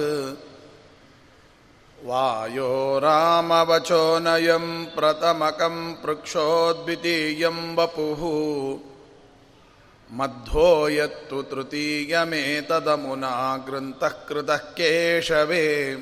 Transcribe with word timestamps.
वायो 2.03 2.99
रामवचोनयं 2.99 4.85
प्रथमकं 4.85 5.93
पृक्षोद्वितीयं 5.93 7.75
वपुः। 7.75 8.21
मध्वो 10.11 10.89
यत्तु 10.89 11.41
तृतीयमेतदमुना 11.41 13.65
ग्रन्थः 13.69 14.07
कृतः 14.07 14.57
केशवे। 14.57 15.97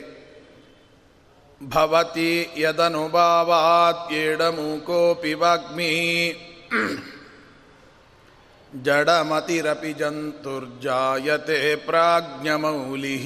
भवति 1.64 2.54
यदनुभावाद्येडमूकोऽपि 2.58 5.34
वाग्मी। 5.34 6.34
जडमतिरपि 8.76 9.94
जन्तुर्जायते 9.94 11.76
प्राज्ञमौलिः। 11.76 13.26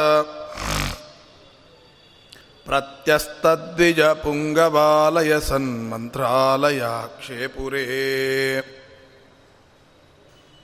प्रत्यस्तद्विजपुङ्गबालय 2.68 5.31
सन्मन्त्रालयाक्षेपुरे 5.50 7.86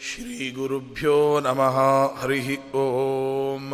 श्रीगुरुभ्यो 0.06 1.17
नमः 1.47 1.76
हरिः 2.21 2.49
ॐ 2.85 3.67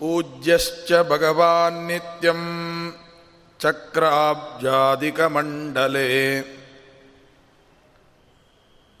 पूज्यश्च 0.00 0.92
भगवान् 1.10 1.86
नित्यं 1.86 2.42
ಚಕ್ರಾಬ್ಜಾದಿಕಮಂಡಲೆ 3.60 6.06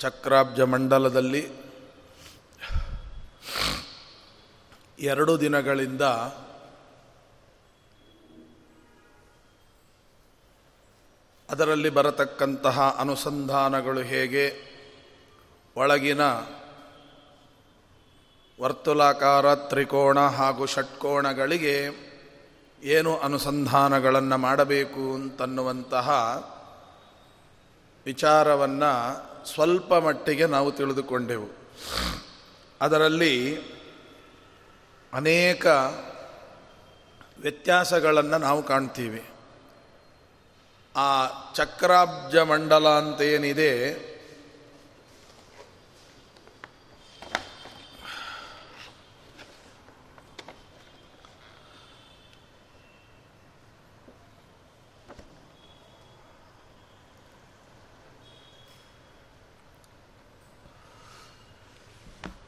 ಚಕ್ರಾಬ್ಜ 0.00 0.60
ಮಂಡಲದಲ್ಲಿ 0.72 1.42
ಎರಡು 5.06 5.40
ದಿನಗಳಿಂದ 5.40 6.02
ಅದರಲ್ಲಿ 11.48 11.90
ಬರತಕ್ಕಂತಹ 11.90 12.96
ಅನುಸಂಧಾನಗಳು 12.98 14.02
ಹೇಗೆ 14.02 14.72
ಒಳಗಿನ 15.76 16.20
ವರ್ತುಲಾಕಾರ 18.59 19.55
ತ್ರಿಕೋಣ 19.55 20.19
ಹಾಗೂ 20.19 20.65
ಷಟ್ಕೋಣಗಳಿಗೆ 20.65 21.89
ಏನು 22.83 23.17
ಅನುಸಂಧಾನಗಳನ್ನು 23.17 24.37
ಮಾಡಬೇಕು 24.37 25.13
ಅಂತನ್ನುವಂತಹ 25.13 26.09
ವಿಚಾರವನ್ನು 28.05 28.91
ಸ್ವಲ್ಪ 29.47 29.93
ಮಟ್ಟಿಗೆ 29.93 30.45
ನಾವು 30.45 30.71
ತಿಳಿದುಕೊಂಡೆವು. 30.71 31.47
ಅದರಲ್ಲಿ 32.81 33.59
ಅನೇಕ 35.13 35.65
ವ್ಯತ್ಯಾಸಗಳನ್ನು 37.41 38.37
ನಾವು 38.37 38.63
ಕಾಣ್ತೀವಿ. 38.63 39.25
ಆ 40.95 41.27
ಚಕ್ರಾಬ್ಜ 41.53 42.37
ಮಂಡಲ 42.37 42.89
ಅಂತ 42.89 43.21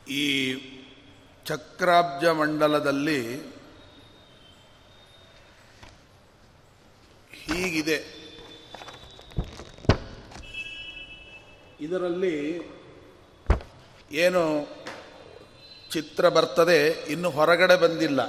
ಈ 0.09 0.53
ಚಕ್ರಾಬ್ಜ 1.45 2.25
ಮಂಡಲದಲ್ಲಿ 2.25 3.37
ಹೀಗಿದೆ. 7.33 8.19
ಇದರಲ್ಲಿ 11.81 12.35
ಏನು 14.11 14.69
ಚಿತ್ರ 15.91 16.29
ಬರ್ತದೆ, 16.29 16.87
ಇನ್ನು 16.87 17.29
ಹೊರಗಡೆ 17.29 17.75
ಬಂದಿಲ್ಲ. 17.75 18.19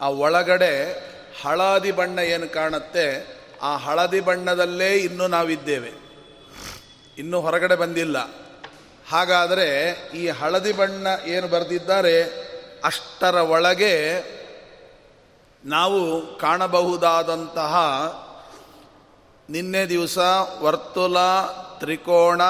ಆ 0.00 0.08
ಒಳಗಡೆ 0.08 0.72
ಹಳದಿ 1.42 1.92
ಬಣ್ಣ 1.92 2.18
ಏನು 2.18 2.48
ಕಾಣುತ್ತೆ, 2.48 3.36
ಆ 3.62 3.76
ಹಳದಿ 3.76 4.20
ಬಣ್ಣದಲ್ಲೇ 4.20 4.96
ಇನ್ನೂ 4.96 5.26
ನಾವಿದ್ದೇವೆ. 5.26 5.92
ಇನ್ನೂ 7.18 7.40
ಹೊರಗಡೆ 7.40 7.76
ಬಂದಿಲ್ಲ. 7.76 8.45
ಹಾಗಾದರೆ 9.10 9.68
ಈ 10.14 10.28
ಹಳದಿ 10.28 10.72
ಬಣ್ಣ 10.72 11.06
ಏನು 11.24 11.48
ಬರೆದಿದ್ದಾರೆ? 11.48 12.46
ಅಷ್ಟರ 12.84 13.34
ಒಳಗೆ 13.34 13.94
ನಾವು 15.64 16.26
ಕಾಣಬಹುದಾದಂತಹ 16.38 17.74
ನಿನ್ನೆ 19.50 19.86
ದಿವಸ 19.86 20.18
ವರ್ತುಲ, 20.60 21.16
ತ್ರಿಕೋಣ, 21.78 22.42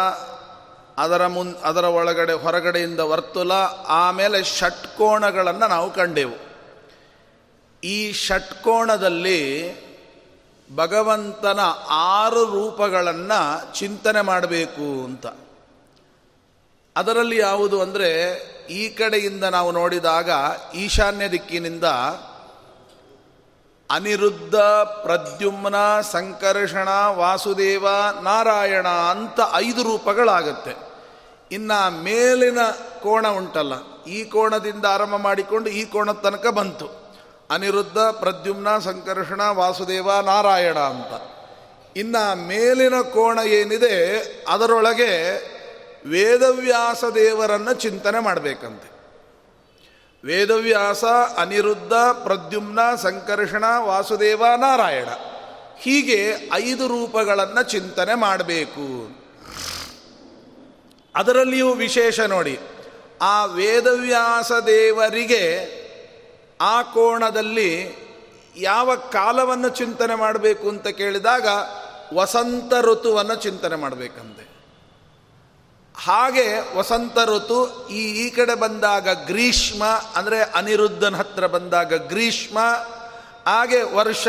ಅದರ 0.99 1.27
ಮುನ್, 1.27 1.55
ಅದರ 1.55 1.85
ಒಳಗಡೆ, 1.85 2.33
ಹೊರಗಡೆಯಿಂದ 2.33 3.01
ವರ್ತುಲ, 3.01 3.53
ಆಮೇಲೆ 3.87 4.45
ಷಟ್ಕೋಣಗಳನ್ನು 4.45 5.69
ನಾವು 5.69 5.91
ಕಂಡೆವು. 5.91 6.37
ಈ 7.85 8.13
ಷಟ್ಕೋಣದಲ್ಲಿ 8.13 9.41
ಭಗವಂತನ 10.77 11.61
ಆರು 11.91 12.45
ರೂಪಗಳನ್ನು 12.45 13.75
ಚಿಂತನೆ 13.75 14.21
ಮಾಡಬೇಕು 14.21 15.05
ಅಂತ. 15.05 15.27
ಅದರಲ್ಲಿ 16.97 17.37
ಯಾವುದು 17.39 17.77
ಅಂದರೆ, 17.83 18.11
ಈ 18.71 18.83
ಕಡೆಯಿಂದ 18.89 19.45
ನಾವು 19.45 19.71
ನೋಡಿದಾಗ 19.73 20.31
ಈಶಾನ್ಯ 20.75 21.27
ದಿಕ್ಕಿನಿಂದ 21.29 21.85
ಅನಿರುದ್ಧ 23.91 24.57
ಪ್ರದ್ಯುಮ್ನ 25.03 25.77
ಸಂಕರ್ಷಣ 26.13 26.89
ವಾಸುದೇವ 27.19 27.87
ನಾರಾಯಣ 28.23 28.89
ಅಂತ 29.13 29.41
ಐದು 29.57 29.83
ರೂಪಗಳಾಗತ್ತೆ. 29.83 30.75
ಇನ್ನು 31.51 31.79
ಮೇಲಿನ 32.03 32.61
ಕೋಣ 33.03 33.27
ಉಂಟಲ್ಲ, 33.29 33.75
ಈ 34.07 34.19
ಕೋಣದಿಂದ 34.25 34.85
ಆರಂಭ 34.85 35.17
ಮಾಡಿಕೊಂಡು 35.17 35.69
ಈ 35.71 35.83
ಕೋಣದ 35.85 36.19
ತನಕ 36.23 36.47
ಬಂತು. 36.47 36.89
ಅನಿರುದ್ಧ 37.51 37.99
ಪ್ರದ್ಯುಮ್ನ 37.99 38.71
ಸಂಕರ್ಷಣ 38.79 39.43
ವಾಸುದೇವ 39.59 40.09
ನಾರಾಯಣ 40.23 40.79
ಅಂತ. 40.93 41.13
ಇನ್ನು 41.97 42.25
ಮೇಲಿನ 42.47 42.97
ಕೋಣ 43.15 43.39
ಏನಿದೆ, 43.51 43.95
ಅದರೊಳಗೆ 44.49 45.13
ವೇದವ್ಯಾಸ 46.07 47.05
ದೇವರನ್ನು 47.05 47.75
ಚಿಂತನೆ 47.75 48.21
ಮಾಡಬೇಕಂತೆ. 48.21 48.97
ವೇದವ್ಯಾಸ, 50.25 51.05
ಅನಿರುದ್ಧ, 51.39 51.93
ಪ್ರದ್ಯುಮ್ನ, 51.93 52.79
ಸಂಕರ್ಷಣ, 52.95 53.65
ವಾಸುದೇವ, 53.79 54.47
ನಾರಾಯಣ. 54.57 55.09
ಹೀಗೆ 55.79 56.35
ಐದು 56.55 56.87
ರೂಪಗಳನ್ನು 56.87 57.63
ಚಿಂತನೆ 57.63 58.15
ಮಾಡಬೇಕು. 58.15 59.11
ಅದರಲ್ಲಿಯೂ 61.15 61.73
ವಿಶೇಷ 61.73 62.21
ನೋಡಿ, 62.21 62.59
ಆ 63.23 63.45
ವೇದವ್ಯಾಸ 63.45 64.53
ದೇವರಿಗೆ 64.53 65.77
ಆ 66.61 66.83
ಕೋಣದಲ್ಲಿ 66.83 67.97
ಯಾವ 68.57 68.97
ಕಾಲವನ್ನು 68.97 69.69
ಚಿಂತನೆ 69.69 70.15
ಮಾಡಬೇಕು 70.15 70.69
ಅಂತ 70.69 70.89
ಕೇಳಿದಾಗ 70.89 71.49
ವಸಂತ 72.15 72.73
ಋತುವನ್ನು 72.81 73.35
ಚಿಂತನೆ 73.35 73.77
ಮಾಡಬೇಕಂತೆ. 73.77 74.46
ಹಾಗೆ 76.05 76.77
ವಸಂತ 76.77 77.19
ಋತು 77.25 77.89
ಈ 77.89 78.03
ಈ 78.03 78.31
ಕಡೆ 78.31 78.55
ಬಂದಾಗ 78.55 79.09
ಗ್ರೀಷ್ಮ, 79.27 79.85
ಅಂದರೆ 80.17 80.43
ಅನಿರುದ್ಧನ 80.43 81.17
ಹತ್ರ 81.17 81.47
ಬಂದಾಗ 81.47 81.95
ಗ್ರೀಷ್ಮ, 81.95 82.59
ಹಾಗೆ 83.47 83.83
ವರ್ಷ, 83.83 84.29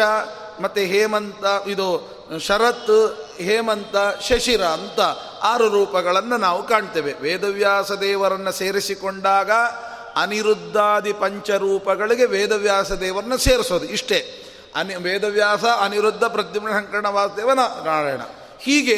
ಮತ್ತು 0.61 0.81
ಹೇಮಂತ, 0.81 1.67
ಇದು 1.67 2.17
ಶರತ್, 2.39 3.27
ಹೇಮಂತ, 3.37 4.21
ಶಶಿರ 4.21 4.63
ಅಂತ 4.63 4.99
ಆರು 5.43 5.69
ರೂಪಗಳನ್ನು 5.69 6.37
ನಾವು 6.37 6.63
ಕಾಣ್ತೇವೆ. 6.63 7.13
ವೇದವ್ಯಾಸ 7.13 7.91
ದೇವರನ್ನು 7.91 8.51
ಸೇರಿಸಿಕೊಂಡಾಗ 8.51 9.51
ಅನಿರುದ್ಧಾದಿ 10.15 11.13
ಪಂಚರೂಪಗಳಿಗೆ 11.13 12.25
ವೇದವ್ಯಾಸ 12.25 12.91
ದೇವರನ್ನ 12.91 13.35
ಸೇರಿಸೋದು 13.35 13.85
ಇಷ್ಟೇ. 13.85 14.43
ಅನಿ, 14.75 14.95
ವೇದವ್ಯಾಸ, 14.95 15.63
ಅನಿರುದ್ಧ, 15.63 16.23
ಪ್ರದ್ಯುಮ್ನ 16.23 16.71
ಸಂಕರಣ 16.71 17.05
ವಾಸುದೇವ 17.07 17.53
ನಾರಾಯಣ. 17.53 18.21
ಹೀಗೆ 18.59 18.97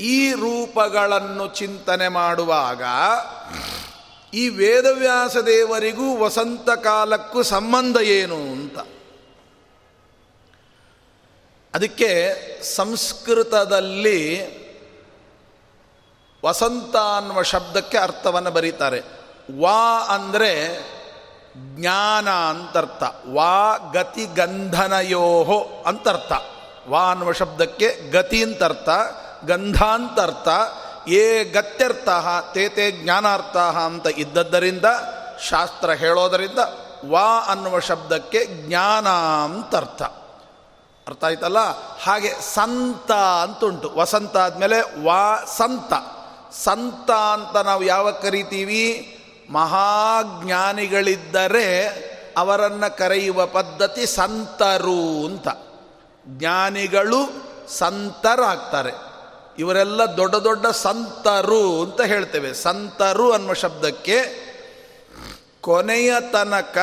ಈ 0.00 0.32
ರೂಪಗಳನ್ನು 0.32 1.54
ಚಿಂತನೆ 1.54 2.08
ಮಾಡುವಾಗ 2.08 2.82
ಈ 4.34 4.48
ವೇದವ್ಯಾಸ 4.48 5.36
ದೇವರಿಗೂ 5.36 6.16
ವಸಂತ 6.16 6.70
ಕಾಲಕ್ಕೂ 6.70 7.42
ಸಂಬಂಧ 7.42 7.96
ಏನು 7.96 8.36
ಅಂತ. 8.36 8.78
ಅದಕ್ಕೆ 11.74 12.36
ಸಂಸ್ಕೃತದಲ್ಲಿ 12.62 14.56
ವಸಂತ 16.44 16.96
ಅನ್ನುವ 16.96 17.42
ಶಬ್ದಕ್ಕೆ 17.42 17.98
ಅರ್ಥವನ್ನು 17.98 18.50
ಬರೀತಾರೆ. 18.50 19.02
ವಾ 19.60 20.06
ಅಂದರೆ 20.08 20.80
ಜ್ಞಾನ 21.56 22.30
ಅಂತರ್ಥ. 22.30 23.02
ವಾ 23.32 23.76
ಗತಿ 23.92 24.26
ಗಂಧನಯೋಹೋ 24.26 25.82
ಅಂತರ್ಥ. 25.86 26.32
ವಾ 26.88 27.10
ಅನ್ನುವ 27.10 27.32
ಶಬ್ದಕ್ಕೆ 27.32 28.10
ಗತಿ 28.10 28.42
ಅಂತರ್ಥ. 28.42 28.88
ಗಂಧಾಂತರ್ಥ, 29.46 30.48
ಏ 31.08 31.44
ಗತ್ಯರ್ಥ, 31.44 32.08
ತೇ 32.52 32.90
ಜ್ಞಾನಾರ್ಥ 32.90 33.56
ಅಂತ 33.56 34.06
ಇದ್ದದ್ದರಿಂದ, 34.06 34.84
ಶಾಸ್ತ್ರ 35.48 35.90
ಹೇಳೋದರಿಂದ, 35.90 36.58
ವಾ 37.10 37.40
ಅನ್ನುವ 37.40 37.78
ಶಬ್ದಕ್ಕೆ 37.78 38.46
ಜ್ಞಾನ 38.46 39.08
ಅಂತರ್ಥ 39.44 40.02
ಅರ್ಥ 41.08 41.24
ಆಯ್ತಲ್ಲ? 41.24 41.58
ಹಾಗೆ 42.02 42.34
ಸಂತ 42.54 43.12
ಅಂತುಂಟು 43.12 43.92
ವಸಂತ 43.94 44.36
ಆದಮೇಲೆ 44.36 45.04
ವಾ 45.04 45.44
ಸಂತ. 45.56 45.92
ಸಂತ 46.54 47.10
ಅಂತ 47.10 47.56
ನಾವು 47.56 47.82
ಯಾವ 47.82 48.10
ಕರಿತೀವಿ? 48.10 49.12
ಮಹಾಜ್ಞಾನಿಗಳಿದ್ದರೆ 49.50 50.46
ಅವರನ್ನು 52.36 52.96
ಕರೆಯುವ 52.96 53.46
ಪದ್ಧತಿ 53.46 54.06
ಸಂತರು 54.06 55.26
ಅಂತ. 55.26 55.48
ಜ್ಞಾನಿಗಳು 56.26 57.18
ಸಂತರಾಗ್ತಾರೆ. 57.68 59.05
ಇವರೆಲ್ಲ 59.58 60.02
ದೊಡ್ಡ 60.02 60.34
ದೊಡ್ಡ 60.34 60.66
ಸಂತರು 60.66 61.82
ಅಂತ 61.82 62.00
ಹೇಳ್ತೇವೆ. 62.00 62.54
ಸಂತರು 62.54 63.32
ಅನ್ನುವ 63.32 63.52
ಶಬ್ದಕ್ಕೆ 63.52 64.46
ಕೊನೆಯ 65.60 66.14
ತನಕ 66.32 66.78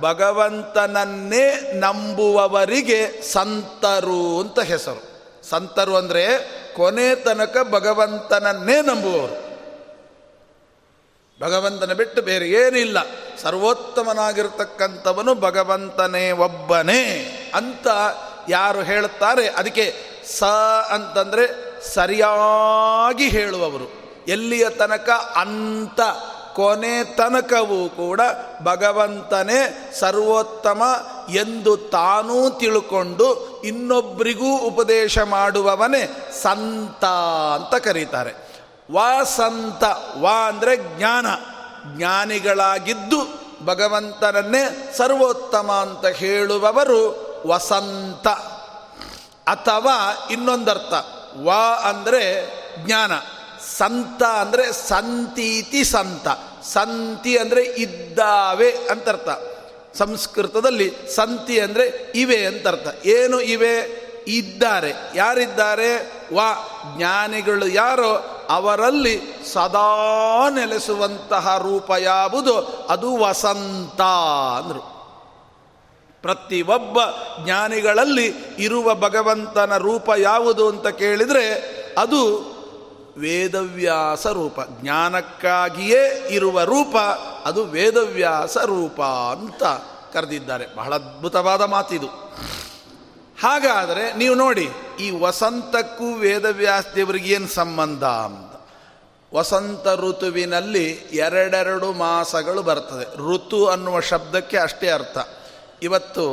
ಭಗವಂತನನ್ನೇ 0.00 1.72
ನಂಬುವವರಿಗೆ 1.72 3.32
ಸಂತರು 3.32 4.40
ಅಂತ 4.40 4.60
ಹೆಸರು. 4.60 5.22
ಸಂತರು 5.50 5.96
ಅಂದರೆ 5.96 6.24
ಕೊನೆ 6.74 7.14
ತನಕ 7.14 7.56
ಭಗವಂತನನ್ನೇ 7.70 8.82
ನಂಬುವವರು. 8.82 9.52
ಭಗವಂತನ 11.40 11.92
ಬಿಟ್ಟು 11.92 12.22
ಬೇರೆ 12.22 12.48
ಏನಿಲ್ಲ. 12.48 12.98
ಸರ್ವೋತ್ತಮನಾಗಿರ್ತಕ್ಕಂಥವನು 13.42 15.34
ಭಗವಂತನೇ 15.34 16.30
ಒಬ್ಬನೇ 16.30 17.02
ಅಂತ 17.54 17.86
ಯಾರು 18.48 18.82
ಹೇಳುತ್ತಾರೆ 18.82 19.48
ಅದಕ್ಕೆ 19.48 19.94
ಸ 20.38 20.44
ಅಂತಂದರೆ 20.90 21.71
ಸರಿಯಾಗಿ 21.94 23.28
ಹೇಳುವವರು. 23.28 24.02
ಎಲ್ಲಿಯ 24.28 24.68
ತನಕ? 24.68 25.10
ಅಂತ 25.36 26.00
ಕೊನೆ 26.54 27.04
ತನಕವೂ 27.04 27.88
ಕೂಡ 27.88 28.20
ಭಗವಂತನೇ 28.62 29.92
ಸರ್ವೋತ್ತಮ 29.98 30.82
ಎಂದು 31.30 31.76
ತಾನೂ 31.76 32.50
ತಿಳ್ಕೊಂಡು 32.50 33.60
ಇನ್ನೊಬ್ಬರಿಗೂ 33.64 34.58
ಉಪದೇಶ 34.58 35.18
ಮಾಡುವವನೇ 35.18 36.30
ಸಂತ 36.42 37.04
ಅಂತ 37.54 37.74
ಕರೀತಾರೆ. 37.74 38.32
ವಾಸಂತ 38.92 39.84
ವಾ 40.20 40.48
ಅಂದರೆ 40.48 40.76
ಜ್ಞಾನ. 40.76 41.26
ಜ್ಞಾನಿಗಳಾಗಿದ್ದು 41.96 43.16
ಭಗವಂತನನ್ನೇ 43.66 44.94
ಸರ್ವೋತ್ತಮ 44.96 45.72
ಅಂತ 45.72 46.06
ಹೇಳುವವರು 46.06 47.32
ವಸಂತ 47.46 48.28
ಅಥವಾ 49.48 50.28
ಇನ್ನೊಂದರ್ಥ. 50.30 51.21
ವಾ 51.44 51.74
ಅಂದರೆ 51.74 52.52
ಜ್ಞಾನ, 52.86 53.12
ಸಂತ 53.76 54.22
ಅಂದರೆ 54.22 54.72
ಸಂತೀತಿ 54.72 55.84
ಸಂತ, 55.84 56.28
ಸಂತಿ 56.64 57.38
ಅಂದರೆ 57.38 57.62
ಇದ್ದಾವೆ 57.64 58.72
ಅಂತರ್ಥ. 58.72 59.28
ಸಂಸ್ಕೃತದಲ್ಲಿ 59.96 60.92
ಸಂತಿ 61.14 61.60
ಅಂದರೆ 61.60 62.12
ಇವೆ 62.14 62.46
ಅಂತರ್ಥ. 62.46 63.06
ಏನು 63.06 63.40
ಇವೆ? 63.40 64.02
ಇದ್ದಾರೆ. 64.28 64.92
ಯಾರಿದ್ದಾರೆ? 65.14 65.96
ವಾ, 66.34 66.68
ಜ್ಞಾನಿಗಳು 66.96 67.68
ಯಾರೋ, 67.68 68.38
ಅವರಲ್ಲಿ 68.50 69.20
ಸದಾ 69.52 70.48
ನೆಲೆಸುವಂತಹ 70.50 71.58
ರೂಪ 71.58 71.90
ಯಾವುದು? 71.98 72.58
ಅದು 72.88 73.16
ವಸಂತ 73.16 74.00
ಅಂದರು. 74.58 74.91
ಪ್ರತಿಯೊಬ್ಬ 76.22 76.98
ಜ್ಞಾನಿಗಳಲ್ಲಿ 77.44 78.34
ಇರುವ 78.58 78.94
ಭಗವಂತನ 78.94 79.76
ರೂಪ 79.76 80.10
ಯಾವುದು 80.18 80.68
ಅಂತ 80.68 80.86
ಕೇಳಿದರೆ 80.86 81.54
ಅದು 81.98 82.52
ವೇದವ್ಯಾಸ 83.18 84.26
ರೂಪ. 84.26 84.60
ಜ್ಞಾನಕ್ಕಾಗಿಯೇ 84.80 86.28
ಇರುವ 86.30 86.64
ರೂಪ 86.64 86.96
ಅದು 87.44 87.64
ವೇದವ್ಯಾಸ 87.64 88.58
ರೂಪ 88.58 89.02
ಅಂತ 89.02 89.62
ಕರೆದಿದ್ದಾರೆ. 90.12 90.76
ಬಹಳ 90.76 90.94
ಅದ್ಭುತವಾದ 90.94 91.62
ಮಾತಿದು. 91.62 92.06
ಹಾಗಾದರೆ 93.42 94.12
ನೀವು 94.12 94.34
ನೋಡಿ, 94.34 94.68
ಈ 95.00 95.10
ವಸಂತಕ್ಕೂ 95.20 96.14
ವೇದವ್ಯಾಸ 96.14 96.84
ದೇವರಿಗೆ 96.94 97.34
ಏನು 97.34 97.48
ಸಂಬಂಧ 97.48 98.04
ಅಂತ. 98.04 98.52
ವಸಂತ 99.34 100.00
ಋತುವಿನಲ್ಲಿ 100.00 100.90
ಎರಡೆರಡು 101.12 101.92
ಮಾಸಗಳು 101.92 102.62
ಬರ್ತದೆ. 102.62 103.34
ಋತು 103.34 103.66
ಅನ್ನುವ 103.66 104.00
ಶಬ್ದಕ್ಕೆ 104.00 104.58
ಅಷ್ಟೇ 104.58 104.90
ಅರ್ಥ. 104.90 105.18
ಇವತ್ತು 105.82 106.26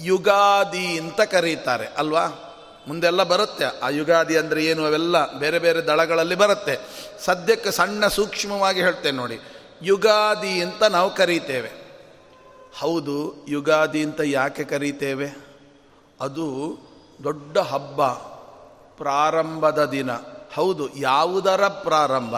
ಯುಗಾದಿ 0.00 0.98
ಅಂತ 0.98 1.20
ಕರೀತಾರೆ, 1.20 1.86
ಅಲ್ವಾ? 1.86 2.50
ಮುಂದೆಲ್ಲ 2.88 3.22
ಬರುತ್ತೆ. 3.22 3.64
ಆ 3.64 3.88
ಯುಗಾದಿ 3.88 4.36
ಅಂದರೆ 4.36 4.64
ಏನು? 4.64 4.84
ಅವೆಲ್ಲ 4.84 5.38
ಬೇರೆ 5.38 5.58
ಬೇರೆ 5.58 5.80
ದಳಗಳಲ್ಲಿ 5.80 6.34
ಬರುತ್ತೆ. 6.34 6.78
ಸದ್ಯಕ್ಕೆ 7.20 7.70
ಸಣ್ಣ 7.70 8.06
ಸೂಕ್ಷ್ಮವಾಗಿ 8.06 8.82
ಹೇಳ್ತೇನೆ 8.82 9.16
ನೋಡಿ. 9.16 9.40
ಯುಗಾದಿ 9.82 10.62
ಅಂತ 10.62 10.82
ನಾವು 10.82 11.14
ಕರೀತೇವೆ. 11.14 11.70
ಹೌದು, 12.78 13.46
ಯುಗಾದಿ 13.48 14.02
ಅಂತ 14.02 14.20
ಯಾಕೆ 14.24 14.64
ಕರೀತೇವೆ? 14.64 15.32
ಅದು 16.20 16.78
ದೊಡ್ಡ 17.24 17.58
ಹಬ್ಬ, 17.58 18.06
ಪ್ರಾರಂಭದ 18.96 19.84
ದಿನ. 19.84 20.10
ಹೌದು, 20.54 20.96
ಯಾವುದರ 20.96 21.68
ಪ್ರಾರಂಭ? 21.68 22.36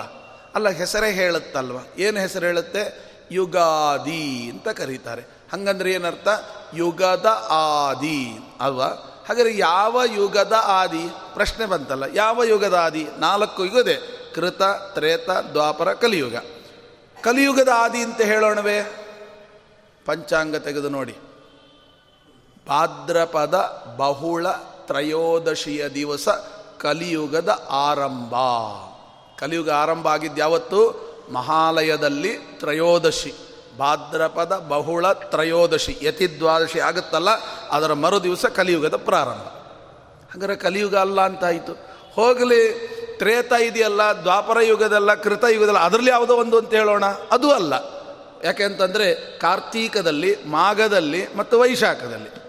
ಅಲ್ಲ, 0.54 0.68
ಹೆಸರೇ 0.68 1.12
ಹೇಳುತ್ತಲ್ವ? 1.12 1.76
ಏನು 1.98 2.20
ಹೆಸರು 2.20 2.46
ಹೇಳುತ್ತೆ? 2.46 3.06
ಯುಗಾದಿ 3.30 4.50
ಅಂತ 4.50 4.68
ಕರೀತಾರೆ. 4.68 5.35
ಹಂಗಂದ್ರೆ 5.56 5.92
ಏನರ್ಥ? 5.92 6.28
ಯುಗದ 6.74 7.26
ಆದಿ. 7.48 8.38
ಅಲ್ವಾ? 8.60 8.86
ಹಾಗಾದರೆ 9.28 9.56
ಯಾವ 9.56 10.02
ಯುಗದ 10.14 10.62
ಆದಿ? 10.64 11.08
ಪ್ರಶ್ನೆ 11.34 11.66
ಬಂತಲ್ಲ, 11.66 12.04
ಯಾವ 12.14 12.44
ಯುಗದ 12.44 12.74
ಆದಿ? 12.74 13.08
ನಾಲ್ಕು 13.18 13.64
ಯುಗದೆ, 13.64 13.96
ಕೃತ, 14.34 14.62
ತ್ರೇತ, 14.62 15.30
ದ್ವಾಪರ, 15.30 15.92
ಕಲಿಯುಗ. 15.92 16.34
ಕಲಿಯುಗದ 17.20 17.68
ಆದಿ 17.74 17.98
ಅಂತ 17.98 18.20
ಹೇಳೋಣವೇ. 18.20 19.06
ಪಂಚಾಂಗ 20.06 20.56
ತೆಗೆದು 20.56 20.88
ನೋಡಿ. 20.88 21.16
ಭಾದ್ರಪದ 22.68 23.84
ಬಹುಳ 23.96 24.50
ತ್ರಯೋದಶಿಯ 24.50 25.88
ದಿವಸ 25.88 26.28
ಕಲಿಯುಗದ 26.80 27.66
ಆರಂಭ. 27.70 28.34
ಕಲಿಯುಗ 29.38 29.70
ಆರಂಭ 29.70 30.06
ಆಗಿದ್ದು 30.06 30.40
ಯಾವತ್ತು 30.40 31.06
ಮಹಾಲಯದಲ್ಲಿ 31.32 32.38
ತ್ರಯೋದಶಿ. 32.38 33.34
ಭಾದ್ರಪದ 33.78 34.64
ಬಹುಳ 34.68 35.12
ತ್ರಯೋದಶಿ, 35.12 35.98
ಯತಿದ್ವಾದಶಿ 36.02 36.80
ಆಗುತ್ತಲ್ಲ, 36.80 37.28
ಅದರ 37.70 37.92
ಮರುದಿವಸ 37.92 38.46
ಕಲಿಯುಗದ 38.46 38.96
ಪ್ರಾರಂಭ. 38.96 39.46
ಹಾಗಾದ್ರೆ 40.30 40.56
ಕಲಿಯುಗ 40.56 40.96
ಅಲ್ಲ 40.96 41.20
ಅಂತಾಯಿತು 41.20 41.72
ಹೋಗಲಿ, 42.14 42.88
ತ್ರೇತ 43.18 43.52
ಇದೆಯಲ್ಲ, 43.52 44.00
ದ್ವಾಪರ 44.02 44.60
ಯುಗದಲ್ಲ, 44.60 45.14
ಕೃತ 45.14 45.44
ಯುಗದಲ್ಲ, 45.44 45.78
ಅದರಲ್ಲಿ 45.78 46.10
ಯಾವುದೋ 46.10 46.36
ಒಂದು 46.36 46.58
ಅಂತ 46.58 46.74
ಹೇಳೋಣ. 46.74 47.04
ಅದು 47.06 47.52
ಅಲ್ಲ. 47.52 47.74
ಯಾಕೆಂತಂದರೆ 48.44 49.38
ಕಾರ್ತೀಕದಲ್ಲಿ, 49.38 50.36
ಮಾಘದಲ್ಲಿ 50.44 51.34
ಮತ್ತು 51.34 51.60
ವೈಶಾಖದಲ್ಲಿ 51.60 52.46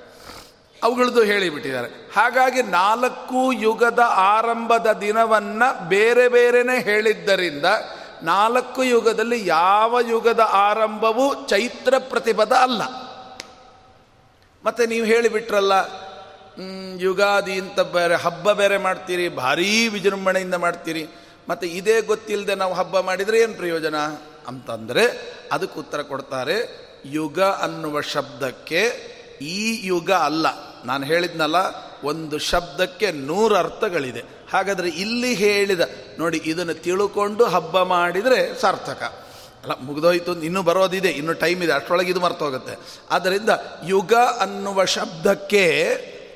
ಅವುಗಳದ್ದು 0.84 1.24
ಹೇಳಿಬಿಟ್ಟಿದ್ದಾರೆ. 1.24 2.12
ಹಾಗಾಗಿ 2.16 2.62
ನಾಲ್ಕು 2.62 3.52
ಯುಗದ 3.52 4.00
ಆರಂಭದ 4.08 4.92
ದಿನವನ್ನು 5.02 5.90
ಬೇರೆ 5.90 6.28
ಬೇರೆಯೇ 6.28 6.84
ಹೇಳಿದ್ದರಿಂದ 6.84 7.66
ನಾಲ್ಕು 8.24 8.84
ಯುಗದಲ್ಲಿ 8.84 9.48
ಯಾವ 9.48 9.98
ಯುಗದ 10.10 10.40
ಆರಂಭವೂ 10.52 11.48
ಚೈತ್ರ 11.48 11.94
ಪ್ರತಿಪದ 11.98 12.52
ಅಲ್ಲ. 12.52 12.82
ಮತ್ತೆ 14.66 14.86
ನೀವು 14.86 15.06
ಹೇಳಿಬಿಟ್ರಲ್ಲ 15.06 15.72
ಯುಗಾದಿ 16.98 17.60
ಅಂತ 17.60 17.80
ಬೇರೆ, 17.80 18.16
ಹಬ್ಬ 18.16 18.52
ಬೇರೆ 18.52 18.78
ಮಾಡ್ತೀರಿ, 18.78 19.30
ಭಾರೀ 19.30 19.88
ವಿಜೃಂಭಣೆಯಿಂದ 19.88 20.54
ಮಾಡ್ತೀರಿ. 20.54 21.08
ಮತ್ತು 21.50 21.68
ಇದೇ 21.68 22.02
ಗೊತ್ತಿಲ್ಲದೆ 22.02 22.56
ನಾವು 22.56 22.74
ಹಬ್ಬ 22.74 23.00
ಮಾಡಿದರೆ 23.00 23.40
ಏನು 23.40 23.54
ಪ್ರಯೋಜನ? 23.54 23.96
ಅಂತಂದರೆ 24.48 25.36
ಅದಕ್ಕೆ 25.52 25.80
ಉತ್ತರ 25.80 26.02
ಕೊಡ್ತಾರೆ, 26.02 26.88
ಯುಗ 27.06 27.40
ಅನ್ನುವ 27.42 28.02
ಶಬ್ದಕ್ಕೆ 28.02 28.80
ಈ 29.42 29.88
ಯುಗ 29.88 30.12
ಅಲ್ಲ. 30.12 30.46
ನಾನು 30.86 31.06
ಹೇಳಿದ್ನಲ್ಲ, 31.06 31.56
ಒಂದು 32.04 32.38
ಶಬ್ದಕ್ಕೆ 32.38 33.12
ನೂರು 33.12 33.56
ಅರ್ಥಗಳಿದೆ. 33.56 34.37
ಹಾಗಾದರೆ 34.52 34.90
ಇಲ್ಲಿ 34.90 35.34
ಹೇಳಿದ, 35.34 35.82
ನೋಡಿ, 36.20 36.38
ಇದನ್ನು 36.46 36.74
ತಿಳ್ಕೊಂಡು 36.74 37.46
ಹಬ್ಬ 37.46 37.84
ಮಾಡಿದರೆ 37.84 38.62
ಸಾರ್ಥಕ. 38.62 39.04
ಅಲ್ಲ, 39.64 39.72
ಮುಗಿದೋಯ್ತು, 39.82 40.42
ಇನ್ನೂ 40.42 40.64
ಬರೋದಿದೆ, 40.64 41.10
ಇನ್ನು 41.10 41.34
ಟೈಮ್ 41.34 41.64
ಇದೆ, 41.64 41.72
ಅಷ್ಟರೊಳಗೆ 41.72 42.12
ಇದು 42.12 42.20
ಮರ್ತೋಗುತ್ತೆ. 42.20 42.76
ಆದ್ದರಿಂದ 43.12 43.50
ಯುಗ 43.86 44.14
ಅನ್ನುವ 44.14 44.86
ಶಬ್ದಕ್ಕೆ, 44.86 45.66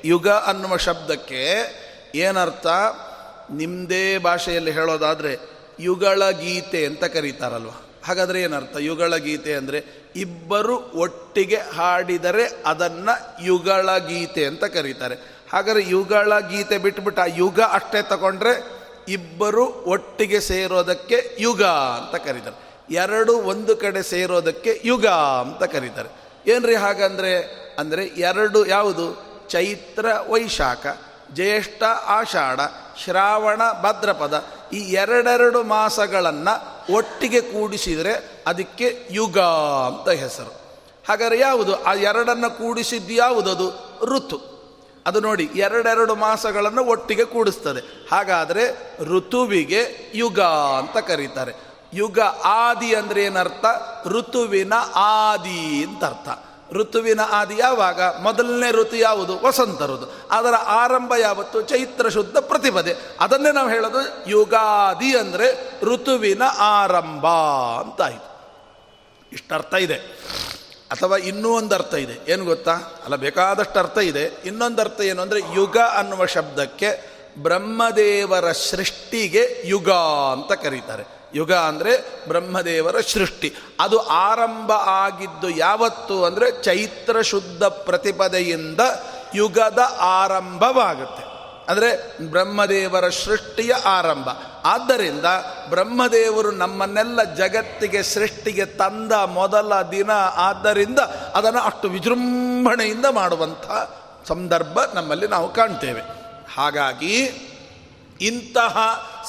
ಯುಗ 0.04 0.28
ಅನ್ನುವ 0.28 0.76
ಶಬ್ದಕ್ಕೆ 0.76 1.42
ಏನರ್ಥ? 2.14 2.66
ನಿಮ್ಮದೇ 3.50 4.18
ಭಾಷೆಯಲ್ಲಿ 4.18 4.70
ಹೇಳೋದಾದರೆ, 4.70 5.32
ಯುಗಳ 5.80 6.30
ಗೀತೆ 6.30 6.86
ಅಂತ 6.86 7.04
ಕರೀತಾರಲ್ವ? 7.04 7.70
ಹಾಗಾದರೆ 8.04 8.42
ಏನರ್ಥ? 8.42 8.76
ಯುಗಳ 8.76 9.16
ಗೀತೆ 9.16 9.54
ಅಂದರೆ, 9.54 9.84
ಇಬ್ಬರು 10.16 10.76
ಒಟ್ಟಿಗೆ 10.76 11.56
ಹಾಡಿದರೆ 11.56 12.62
ಅದನ್ನು 12.66 13.44
ಯುಗಳ 13.44 13.96
ಗೀತೆ 13.98 14.46
ಅಂತ 14.46 14.64
ಕರೀತಾರೆ. 14.64 15.31
ಹಾಗಾದ್ರೆ 15.52 15.84
ಯುಗಳ 15.88 16.38
ಗೀತೆ 16.38 16.78
ಬಿಟ್ಬಿಟ್ಟು 16.78 17.22
ಆ 17.22 17.24
ಯುಗ 17.24 17.60
ಅಷ್ಟೇ 17.60 18.02
ತಗೊಂಡ್ರೆ 18.02 18.82
ಇಬ್ಬರು 19.08 19.66
ಒಟ್ಟಿಗೆ 19.66 20.40
ಸೇರೋದಕ್ಕೆ 20.40 21.36
ಯುಗ 21.38 21.62
ಅಂತ 21.62 22.22
ಕರೀತಾರೆ. 22.22 22.84
ಎರಡು 22.94 23.36
ಒಂದು 23.36 23.76
ಕಡೆ 23.76 24.02
ಸೇರೋದಕ್ಕೆ 24.02 24.82
ಯುಗ 24.84 25.06
ಅಂತ 25.06 25.62
ಕರೀತಾರೆ. 25.62 26.08
ಏನ್ರಿ 26.50 26.74
ಹಾಗಂದ್ರೆ, 26.74 27.36
ಅಂದರೆ 27.78 28.04
ಎರಡು 28.04 28.66
ಯಾವುದು? 28.66 29.32
ಚೈತ್ರ 29.48 30.06
ವೈಶಾಖ, 30.28 30.86
ಜ್ಯೇಷ್ಠ 31.32 31.82
ಆಷಾಢ, 32.06 32.60
ಶ್ರಾವಣ 33.04 33.62
ಭದ್ರಪದ 33.82 34.44
ಈ 34.72 34.78
ಎರಡೆರಡು 34.78 35.62
ಮಾಸಗಳನ್ನು 35.62 36.94
ಒಟ್ಟಿಗೆ 36.94 37.40
ಕೂಡಿಸಿದರೆ 37.40 38.42
ಅದಕ್ಕೆ 38.46 38.98
ಯುಗ 39.10 39.38
ಅಂತ 39.38 40.08
ಹೆಸರು. 40.08 40.54
ಹಾಗಾದ್ರೆ 41.08 41.38
ಯಾವುದು? 41.38 41.84
ಆ 41.84 41.94
ಎರಡನ್ನು 41.94 42.50
ಕೂಡಿಸಿದ್ದು 42.50 43.12
ಯಾವುದದು 43.12 43.98
ಋತು. 44.04 44.51
ಅದು 45.06 45.20
ನೋಡಿ 45.20 45.50
ಎರಡೆರಡು 45.54 46.14
ಮಾಸಗಳನ್ನು 46.14 46.84
ಒಟ್ಟಿಗೆ 46.84 47.24
ಕೂಡಿಸ್ತದೆ. 47.24 48.08
ಹಾಗಾದರೆ 48.12 48.96
ಋತುವಿಗೆ 49.04 50.12
ಯುಗ 50.14 50.40
ಅಂತ 50.78 50.96
ಕರೀತಾರೆ. 50.96 51.52
ಯುಗ 51.94 52.18
ಆದಿ 52.44 52.94
ಅಂದರೆ 52.94 53.24
ಏನರ್ಥ? 53.24 53.64
ಋತುವಿನ 54.06 54.72
ಆದಿ 54.94 55.84
ಅಂತ 55.84 56.04
ಅರ್ಥ. 56.04 56.28
ಋತುವಿನ 56.72 57.20
ಆದಿ 57.30 57.54
ಯಾವಾಗ? 57.58 58.02
ಮೊದಲನೇ 58.02 58.70
ಋತು 58.70 58.96
ಯಾವುದು? 58.96 59.40
ವಸಂತ 59.42 59.82
ಋತು. 59.82 60.28
ಅದರ 60.30 60.54
ಆರಂಭ 60.54 61.12
ಯಾವತ್ತು? 61.20 61.62
ಚೈತ್ರ 61.62 62.08
ಶುದ್ಧ 62.08 62.36
ಪ್ರತಿಪದೆ. 62.38 62.94
ಅದನ್ನೇ 63.20 63.52
ನಾವು 63.52 63.68
ಹೇಳೋದು 63.68 64.30
ಯುಗಾದಿ 64.30 65.16
ಅಂದರೆ 65.16 65.70
ಋತುವಿನ 65.84 66.42
ಆರಂಭ 66.58 67.26
ಅಂತಾಯಿತು 67.80 68.32
ಇಷ್ಟರ್ಥ 69.32 69.74
ಇದೆ. 69.74 70.22
ಅಥವಾ 70.92 71.16
ಇನ್ನೂ 71.16 71.52
ಒಂದು 71.52 71.74
ಅರ್ಥ 71.74 71.94
ಇದೆ. 71.94 72.32
ಏನು 72.32 72.44
ಗೊತ್ತಾ? 72.44 72.72
ಅಲ್ಲ, 73.04 73.16
ಬೇಕಾದಷ್ಟು 73.16 73.78
ಅರ್ಥ 73.78 73.98
ಇದೆ. 73.98 74.30
ಇನ್ನೊಂದು 74.44 74.80
ಅರ್ಥ 74.82 75.00
ಏನು 75.00 75.22
ಅಂದರೆ 75.22 75.40
ಯುಗ 75.54 75.76
ಅನ್ನುವ 75.76 76.26
ಶಬ್ದಕ್ಕೆ 76.26 77.12
ಬ್ರಹ್ಮದೇವರ 77.38 78.52
ಸೃಷ್ಟಿಗೆ 78.52 79.62
ಯುಗ 79.64 79.90
ಅಂತ 80.32 80.52
ಕರೀತಾರೆ. 80.52 81.04
ಯುಗ 81.34 81.52
ಅಂದರೆ 81.52 81.92
ಬ್ರಹ್ಮದೇವರ 82.28 83.00
ಸೃಷ್ಟಿ. 83.00 83.54
ಅದು 83.80 83.98
ಆರಂಭ 83.98 84.72
ಆಗಿದ್ದು 84.72 85.48
ಯಾವತ್ತು 85.48 86.24
ಅಂದರೆ 86.24 86.62
ಚೈತ್ರ 86.62 87.22
ಶುದ್ಧ 87.22 87.64
ಪ್ರತಿಪದೆಯಿಂದ 87.64 88.80
ಯುಗದ 89.34 89.78
ಆರಂಭವಾಗುತ್ತೆ. 90.00 91.31
ಅಂದರೆ 91.68 92.16
ಬ್ರಹ್ಮದೇವರ 92.30 93.08
ಸೃಷ್ಟಿಯ 93.08 93.72
ಆರಂಭ. 93.72 94.28
ಆದ್ದರಿಂದ 94.64 95.24
ಬ್ರಹ್ಮದೇವರು 95.68 96.50
ನಮ್ಮನ್ನೆಲ್ಲ 96.50 97.34
ಜಗತ್ತಿಗೆ 97.34 98.02
ಸೃಷ್ಟಿಗೆ 98.02 98.64
ತಂದ 98.64 99.12
ಮೊದಲ 99.12 99.82
ದಿನ 99.82 100.10
ಆದ್ದರಿಂದ 100.36 100.98
ಅದನ್ನು 101.34 101.60
ಅಷ್ಟು 101.60 101.88
ವಿಜೃಂಭಣೆಯಿಂದ 101.88 103.06
ಮಾಡುವಂಥ 103.10 103.64
ಸಂದರ್ಭ 104.28 104.78
ನಮ್ಮಲ್ಲಿ 104.94 105.26
ನಾವು 105.26 105.52
ಕಾಣ್ತೇವೆ. 105.52 106.02
ಹಾಗಾಗಿ 106.54 107.30
ಇಂತಹ 108.20 108.78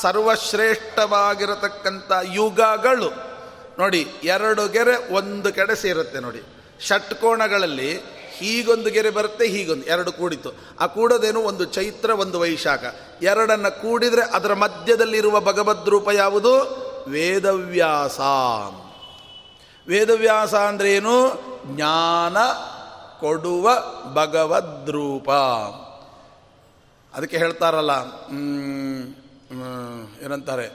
ಸರ್ವಶ್ರೇಷ್ಠವಾಗಿರತಕ್ಕಂಥ 0.01 2.11
ಯುಗಗಳು 2.33 3.33
ನೋಡಿ, 3.79 4.07
ಎರಡು 4.23 4.67
ಗೆರೆ, 4.67 5.13
ಒಂದು 5.13 5.53
ಕಡೆ 5.53 5.75
ಸೇರುತ್ತೆ 5.75 6.19
ನೋಡಿ. 6.19 6.43
ಷಟ್ಕೋಣಗಳಲ್ಲಿ 6.87 8.03
ಹೀಗೊಂದು 8.43 8.89
ಗೆರೆ 8.89 9.09
ಬರುತ್ತೆ, 9.09 9.47
ಹೀಗೊಂದು. 9.47 9.85
ಎರಡು 9.85 10.12
ಕೂಡಿತು 10.12 10.50
ಆ 10.79 10.85
ಕೂಡೋದೇನು 10.88 11.39
ಒಂದು 11.39 11.65
ಚೈತ್ರ, 11.65 12.09
ಒಂದು 12.09 12.39
ವೈಶಾಖ. 12.39 12.83
ಎರಡನ್ನು 13.21 13.71
ಕೂಡಿದರೆ 13.81 14.23
ಅದರ 14.33 14.53
ಮಧ್ಯದಲ್ಲಿರುವ 14.53 15.39
ಭಗವದ್ರೂಪ 15.39 16.07
ಯಾವುದು? 16.13 16.53
ವೇದವ್ಯಾಸ. 17.07 18.19
ವೇದವ್ಯಾಸ 19.88 20.55
ಅಂದ್ರೆ 20.55 20.93
ಏನು? 20.93 21.15
ಜ್ಞಾನ 21.65 22.38
ಕೊಡುವ 23.19 23.69
ಭಗವದ್ರೂಪ 24.13 25.31
ಅದಕ್ಕೆ 27.13 27.38
ಹೇಳ್ತಾರಲ್ಲ 27.38 27.91
ಏನಂತಾರೆ? 30.25 30.67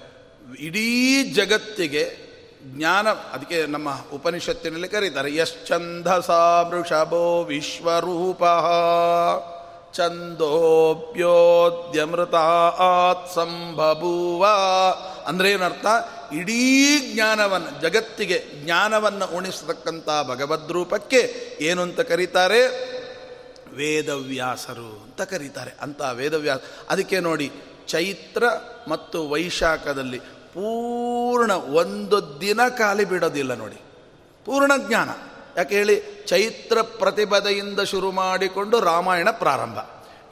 ಇಡೀ 0.59 1.23
ಜಗತ್ತಿಗೆ 1.33 2.28
ಜ್ಞಾನ, 2.77 3.09
ಅದಕ್ಕೆ 3.09 3.67
ನಮ್ಮ 3.67 3.89
ಉಪನಿಷತ್ತಿನಲ್ಲಿ 4.13 4.89
ಕರೀತಾರೆ 4.89 5.37
ಯಶ್ಚಂದಸಾ 5.37 6.61
ವೃಷಭೋ 6.61 7.45
ವಿಶ್ವರೂಪ 7.45 8.43
ಚಂದೋಪ್ಯೋದ್ಯಮೃತ 9.93 12.35
ಸಂಭಭೂವ. 13.35 14.47
ಅಂದ್ರೆ 15.27 15.51
ಏನರ್ಥ? 15.51 15.87
ಇಡೀ 16.33 17.15
ಜ್ಞಾನವನ್ನು, 17.15 17.81
ಜಗತ್ತಿಗೆ 17.81 18.45
ಜ್ಞಾನವನ್ನು 18.65 19.37
ಉಣಿಸತಕ್ಕಂಥ 19.37 20.07
ಭಗವದ್ರೂಪಕ್ಕೆ 20.07 21.47
ಏನು 21.61 21.83
ಅಂತ 21.83 22.01
ಕರೀತಾರೆ? 22.01 22.89
ವೇದವ್ಯಾಸರು 23.75 24.81
ಅಂತ 24.81 25.23
ಕರೀತಾರೆ. 25.23 25.75
ಅಂತ 25.81 26.03
ವೇದವ್ಯಾಸ, 26.03 26.59
ಅದಕ್ಕೆ 26.89 27.21
ನೋಡಿ, 27.21 27.53
ಚೈತ್ರ 27.87 28.45
ಮತ್ತು 28.89 29.29
ವೈಶಾಖದಲ್ಲಿ 29.29 30.21
ಪೂರ್ಣ 30.59 31.53
ಒಂದು 31.53 32.41
ದಿನ 32.41 32.61
ಖಾಲಿ 32.69 33.05
ಬಿಡೋದಿಲ್ಲ 33.05 33.55
ನೋಡಿ. 33.55 33.75
ಪೂರ್ಣ 34.45 34.73
ಜ್ಞಾನ. 34.89 35.09
ಯಾಕೆ 35.57 35.75
ಹೇಳಿ? 35.75 36.25
ಚೈತ್ರ 36.27 36.83
ಪ್ರತಿಭದೆಯಿಂದ 36.83 37.81
ಶುರು 37.81 38.11
ಮಾಡಿಕೊಂಡು 38.11 38.81
ರಾಮಾಯಣ 38.81 39.31
ಪ್ರಾರಂಭ. 39.31 39.79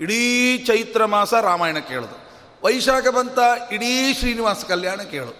ಇಡೀ 0.00 0.58
ಚೈತ್ರ 0.58 1.04
ಮಾಸ 1.04 1.34
ರಾಮಾಯಣ 1.34 1.78
ಕೇಳೋದು. 1.78 2.30
ವೈಶಾಖ 2.64 3.08
ಬಂತ 3.08 3.38
ಇಡೀ 3.72 4.14
ಶ್ರೀನಿವಾಸ 4.14 4.64
ಕಲ್ಯಾಣ 4.64 5.00
ಕೇಳು. 5.02 5.34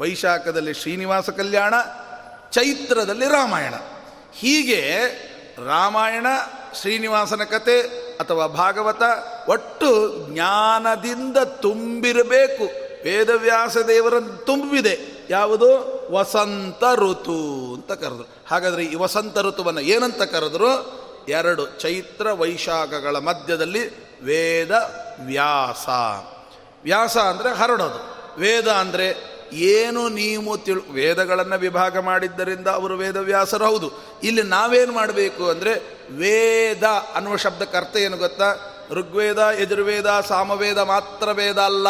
ವೈಶಾಖದಲ್ಲಿ 0.00 0.74
ಶ್ರೀನಿವಾಸ 0.74 1.30
ಕಲ್ಯಾಣ, 1.30 1.74
ಚೈತ್ರದಲ್ಲಿ 2.50 3.28
ರಾಮಾಯಣ. 3.28 3.74
ಹೀಗೆ 4.34 4.96
ರಾಮಾಯಣ, 5.66 6.26
ಶ್ರೀನಿವಾಸನ 6.80 7.42
ಕತೆ 7.44 7.80
ಅಥವಾ 8.16 8.46
ಭಾಗವತ 8.46 9.02
ಒಟ್ಟು 9.48 10.16
ಜ್ಞಾನದಿಂದ 10.32 11.36
ತುಂಬಿರಬೇಕು. 11.36 12.89
ವೇದವ್ಯಾಸ 13.04 13.76
ದೇವರನ್ನು 13.76 14.44
ತುಂಬಿದೆ 14.44 14.98
ಯಾವುದು? 15.30 16.00
ವಸಂತ 16.12 16.84
ಋತು 16.94 17.74
ಅಂತ 17.74 17.92
ಕರೆದ್ರು. 17.92 18.28
ಹಾಗಾದರೆ 18.48 18.84
ಈ 18.84 18.94
ವಸಂತ 18.94 19.38
ಋತುವನ್ನು 19.38 19.80
ಏನಂತ 19.80 20.22
ಕರೆದ್ರು? 20.22 21.00
ಎರಡು 21.28 21.66
ಚೈತ್ರ 21.66 22.32
ವೈಶಾಖಗಳ 22.32 23.16
ಮಧ್ಯದಲ್ಲಿ 23.16 24.10
ವೇದ 24.22 24.70
ವ್ಯಾಸ. 25.20 25.88
ವ್ಯಾಸ 26.84 27.16
ಅಂದರೆ 27.16 27.54
ಹರಡೋದು. 27.54 28.20
ವೇದ 28.40 28.68
ಅಂದರೆ 28.68 29.30
ಏನು 29.52 30.08
ನೀವು 30.08 30.58
ತಿಳು, 30.58 30.92
ವೇದಗಳನ್ನು 30.92 31.58
ವಿಭಾಗ 31.58 31.98
ಮಾಡಿದ್ದರಿಂದ 31.98 32.68
ಅವರು 32.68 32.96
ವೇದವ್ಯಾಸರು 32.96 33.64
ಹೌದು. 33.64 33.90
ಇಲ್ಲಿ 34.22 34.42
ನಾವೇನು 34.42 34.92
ಮಾಡಬೇಕು 34.92 35.48
ಅಂದರೆ 35.48 35.72
ವೇದ 36.10 36.82
ಅನ್ನುವ 37.14 37.36
ಶಬ್ದಕ್ಕೆ 37.36 37.76
ಅರ್ಥ 37.76 37.96
ಏನು 37.96 38.16
ಗೊತ್ತಾ? 38.16 38.76
ಋಗ್ವೇದ, 38.90 39.38
ಯಜುರ್ವೇದ, 39.60 40.06
ಸಾಮವೇದ 40.28 40.78
ಮಾತ್ರ 40.78 41.32
ವೇದ 41.32 41.58
ಅಲ್ಲ. 41.58 41.86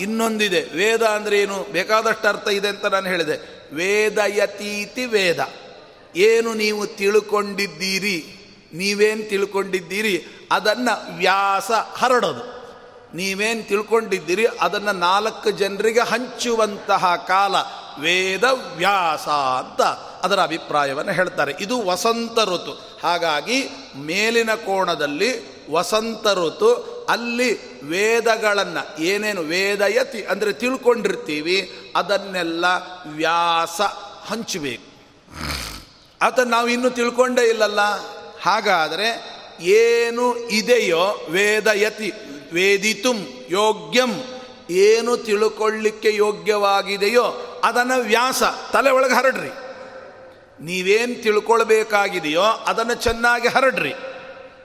ಇನ್ನೊಂದಿದೆ. 0.00 0.60
ವೇದ 0.60 1.02
ಅಂದರೆ 1.02 1.38
ಏನು? 1.38 1.72
ಬೇಕಾದಷ್ಟು 1.72 2.28
ಅರ್ಥ 2.28 2.48
ಇದೆ 2.48 2.68
ಅಂತ 2.68 2.86
ನಾನು 2.86 3.06
ಹೇಳಿದೆ. 3.06 3.64
ವೇದಯತೀತಿ 3.74 5.06
ವೇದ. 5.06 5.48
ಏನು 6.16 6.54
ನೀವು 6.54 6.86
ತಿಳ್ಕೊಂಡಿದ್ದೀರಿ? 6.86 8.36
ನೀವೇನು 8.74 9.28
ತಿಳ್ಕೊಂಡಿದ್ದೀರಿ? 9.28 10.24
ಅದನ್ನು 10.52 11.16
ವ್ಯಾಸ 11.16 11.70
ಹರಡೋದು. 11.70 12.54
ನೀವೇನು 13.16 13.68
ತಿಳ್ಕೊಂಡಿದ್ದೀರಿ? 13.68 14.46
ಅದನ್ನು 14.60 14.92
ನಾಲ್ಕು 14.92 15.50
ಜನರಿಗೆ 15.50 16.00
ಹಂಚುವಂತಹ 16.00 17.16
ಕಾಲ 17.16 17.54
ವೇದ 18.00 18.44
ವ್ಯಾಸ 18.76 19.28
ಅಂತ 19.28 19.82
ಅದರ 20.24 20.40
ಅಭಿಪ್ರಾಯವನ್ನು 20.40 21.12
ಹೇಳ್ತಾರೆ. 21.12 21.54
ಇದು 21.60 21.82
ವಸಂತ 21.82 22.38
ಋತು. 22.38 22.98
ಹಾಗಾಗಿ 23.02 23.64
ಮೇಲಿನ 23.96 24.54
ಕೋಣದಲ್ಲಿ 24.54 25.54
ವಸಂತ 25.70 26.26
ಋತು 26.26 26.93
ಅಲ್ಲಿ 27.08 27.82
ವೇದಗಳನ್ನು 27.82 29.02
ಏನೇನು 29.02 29.40
ವೇದಯತಿ 29.40 30.22
ಅಂದರೆ 30.22 30.52
ತಿಳ್ಕೊಂಡಿರ್ತೀವಿ, 30.52 31.72
ಅದನ್ನೆಲ್ಲ 31.96 32.64
ವ್ಯಾಸ 33.06 33.80
ಹಂಚಬೇಕು. 34.26 34.94
ಅದನ್ನು 36.22 36.50
ನಾವು 36.50 36.68
ಇನ್ನೂ 36.68 36.90
ತಿಳ್ಕೊಂಡೇ 36.90 37.42
ಇಲ್ಲಲ್ಲ? 37.42 37.80
ಹಾಗಾದರೆ 38.42 39.34
ಏನು 39.60 40.36
ಇದೆಯೋ 40.36 41.26
ವೇದಯತಿ, 41.30 42.12
ವೇದಿತುಂ 42.52 43.46
ಯೋಗ್ಯಂ, 43.50 44.12
ಏನು 44.70 45.16
ತಿಳ್ಕೊಳ್ಳಿಕ್ಕೆ 45.16 46.14
ಯೋಗ್ಯವಾಗಿದೆಯೋ 46.14 47.24
ಅದನ್ನು 47.64 48.00
ವ್ಯಾಸ, 48.00 48.42
ತಲೆ 48.72 48.90
ಒಳಗೆ 48.90 49.14
ಹರಡ್ರಿ. 49.14 49.50
ನೀವೇನು 50.64 51.22
ತಿಳ್ಕೊಳ್ಬೇಕಾಗಿದೆಯೋ 51.22 52.42
ಅದನ್ನು 52.42 52.94
ಚೆನ್ನಾಗಿ 52.94 53.48
ಹರಡ್ರಿ. 53.48 53.94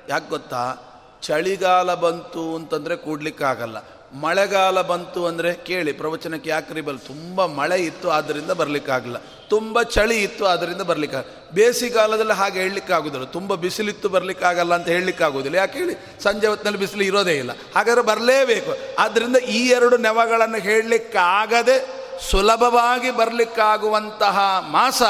ಯಾಕೆ 0.10 0.30
ಗೊತ್ತಾ? 0.30 0.86
ಚಳಿಗಾಲ 1.21 1.93
ಬಂತು 1.93 2.55
ಅಂತಂದರೆ 2.55 2.95
ಕೂಡ್ಲಿಕ್ಕಾಗಲ್ಲ. 2.95 3.77
ಮಳೆಗಾಲ 4.13 4.82
ಬಂತು 4.82 5.25
ಅಂದರೆ 5.25 5.53
ಕೇಳಿ, 5.53 5.91
ಪ್ರವಚನಕ್ಕೆ 5.91 6.49
ಯಾಕ್ರಿ 6.49 6.82
ಬಲ್ 6.82 6.99
ತುಂಬ 6.99 7.45
ಮಳೆ 7.45 7.82
ಇತ್ತು 7.82 8.10
ಆದ್ದರಿಂದ 8.10 8.51
ಬರಲಿಕ್ಕಾಗಲ್ಲ 8.51 9.17
ತುಂಬ 9.49 9.82
ಚಳಿ 9.82 10.23
ಇತ್ತು 10.23 10.45
ಆದ್ದರಿಂದ 10.45 10.82
ಬರಲಿಕ್ಕಾಗ 10.82 11.25
ಬೇಸಿಗೆಗಾಲದಲ್ಲಿ 11.53 12.34
ಹಾಗೆ 12.34 12.60
ಹೇಳಲಿಕ್ಕಾಗೋದಿಲ್ಲ. 12.60 13.25
ತುಂಬ 13.25 13.55
ಬಿಸಿಲಿತ್ತು, 13.55 14.10
ಬರಲಿಕ್ಕಾಗಲ್ಲ 14.10 14.73
ಅಂತ 14.73 14.88
ಹೇಳಲಿಕ್ಕಾಗೋದಿಲ್ಲ. 14.88 15.58
ಯಾಕೆ 15.58 15.79
ಹೇಳಿ? 15.79 16.23
ಸಂಜೆ 16.23 16.47
ಹೊತ್ತಿನಲ್ಲಿ 16.47 16.79
ಬಿಸಿಲು 16.79 17.03
ಇರೋದೇ 17.03 17.32
ಇಲ್ಲ. 17.32 17.51
ಹಾಗಾದ್ರೆ 17.75 18.01
ಬರಲೇಬೇಕು. 18.01 18.77
ಆದ್ದರಿಂದ 18.99 19.36
ಈ 19.36 19.69
ಎರಡು 19.69 19.97
ನೆವಗಳನ್ನು 19.97 20.58
ಹೇಳಲಿಕ್ಕಾಗದೆ 20.58 21.99
ಸುಲಭವಾಗಿ 22.32 23.12
ಬರಲಿಕ್ಕಾಗುವಂತಹ 23.12 24.39
ಮಾಸ 24.71 25.01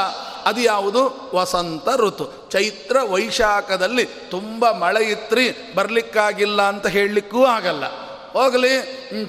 ಅದು 0.46 0.62
ಯಾವುದು? 0.62 1.32
ವಸಂತ 1.36 1.90
ಋತು. 1.96 2.50
ಚೈತ್ರ 2.50 2.98
ವೈಶಾಖದಲ್ಲಿ 3.10 4.06
ತುಂಬ 4.06 4.72
ಮಳೆ 4.72 5.06
ಇತ್ರಿ, 5.06 5.74
ಬರಲಿಕ್ಕಾಗಿಲ್ಲ 5.76 6.62
ಅಂತ 6.62 6.88
ಹೇಳಲಿಕ್ಕೂ 6.88 7.46
ಆಗಲ್ಲ. 7.46 7.84
ಹೋಗಲಿ 8.32 8.82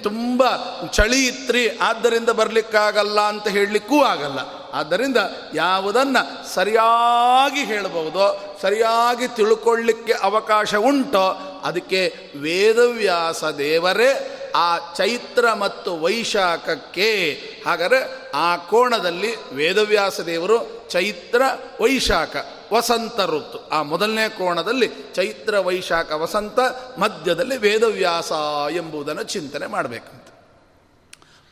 ತುಂಬ 0.03 0.42
ಚಳಿ 0.90 1.27
ಇತ್ರಿ, 1.27 1.79
ಆದ್ದರಿಂದ 1.83 2.31
ಬರಲಿಕ್ಕಾಗಲ್ಲ 2.31 3.20
ಅಂತ 3.20 3.49
ಹೇಳಲಿಕ್ಕೂ 3.49 4.03
ಆಗಲ್ಲ. 4.03 4.60
ಆದ್ದರಿಂದ 4.73 5.17
ಯಾವುದನ್ನು 5.55 6.55
ಸರಿಯಾಗಿ 6.55 7.65
ಹೇಳಬಹುದೋ, 7.65 8.59
ಸರಿಯಾಗಿ 8.63 9.29
ತಿಳ್ಕೊಳ್ಳಿಕ್ಕೆ 9.29 10.13
ಅವಕಾಶ 10.13 10.75
ಉಂಟೋ, 10.75 11.61
ಅದಕ್ಕೆ 11.65 12.15
ವೇದವ್ಯಾಸ 12.37 13.45
ದೇವರೇ 13.45 14.37
ಆ 14.57 14.79
ಚೈತ್ರ 14.97 15.53
ಮತ್ತು 15.53 16.01
ವೈಶಾಖಕ್ಕೆ, 16.01 17.41
ಹಾಗಾದರೆ 17.67 18.31
ಆ 18.35 18.57
ಕೋಣದಲ್ಲಿ 18.57 19.55
ವೇದವ್ಯಾಸ 19.55 20.21
ದೇವರು 20.21 20.89
ಚೈತ್ರ 20.91 21.43
ವೈಶಾಖ, 21.81 22.37
ವಸಂತ 22.73 23.21
ಋತು. 23.21 23.69
ಆ 23.69 23.83
ಮೊದಲನೇ 23.83 24.29
ಕೋಣದಲ್ಲಿ 24.29 24.91
ಚೈತ್ರ 25.15 25.59
ವೈಶಾಖ 25.59 26.13
ವಸಂತ, 26.13 26.61
ಮಧ್ಯದಲ್ಲಿ 26.99 27.57
ವೇದವ್ಯಾಸ 27.57 28.33
ಎಂಬುದನ್ನು 28.73 29.23
ಚಿಂತನೆ 29.23 29.67
ಮಾಡಬೇಕಂತ 29.67 30.20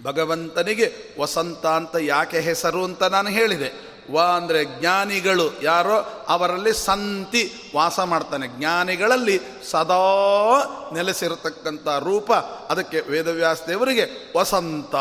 ಭಗವಂತನಿಗೆ 0.02 0.94
ವಸಂತ 1.20 1.66
ಅಂತ 1.66 1.96
ಯಾಕೆ 2.00 2.40
ಹೆಸರು 2.40 2.84
ಅಂತ 2.84 3.02
ನಾನು 3.02 3.28
ಹೇಳಿದೆ. 3.28 3.88
ವ 4.12 4.20
ಅಂದರೆ 4.20 4.64
ಜ್ಞಾನಿಗಳು 4.64 5.62
ಯಾರೋ 5.62 6.24
ಅವರಲ್ಲಿ 6.28 6.72
ಸಂತಿ 6.72 7.52
ವಾಸ 7.76 8.00
ಮಾಡ್ತಾನೆ. 8.00 8.48
ಜ್ಞಾನಿಗಳಲ್ಲಿ 8.48 9.40
ಸದಾ 9.70 10.90
ನೆಲೆಸಿರತಕ್ಕಂಥ 10.94 11.88
ರೂಪ 11.88 12.32
ಅದಕ್ಕೆ 12.68 13.00
ವೇದವ್ಯಾಸ 13.00 13.62
ದೇವರಿಗೆ 13.68 14.32
ವಸಂತ 14.36 14.96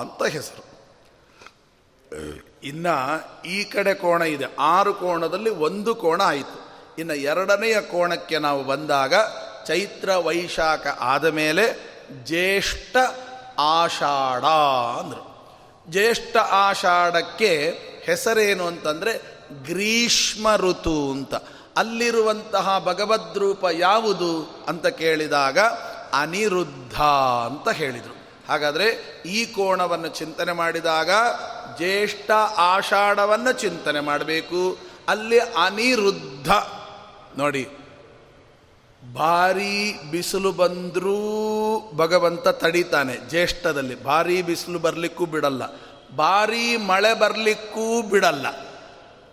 ಅಂತ 0.00 0.22
ಹೆಸರು. 0.22 0.72
ಇನ್ನ 2.62 2.86
ಈ 3.46 3.64
ಕಡೆ 3.64 3.94
ಕೋಣ 3.94 4.22
ಇದೆ. 4.22 4.44
ಆರು 4.58 4.94
ಕೋಣದಲ್ಲಿ 4.94 5.50
ಒಂದು 5.50 5.94
ಕೋಣ 5.94 6.22
ಆಯಿತು. 6.22 6.72
ಇನ್ನು 6.98 7.14
ಎರಡನೆಯ 7.14 7.80
ಕೋಣಕ್ಕೆ 7.80 8.38
ನಾವು 8.38 8.64
ಬಂದಾಗ 8.64 9.14
ಚೈತ್ರ 9.66 10.16
ವೈಶಾಖ 10.16 10.86
ಆದ 11.00 11.24
ಮೇಲೆ 11.24 11.92
ಜ್ಯೇಷ್ಠ 12.24 12.96
ಆಷಾಢ 13.62 14.44
ಅಂದರು. 15.00 15.32
ಜ್ಯೇಷ್ಠ 15.88 16.36
ಆಷಾಢಕ್ಕೆ 16.36 17.78
ಹೆಸರೇನು 18.04 18.66
ಅಂತಂದರೆ 18.66 19.42
ಗ್ರೀಷ್ಮ 19.52 20.56
ಋತು 20.56 21.10
ಅಂತ. 21.10 21.34
ಅಲ್ಲಿರುವಂತಹ 21.76 22.78
ಭಗವದ್ರೂಪ 22.78 23.64
ಯಾವುದು 23.72 24.64
ಅಂತ 24.68 24.86
ಕೇಳಿದಾಗ 24.86 25.58
ಅನಿರುದ್ಧ 26.12 27.02
ಅಂತ 27.46 27.68
ಹೇಳಿದರು. 27.68 28.22
ಹಾಗಾದರೆ 28.48 29.22
ಈ 29.26 29.46
ಕೋಣವನ್ನು 29.46 30.08
ಚಿಂತನೆ 30.08 30.52
ಮಾಡಿದಾಗ 30.52 31.10
ಜ್ಯೇಷ್ಠ 31.76 32.30
ಆಷಾಢವನ್ನು 32.58 33.52
ಚಿಂತನೆ 33.52 34.00
ಮಾಡಬೇಕು. 34.00 34.78
ಅಲ್ಲಿ 35.08 35.38
ಅನಿರುದ್ಧ. 35.38 36.52
ನೋಡಿ 37.38 37.68
ಭಾರೀ 39.14 39.92
ಬಿಸಿಲು 40.10 40.52
ಬಂದರೂ 40.52 41.18
ಭಗವಂತ 41.94 42.48
ತಡಿತಾನೆ 42.48 43.16
ಜ್ಯೇಷ್ಠದಲ್ಲಿ. 43.28 44.04
ಭಾರೀ 44.04 44.42
ಬಿಸಿಲು 44.42 44.78
ಬರಲಿಕ್ಕೂ 44.78 45.26
ಬಿಡಲ್ಲ. 45.26 45.62
ಭಾರೀ 46.16 46.76
ಮಳೆ 46.76 47.14
ಬರಲಿಕ್ಕೂ 47.14 48.02
ಬಿಡಲ್ಲ. 48.02 48.46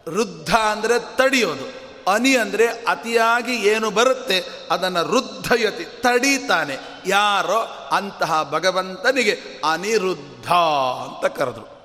ವೃದ್ಧ 0.10 0.56
ಅಂದರೆ 0.56 1.18
ತಡಿಯೋದು. 1.18 1.90
ಅನಿ 2.12 2.36
ಅಂದರೆ 2.36 2.68
ಅತಿಯಾಗಿ 2.68 3.56
ಏನು 3.56 3.92
ಬರುತ್ತೆ 3.92 4.68
ಅದನ್ನು 4.72 5.08
ವೃದ್ಧಯತಿ 5.08 5.84
ತಡೀತಾನೆ. 6.02 6.78
ಯಾರೋ 7.06 7.90
ಅಂತಹ 7.92 8.50
ಭಗವಂತನಿಗೆ 8.52 9.40
ಅನಿರುದ್ಧ 9.72 10.52
ಅಂತ 11.04 11.38
ಕರೆದ್ರು. 11.38 11.80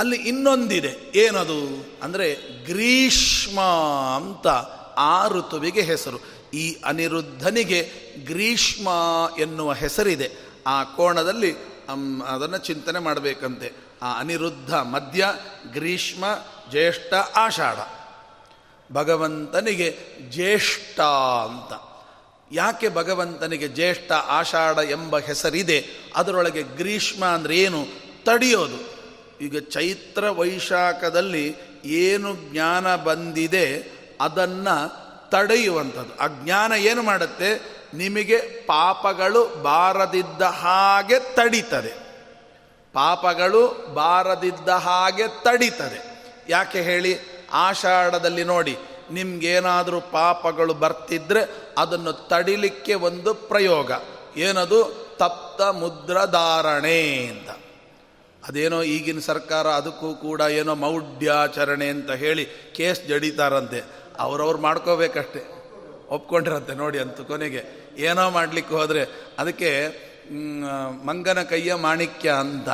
ಅಲ್ಲಿ 0.00 0.16
ಇನ್ನೊಂದಿದೆ. 0.16 1.18
ಏನದು? 1.18 1.86
ಅಂದರೆ 2.02 2.34
ಗ್ರೀಷ್ಮ 2.64 3.60
ಅಂತ. 4.16 4.46
ಆ 4.98 5.28
ಋತುವಿಗೆ 5.28 5.82
ಹೆಸರು. 5.82 6.18
ಈ 6.54 6.76
ಅನಿರುದ್ಧನಿಗೆ 6.84 7.90
ಗ್ರೀಷ್ಮ 8.24 8.88
ಎನ್ನುವ 9.40 9.72
ಹೆಸರಿದೆ. 9.72 10.30
ಆ 10.66 10.84
ಕೋಣದಲ್ಲಿ 10.84 11.52
ಅದನ್ನು 12.26 12.58
ಚಿಂತನೆ 12.58 12.98
ಮಾಡಬೇಕಂತೆ. 12.98 13.72
ಆ 14.02 14.20
ಅನಿರುದ್ಧ 14.20 14.74
ಮಧ್ಯ, 14.74 15.28
ಗ್ರೀಷ್ಮ, 15.72 16.24
ಜ್ಯೇಷ್ಠ, 16.70 17.14
ಆಷಾಢ. 17.14 17.76
ಭಗವಂತನಿಗೆ 18.92 19.98
ಜ್ಯೇಷ್ಠ 20.20 21.00
ಅಂತ. 21.00 21.96
ಯಾಕೆ 22.52 22.88
ಭಗವಂತನಿಗೆ 22.88 23.68
ಜ್ಯೇಷ್ಠ, 23.68 24.12
ಆಷಾಢ 24.12 24.78
ಎಂಬ 24.78 25.18
ಹೆಸರಿದೆ? 25.18 25.86
ಅದರೊಳಗೆ 26.16 26.62
ಗ್ರೀಷ್ಮ 26.62 27.24
ಅಂದರೆ 27.24 27.58
ಏನು? 27.58 27.86
ತಡೆಯೋದು. 28.24 28.96
ಈಗ 29.40 29.58
ಚೈತ್ರ 29.58 30.30
ವೈಶಾಖದಲ್ಲಿ 30.30 31.54
ಏನು 31.84 32.52
ಜ್ಞಾನ 32.52 32.96
ಬಂದಿದೆ? 32.96 33.95
ಅದನ್ನು 34.20 35.06
ತಡೆಯುವಂಥದ್ದು. 35.30 36.18
ಆ 36.20 36.26
ಜ್ಞಾನ 36.44 36.72
ಏನು 36.72 37.02
ಮಾಡುತ್ತೆ? 37.02 37.76
ನಿಮಗೆ 37.94 38.36
ಪಾಪಗಳು 38.66 39.62
ಬಾರದಿದ್ದ 39.62 40.42
ಹಾಗೆ 40.42 41.34
ತಡೀತದೆ. 41.34 42.06
ಪಾಪಗಳು 42.92 43.86
ಬಾರದಿದ್ದ 43.94 44.68
ಹಾಗೆ 44.68 45.28
ತಡೀತದೆ. 45.28 46.16
ಯಾಕೆ 46.48 46.82
ಹೇಳಿ? 46.82 47.18
ಆಷಾಢದಲ್ಲಿ 47.52 48.44
ನೋಡಿ, 48.44 48.76
ನಿಮ್ಗೇನಾದರೂ 49.10 50.00
ಪಾಪಗಳು 50.00 50.74
ಬರ್ತಿದ್ರೆ 50.74 51.72
ಅದನ್ನು 51.78 52.12
ತಡಿಲಿಕ್ಕೆ 52.12 52.94
ಒಂದು 52.94 53.34
ಪ್ರಯೋಗ. 53.34 53.92
ಏನದು? 54.36 55.06
ತಪ್ತ 55.18 55.62
ಮುದ್ರಧಾರಣೆ 55.62 57.26
ಅಂತ. 57.26 57.50
ಅದೇನೋ 58.48 58.82
ಈಗಿನ 58.82 59.18
ಸರ್ಕಾರ 59.18 59.68
ಅದಕ್ಕೂ 59.68 60.14
ಕೂಡ 60.14 60.40
ಏನೋ 60.40 60.74
ಮೌಢ್ಯಾಚರಣೆ 60.74 61.88
ಅಂತ 61.88 62.10
ಹೇಳಿ 62.10 62.44
ಕೇಸ್ 62.76 63.06
ಜಡಿತಾರಂತೆ. 63.08 64.05
ಅವ್ರವ್ರು 64.18 64.58
ಮಾಡ್ಕೋಬೇಕಷ್ಟೆ. 64.58 65.42
ಒಪ್ಕೊಂಡಿರತ್ತೆ 66.08 66.74
ನೋಡಿ 66.74 66.98
ಅಂತ 66.98 67.20
ಕೊನೆಗೆ. 67.20 67.64
ಏನೋ 67.96 68.30
ಮಾಡಲಿಕ್ಕೆ 68.30 68.74
ಹೋದರೆ 68.74 69.32
ಅದಕ್ಕೆ 69.38 69.70
ಮಂಗನ 71.06 71.42
ಕೈಯ 71.42 71.74
ಮಾಣಿಕ್ಯ 71.74 72.30
ಅಂತ. 72.30 72.68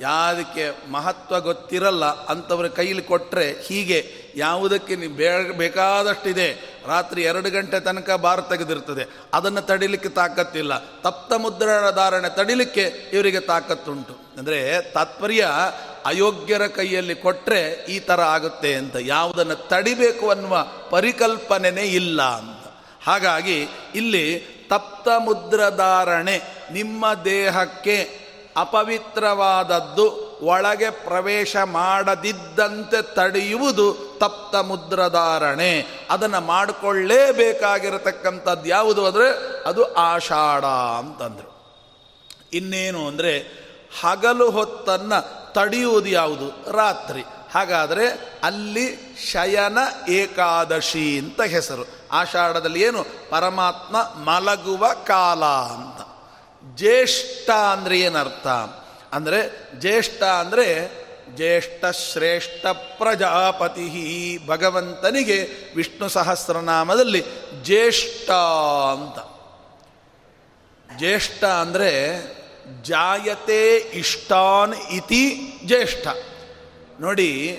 ಯಾವುದಕ್ಕೆ 0.00 0.90
ಮಹತ್ವ 0.90 1.40
ಗೊತ್ತಿರಲ್ಲ 1.40 2.04
ಅಂಥವ್ರ 2.04 2.66
ಕೈಲಿ 2.66 3.02
ಕೊಟ್ಟರೆ 3.02 3.52
ಹೀಗೆ 3.52 4.12
ಯಾವುದಕ್ಕೆ 4.36 4.96
ನೀವು 4.96 5.14
ಬೇ, 5.14 5.50
ಬೇಕಾದಷ್ಟಿದೆ. 5.50 6.78
ರಾತ್ರಿ 6.86 7.22
ಎರಡು 7.22 7.50
ಗಂಟೆ 7.50 7.80
ತನಕ 7.80 8.10
ಬಾರ್ 8.10 8.42
ತೆಗೆದಿರ್ತದೆ. 8.48 9.04
ಅದನ್ನು 9.34 9.62
ತಡಿಲಿಕ್ಕೆ 9.62 10.08
ತಾಕತ್ತಿಲ್ಲ. 10.08 10.78
ತಪ್ತ 10.78 11.32
ಮುದ್ರಣ 11.32 11.90
ಧಾರಣೆ 11.90 12.36
ತಡಿಲಿಕ್ಕೆ 12.36 13.10
ಇವರಿಗೆ 13.12 13.40
ತಾಕತ್ತುಂಟು. 13.40 14.14
ಅಂದರೆ 14.38 14.92
ತಾತ್ಪರ್ಯ 14.92 15.48
ಅಯೋಗ್ಯರ 16.06 16.66
ಕೈಯಲ್ಲಿ 16.66 17.14
ಕೊಟ್ಟರೆ 17.14 17.86
ಈ 17.86 17.98
ಥರ 17.98 18.20
ಆಗುತ್ತೆ 18.20 18.74
ಅಂತ, 18.74 18.96
ಯಾವುದನ್ನು 19.00 19.68
ತಡಿಬೇಕು 19.68 20.30
ಅನ್ನುವ 20.30 20.66
ಪರಿಕಲ್ಪನೆನೇ 20.90 21.82
ಇಲ್ಲ 21.82 22.22
ಅಂತ. 22.22 22.66
ಹಾಗಾಗಿ 23.06 23.68
ಇಲ್ಲಿ 23.94 24.58
ತಪ್ತ 24.68 25.08
ಮುದ್ರಧಾರಣೆ 25.08 26.40
ನಿಮ್ಮ 26.72 27.06
ದೇಹಕ್ಕೆ 27.24 28.28
ಅಪವಿತ್ರವಾದದ್ದು, 28.56 30.38
ಒಳಗೆ 30.42 30.90
ಪ್ರವೇಶ 30.90 31.56
ಮಾಡದಿದ್ದಂತೆ 31.56 33.14
ತಡೆಯುವುದು 33.14 34.18
ತಪ್ತ 34.18 34.56
ಮುದ್ರಧಾರಣೆ 34.56 35.86
ಅದನ್ನು 36.10 36.40
ಮಾಡಿಕೊಳ್ಳೇಬೇಕಾಗಿರತಕ್ಕಂಥದ್ದು 36.40 38.68
ಯಾವುದು 38.68 39.06
ಅಂದರೆ, 39.06 39.62
ಅದು 39.66 39.94
ಆಷಾಢ 39.94 40.64
ಅಂತಂದರು. 40.98 41.78
ಇನ್ನೇನು 42.52 43.06
ಅಂದರೆ, 43.06 43.58
ಹಗಲು 44.02 44.50
ಹೊತ್ತನ್ನು 44.50 45.47
ತಡೆಯುವುದು 45.58 46.08
ಯಾವುದು? 46.08 46.72
ರಾತ್ರಿ. 46.72 47.24
ಹಾಗಾದರೆ 47.54 48.36
ಅಲ್ಲಿ 48.42 49.16
ಶಯನ 49.32 49.78
ಏಕಾದಶಿ 50.08 51.18
ಅಂತ 51.18 51.40
ಹೆಸರು. 51.40 51.84
ಆಷಾಢದಲ್ಲಿ 52.12 52.82
ಏನು? 52.82 53.30
ಪರಮಾತ್ಮ 53.30 53.96
ಮಲಗುವ 54.00 54.88
ಕಾಲ 55.06 55.44
ಅಂತ. 55.44 56.08
ಜ್ಯೇಷ್ಠ 56.76 57.50
ಅಂದರೆ 57.50 58.00
ಏನರ್ಥ? 58.00 58.46
ಅಂದರೆ 59.12 59.70
ಜ್ಯೇಷ್ಠ 59.80 60.22
ಅಂದರೆ 60.22 60.92
ಜ್ಯೇಷ್ಠ 61.36 61.84
ಶ್ರೇಷ್ಠ 61.84 62.66
ಪ್ರಜಾಪತಿ 62.66 64.38
ಭಗವಂತನಿಗೆ 64.46 65.48
ವಿಷ್ಣು 65.76 66.08
ಸಹಸ್ರನಾಮದಲ್ಲಿ 66.08 67.24
ಜ್ಯೇಷ್ಠ 67.62 68.30
ಅಂತ. 68.92 69.18
ಜ್ಯೇಷ್ಠ 70.98 71.44
ಅಂದರೆ 71.44 71.92
ಜಾಯತೆ 72.82 73.76
ಇಷ್ಟಾನ್ 73.76 74.74
ಇತಿ 74.74 75.52
ಜ್ಯೇಷ್ಠ. 75.64 76.06
ನೋಡಿ, 77.00 77.58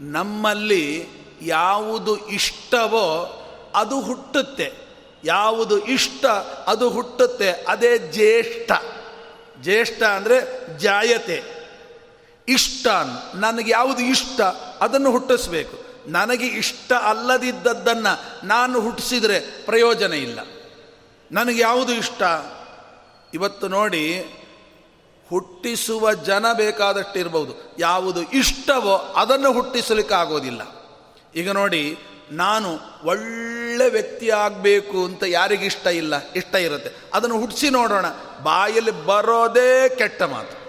ನಮ್ಮಲ್ಲಿ 0.00 1.06
ಯಾವುದು 1.42 2.26
ಇಷ್ಟವೋ 2.28 3.36
ಅದು 3.74 4.00
ಹುಟ್ಟುತ್ತೆ. 4.00 4.72
ಯಾವುದು 5.24 5.86
ಇಷ್ಟ 5.86 6.26
ಅದು 6.66 6.90
ಹುಟ್ಟುತ್ತೆ, 6.90 7.50
ಅದೇ 7.50 7.98
ಜ್ಯೇಷ್ಠ. 7.98 8.72
ಜ್ಯೇಷ್ಠ 9.62 10.02
ಅಂದರೆ 10.02 10.38
ಜಾಯತೆ. 10.78 11.42
ಇಷ್ಟಾನ್, 12.48 13.40
ನನಗೆ 13.40 13.70
ಯಾವುದು 13.70 14.02
ಇಷ್ಟ 14.02 14.40
ಅದನ್ನು 14.80 15.10
ಹುಟ್ಟಿಸ್ಬೇಕು. 15.10 15.90
ನನಗೆ 16.06 16.46
ಇಷ್ಟ 16.46 16.92
ಅಲ್ಲದಿದ್ದದ್ದನ್ನು 16.92 18.46
ನಾನು 18.46 18.80
ಹುಟ್ಟಿಸಿದರೆ 18.80 19.40
ಪ್ರಯೋಜನ 19.40 20.12
ಇಲ್ಲ. 20.12 20.40
ನನಗೆ 21.32 21.62
ಯಾವುದು 21.62 21.92
ಇಷ್ಟ? 21.92 22.22
ಇವತ್ತು 23.34 23.68
ನೋಡಿ 23.68 24.24
ಹುಟ್ಟಿಸುವ 25.30 26.14
ಜನ 26.14 26.52
ಬೇಕಾದಷ್ಟಿರ್ಬೋದು. 26.52 27.76
ಯಾವುದು 27.78 28.22
ಇಷ್ಟವೋ 28.22 28.94
ಅದನ್ನು 29.16 29.52
ಹುಟ್ಟಿಸಲಿಕ್ಕೆ 29.52 30.14
ಆಗೋದಿಲ್ಲ 30.14 30.62
ಈಗ 31.34 31.50
ನೋಡಿ, 31.50 31.98
ನಾನು 32.30 32.68
ಒಳ್ಳೆ 33.04 33.90
ವ್ಯಕ್ತಿ 33.90 34.30
ಆಗಬೇಕು 34.30 35.04
ಅಂತ 35.04 35.22
ಯಾರಿಗಿಷ್ಟ 35.26 35.86
ಇಲ್ಲ. 35.86 36.14
ಇಷ್ಟ 36.36 36.54
ಇರುತ್ತೆ. 36.54 36.90
ಅದನ್ನು 37.14 37.40
ಹುಟ್ಟಿಸಿ 37.40 37.70
ನೋಡೋಣ. 37.70 38.06
ಬಾಯಲ್ಲಿ 38.42 38.90
ಬರೋದೇ 38.90 39.88
ಕೆಟ್ಟ 39.88 40.22
ಮಾತು. 40.22 40.60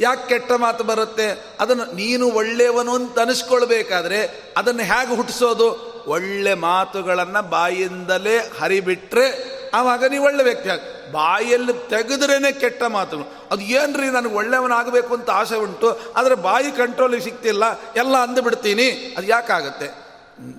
ಯಾಕೆ 0.00 0.28
ಕೆಟ್ಟ 0.28 0.52
ಮಾತು 0.52 0.84
ಬರುತ್ತೆ? 0.84 1.56
ಅದನ್ನು 1.60 1.84
ನೀನು 1.84 2.30
ಒಳ್ಳೆಯವನು 2.30 2.94
ಅಂತ 2.94 3.18
ಅನಿಸ್ಕೊಳ್ಬೇಕಾದ್ರೆ 3.18 4.20
ಅದನ್ನು 4.56 4.82
ಹೇಗೆ 4.82 5.16
ಹುಟ್ಟಿಸೋದು? 5.16 5.68
ಒಳ್ಳೆ 6.06 6.54
ಮಾತುಗಳನ್ನು 6.54 7.50
ಬಾಯಿಂದಲೇ 7.50 8.38
ಹರಿಬಿಟ್ರೆ 8.60 9.26
ಆವಾಗ 9.74 10.04
ನೀವು 10.04 10.24
ಒಳ್ಳೆ 10.24 10.44
ವ್ಯಕ್ತಿ 10.44 10.68
ಆಗ 10.68 10.80
ಬಾಯಲ್ಲಿ 11.12 11.88
ತೆಗೆದ್ರೇ 11.88 12.52
ಕೆಟ್ಟ 12.52 12.82
ಮಾತು. 12.82 13.18
ಅದು 13.50 13.62
ಏನ್ರಿ 13.62 14.06
ನನಗೆ 14.06 14.34
ಒಳ್ಳೆಯವನಾಗಬೇಕು 14.34 15.14
ಅಂತ 15.14 15.30
ಆಸೆ 15.30 15.56
ಉಂಟು, 15.56 16.14
ಆದರೆ 16.14 16.34
ಬಾಯಿ 16.34 16.70
ಕಂಟ್ರೋಲಿಗೆ 16.72 17.24
ಸಿಗ್ತಿಲ್ಲ 17.24 17.64
ಎಲ್ಲ 17.96 18.16
ಅಂದುಬಿಡ್ತೀನಿ 18.16 18.90
ಅದು 18.90 19.26
ಯಾಕಾಗತ್ತೆ? 19.26 20.06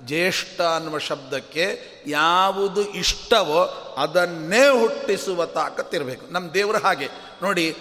ಜ್ಯೇಷ್ಠ 0.06 0.60
ಅನ್ನುವ 0.60 0.98
ಶಬ್ದಕ್ಕೆ 0.98 1.80
ಯಾವುದು 2.06 2.82
ಇಷ್ಟವೋ 2.94 3.60
ಅದನ್ನೇ 3.98 4.68
ಹುಟ್ಟಿಸುವ 4.80 5.46
ತಾಕತ್ತಿರಬೇಕು. 5.46 6.32
ನಮ್ಮ 6.32 6.50
ದೇವರು 6.50 6.78
ಹಾಗೆ. 6.78 7.08
ನೋಡಿ 7.42 7.76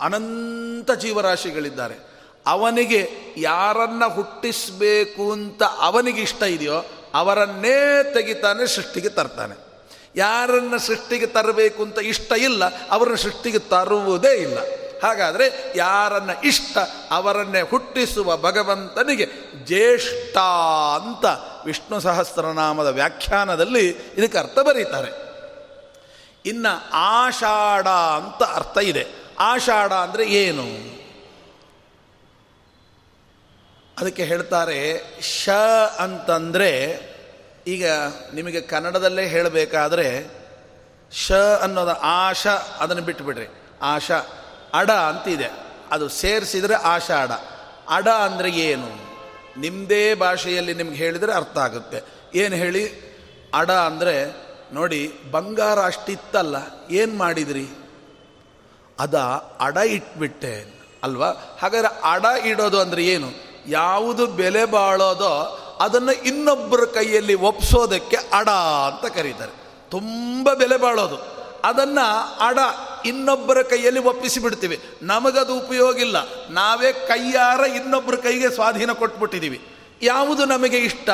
ಅನಂತ 0.00 0.92
ಜೀವರಾಶಿಗಳಿದ್ದಾರೆ. 0.92 1.96
ಅವನಿಗೆ 2.46 3.08
ಯಾರನ್ನ 3.36 4.04
ಹುಟ್ಟಿಸಬೇಕು 4.06 5.32
ಅಂತ 5.32 5.62
ಅವನಿಗೆ 5.62 6.20
ಇಷ್ಟ 6.20 6.42
ಇದೆಯೋ 6.42 6.84
ಅವರನ್ನೇ 7.14 8.10
ತೆಗಿತಾನೆ 8.14 8.66
ಸೃಷ್ಟಿಗೆ 8.66 9.08
ತರ್ತಾನೆ. 9.08 9.63
ಯಾರನ್ನು 10.16 10.78
ಸೃಷ್ಟಿಗೆ 10.78 11.26
ತರಬೇಕು 11.26 11.82
ಅಂತ 11.82 11.98
ಇಷ್ಟ 11.98 12.32
ಇಲ್ಲ, 12.38 12.88
ಅವರನ್ನು 12.88 13.16
ಸೃಷ್ಟಿಗೆ 13.16 13.58
ತರುವುದೇ 13.58 14.28
ಇಲ್ಲ. 14.28 14.58
ಹಾಗಾದರೆ 15.02 15.72
ಯಾರನ್ನ 15.76 16.30
ಇಷ್ಟ, 16.44 16.78
ಅವರನ್ನೇ 17.10 17.60
ಹುಟ್ಟಿಸುವ 17.60 18.36
ಭಗವಂತನಿಗೆ 18.36 19.26
ಜ್ಯೇಷ್ಠ 19.66 20.36
ಅಂತ 20.96 21.24
ವಿಷ್ಣು 21.64 22.00
ಸಹಸ್ರನಾಮದ 22.00 22.86
ವ್ಯಾಖ್ಯಾನದಲ್ಲಿ 22.86 23.88
ಇದಕ್ಕೆ 23.88 24.38
ಅರ್ಥ 24.38 24.58
ಬರೀತಾರೆ. 24.58 25.24
ಇನ್ನು 26.46 26.90
ಆಷಾಢ 26.92 27.88
ಅಂತ 27.88 28.42
ಅರ್ಥ 28.42 28.78
ಇದೆ. 28.78 29.06
ಆಷಾಢ 29.38 29.92
ಅಂದರೆ 29.92 30.24
ಏನು? 30.24 30.94
ಅದಕ್ಕೆ 33.98 34.24
ಹೇಳ್ತಾರೆ 34.24 35.04
ಶ 35.22 35.48
ಅಂತಂದರೆ 35.98 36.70
ಈಗ 37.66 37.86
ನಿಮಗೆ 38.34 38.60
ಕನ್ನಡದಲ್ಲೇ 38.60 39.26
ಹೇಳಬೇಕಾದ್ರೆ 39.26 40.28
ಶ 41.12 41.32
ಅನ್ನೋದು 41.32 42.00
ಆಶ 42.00 42.46
ಅದನ್ನು 42.80 43.02
ಬಿಟ್ಟುಬಿಡ್ರಿ 43.02 43.46
ಆಶ, 43.82 44.10
ಅಡ 44.74 44.90
ಅಂತಿದೆ. 44.90 45.50
ಅದು 45.90 46.08
ಸೇರಿಸಿದರೆ 46.08 46.74
ಆಷಾಢ 46.74 47.30
ಅಡ. 47.88 48.08
ಅಂದರೆ 48.08 48.50
ಏನು? 48.50 48.88
ನಿಮ್ಮದೇ 49.60 50.14
ಭಾಷೆಯಲ್ಲಿ 50.14 50.74
ನಿಮ್ಗೆ 50.74 50.96
ಹೇಳಿದರೆ 50.96 51.32
ಅರ್ಥ 51.32 51.58
ಆಗುತ್ತೆ. 51.58 52.02
ಏನು 52.34 52.56
ಹೇಳಿ? 52.56 53.14
ಅಡ 53.54 53.70
ಅಂದರೆ 53.70 54.32
ನೋಡಿ, 54.72 55.12
ಬಂಗಾರ 55.30 55.78
ಅಷ್ಟಿತ್ತಲ್ಲ, 55.78 56.56
ಏನು 56.90 57.18
ಮಾಡಿದ್ರಿ? 57.18 57.68
ಅದ 58.98 59.14
ಅಡ 59.60 59.76
ಇಟ್ಬಿಟ್ಟೆ 59.76 60.66
ಅಲ್ವಾ? 61.02 61.30
ಹಾಗಾದ್ರೆ 61.30 62.00
ಅಡ 62.10 62.46
ಇಡೋದು 62.46 62.80
ಅಂದರೆ 62.80 63.04
ಏನು? 63.06 63.28
ಯಾವುದು 63.66 64.26
ಬೆಲೆ 64.26 64.64
ಬಾಳೋದೋ 64.64 65.60
ಅದನ್ನು 65.80 66.12
ಇನ್ನೊಬ್ಬರ 66.12 66.84
ಕೈಯಲ್ಲಿ 66.84 67.34
ಒಪ್ಸೋದಕ್ಕೆ 67.34 68.16
ಅಡ 68.16 68.48
ಅಂತ 68.48 69.12
ಕರೀತಾರೆ. 69.12 69.52
ತುಂಬ 69.90 70.52
ಬೆಲೆ 70.54 70.76
ಬಾಳೋದು. 70.76 71.34
ಅದನ್ನು 71.64 72.38
ಅಡ 72.38 72.58
ಇನ್ನೊಬ್ಬರ 73.06 73.62
ಕೈಯಲ್ಲಿ 73.62 74.00
ಒಪ್ಪಿಸಿ 74.00 74.40
ಬಿಡ್ತೀವಿ. 74.40 74.80
ನಮಗದು 75.02 75.58
ಉಪಯೋಗ 75.58 76.00
ಇಲ್ಲ. 76.00 76.16
ನಾವೇ 76.50 76.92
ಕೈಯಾರ 76.92 77.60
ಇನ್ನೊಬ್ಬರ 77.60 78.14
ಕೈಗೆ 78.14 78.50
ಸ್ವಾಧೀನ 78.50 78.92
ಕೊಟ್ಬಿಟ್ಟಿದ್ದೀವಿ 78.92 79.68
ಯಾವುದು 80.02 80.44
ನಮಗೆ 80.44 80.78
ಇಷ್ಟ? 80.78 81.10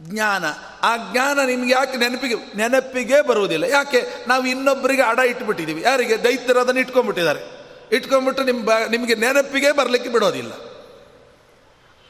ಜ್ಞಾನ. 0.00 0.44
ಆ 0.82 0.96
ಜ್ಞಾನ 0.96 1.40
ನಿಮ್ಗೆ 1.40 1.72
ಯಾಕೆ 1.72 1.96
ನೆನಪಿಗೆ 1.96 2.34
ನೆನಪಿಗೆ 2.34 3.20
ಬರುವುದಿಲ್ಲ. 3.20 3.64
ಯಾಕೆ? 3.64 4.08
ನಾವು 4.28 4.46
ಇನ್ನೊಬ್ಬರಿಗೆ 4.46 5.02
ಅಡ 5.02 5.18
ಇಟ್ಬಿಟ್ಟಿದ್ದೀವಿ 5.18 5.82
ಯಾರಿಗೆ? 5.82 6.24
ದೈತ್ಯರು 6.24 6.60
ಅದನ್ನು 6.60 6.80
ಇಟ್ಕೊಂಡ್ಬಿಟ್ಟಿದ್ದಾರೆ. 6.80 7.40
ಇಟ್ಕೊಂಡ್ಬಿಟ್ಟು 7.92 8.42
ನಿಮ್ಮ 8.42 8.70
ನಿಮಗೆ 8.90 9.14
ನೆನಪಿಗೆ 9.14 9.72
ಬರಲಿಕ್ಕೆ 9.72 10.10
ಬಿಡೋದಿಲ್ಲ. 10.10 10.52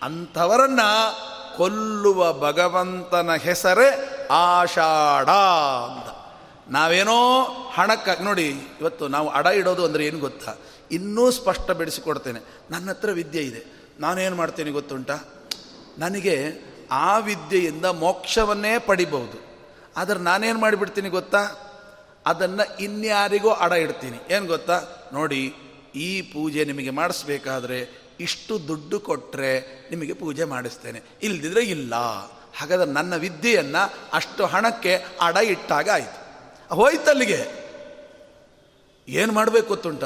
ಅಂಥವರನ್ನ 0.05 0.81
ಕೊಲ್ಲುವ 1.57 2.33
ಭಗವಂತನ 2.33 3.35
ಹೆಸರೇ 3.35 3.89
ಆಷಾಢ 4.31 5.29
ಅಂತ. 5.91 6.09
ನಾವೇನೋ 6.71 7.43
ಹಣಕ್ಕಾಗಿ 7.75 8.23
ನೋಡಿ, 8.25 8.49
ಇವತ್ತು 8.81 9.09
ನಾವು 9.09 9.29
ಅಡ 9.29 9.47
ಇಡೋದು 9.47 9.85
ಅಂದರೆ 9.85 10.07
ಏನು 10.07 10.19
ಗೊತ್ತಾ? 10.19 10.55
ಇನ್ನೂ 10.91 11.31
ಸ್ಪಷ್ಟ 11.31 11.71
ಬಿಡಿಸಿಕೊಡ್ತೇನೆ. 11.71 12.41
ನನ್ನ 12.71 12.91
ಹತ್ರ 12.91 13.11
ವಿದ್ಯೆ 13.11 13.43
ಇದೆ. 13.43 13.63
ನಾನೇನು 14.01 14.37
ಮಾಡ್ತೀನಿ 14.37 14.71
ಗೊತ್ತುಂಟ? 14.71 15.11
ನನಗೆ 15.99 16.37
ಆ 16.91 17.19
ವಿದ್ಯೆಯಿಂದ 17.19 17.85
ಮೋಕ್ಷವನ್ನೇ 17.85 18.79
ಪಡಿಬಹುದು. 18.79 19.39
ಆದರೆ 19.97 20.19
ನಾನೇನು 20.19 20.59
ಮಾಡಿಬಿಡ್ತೀನಿ 20.59 21.09
ಗೊತ್ತಾ? 21.09 21.43
ಅದನ್ನು 22.27 22.79
ಇನ್ಯಾರಿಗೂ 22.79 23.51
ಅಡ 23.51 23.73
ಇಡ್ತೀನಿ. 23.73 24.19
ಏನು 24.31 24.47
ಗೊತ್ತಾ? 24.47 24.81
ನೋಡಿ, 25.13 25.55
ಈ 25.95 26.23
ಪೂಜೆ 26.23 26.65
ನಿಮಗೆ 26.65 26.91
ಮಾಡಿಸ್ಬೇಕಾದ್ರೆ 26.91 28.04
ಇಷ್ಟು 28.21 28.69
ದುಡ್ಡು 28.69 29.01
ಕೊಟ್ಟರೆ 29.01 29.61
ನಿಮಗೆ 29.91 30.13
ಪೂಜೆ 30.13 30.45
ಮಾಡಿಸ್ತೇನೆ. 30.45 31.03
ಇಲ್ದಿದ್ರೆ 31.23 31.63
ಇಲ್ಲ. 31.63 31.95
ಹಾಗಾದ್ರೆ 32.57 32.91
ನನ್ನ 32.91 33.17
ವಿದ್ಯೆಯನ್ನು 33.17 33.93
ಅಷ್ಟು 34.13 34.47
ಹಣಕ್ಕೆ 34.47 35.05
ಅಡ 35.21 35.37
ಇಟ್ಟಾಗ 35.37 35.91
ಆಯಿತು. 35.91 36.25
ಹೋಯ್ತಲ್ಲಿಗೆ. 36.75 37.65
ಏನು 39.09 39.33
ಮಾಡಬೇಕು 39.33 39.69
ಗೊತ್ತುಂಟ? 39.69 40.05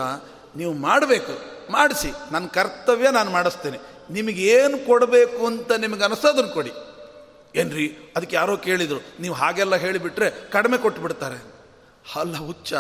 ನೀವು 0.57 0.73
ಮಾಡಬೇಕು. 0.73 1.33
ಮಾಡಿಸಿ. 1.73 2.13
ನನ್ನ 2.33 2.47
ಕರ್ತವ್ಯ 2.47 3.11
ನಾನು 3.11 3.31
ಮಾಡಿಸ್ತೇನೆ. 3.31 3.79
ನಿಮಗೆ 4.11 4.43
ಏನು 4.43 4.87
ಕೊಡಬೇಕು 4.87 5.47
ಅಂತ 5.47 5.73
ನಿಮಗೆ 5.73 6.05
ಅನಿಸೋದನ್ನು 6.05 6.51
ಕೊಡಿ. 6.51 6.73
ಏನ್ರಿ? 7.57 7.97
ಅದಕ್ಕೆ 8.17 8.37
ಯಾರೋ 8.37 8.57
ಕೇಳಿದರು. 8.57 9.01
ನೀವು 9.21 9.35
ಹಾಗೆಲ್ಲ 9.35 9.77
ಹೇಳಿಬಿಟ್ರೆ 9.77 10.51
ಕಡಿಮೆ 10.51 10.79
ಕೊಟ್ಟು 10.79 11.03
ಬಿಡ್ತಾರೆ 11.03 11.59
ಅಲ್ಲ 12.17 12.37
ಹುಚ್ಚ, 12.37 12.75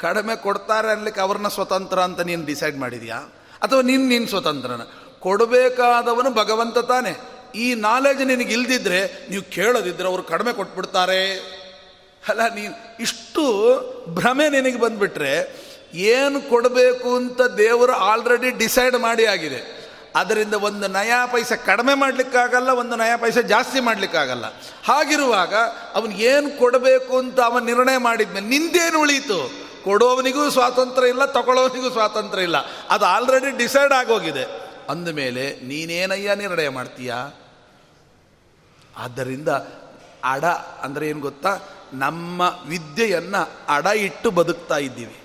ಕಡಿಮೆ 0.00 0.36
ಕೊಡ್ತಾರೆ 0.36 0.88
ಅನ್ಲಿಕ್ಕೆ 0.88 1.20
ಅವ್ರನ್ನ 1.20 1.48
ಸ್ವತಂತ್ರ 1.48 1.98
ಅಂತ 1.98 2.20
ನೀನು 2.20 2.46
ಡಿಸೈಡ್ 2.46 2.76
ಮಾಡಿದ್ಯಾ? 2.76 3.32
ಅಥವಾ 3.62 3.80
ನಿನ್ನ 3.80 4.08
ನಿನ್ನ 4.08 4.26
ಸ್ವತಂತ್ರನ. 4.26 4.80
ಕೊಡಬೇಕಾದವನು 5.20 6.30
ಭಗವಂತ 6.30 6.78
ತಾನೆ. 6.78 7.40
ಈ 7.54 7.74
ನಾಲೆಜ್ 7.74 8.26
ನಿನಗೆ 8.26 8.52
ಇಲ್ದಿದ್ರೆ 8.52 9.26
ನೀವು 9.30 9.50
ಕೇಳೋದಿದ್ರೆ 9.50 10.08
ಅವರು 10.08 10.22
ಕಡಿಮೆ 10.22 10.52
ಕೊಟ್ಬಿಡ್ತಾರೆ. 10.52 11.38
ಅಲ್ಲ 12.28 12.54
ನೀ 12.54 12.66
ಇಷ್ಟು 13.00 13.44
ಭ್ರಮೆ 14.08 14.48
ನಿನಗೆ 14.48 14.80
ಬಂದುಬಿಟ್ರೆ 14.80 15.60
ಏನು 15.94 16.48
ಕೊಡಬೇಕು 16.48 17.16
ಅಂತ 17.16 17.42
ದೇವರು 17.42 17.92
ಆಲ್ರೆಡಿ 17.92 18.50
ಡಿಸೈಡ್ 18.50 18.96
ಮಾಡಿ 18.96 19.26
ಆಗಿದೆ. 19.26 19.80
ಅದರಿಂದ 20.16 20.54
ಒಂದು 20.54 20.88
ನಯಾ 20.88 21.26
ಪೈಸೆ 21.26 21.56
ಕಡಿಮೆ 21.66 21.94
ಮಾಡಲಿಕ್ಕಾಗಲ್ಲ, 21.94 22.70
ಒಂದು 22.70 22.96
ನಯಾ 22.96 23.16
ಪೈಸೆ 23.16 23.42
ಜಾಸ್ತಿ 23.42 23.80
ಮಾಡಲಿಕ್ಕಾಗಲ್ಲ. 23.80 24.44
ಹಾಗಿರುವಾಗ 24.84 25.54
ಅವನು 25.94 26.12
ಏನು 26.12 26.58
ಕೊಡಬೇಕು 26.58 27.18
ಅಂತ 27.18 27.40
ಅವನು 27.40 27.64
ನಿರ್ಣಯ 27.64 27.96
ಮಾಡಿದ್ಮೇಲೆ 27.96 28.46
ನಿಂದೇನು 28.46 29.00
ಉಳೀತು 29.00 29.69
ಕೊಡೋವನಿಗೂ 29.84 30.50
ಸ್ವಾತಂತ್ರ್ಯ 30.50 31.08
ಇಲ್ಲ, 31.08 31.24
ತಗೊಳ್ಳೋವನಿಗೂ 31.24 31.90
ಸ್ವಾತಂತ್ರ್ಯ 31.90 32.42
ಇಲ್ಲ. 32.42 32.56
ಅದು 32.90 33.04
ಆಲ್ರೆಡಿ 33.04 33.56
ಡಿಸೈಡ್ 33.56 33.92
ಆಗೋಗಿದೆ. 33.92 34.70
ಅಂದಮೇಲೆ 34.88 35.60
ನೀನೇನಯ್ಯ 35.60 36.34
ನಿರ್ಣಯ 36.34 36.68
ಮಾಡ್ತೀಯ? 36.68 37.14
ಆದ್ದರಿಂದ 38.96 39.48
ಅಡ 40.24 40.44
ಅಂದರೆ 40.82 41.08
ಏನು 41.08 41.20
ಗೊತ್ತಾ? 41.20 41.58
ನಮ್ಮ 41.92 42.42
ವಿದ್ಯೆಯನ್ನು 42.68 43.50
ಅಡ 43.68 43.86
ಇಟ್ಟು 43.86 44.30
ಬದುಕ್ತಾ 44.30 44.76
ಇದ್ದೀವಿ. 44.76 45.16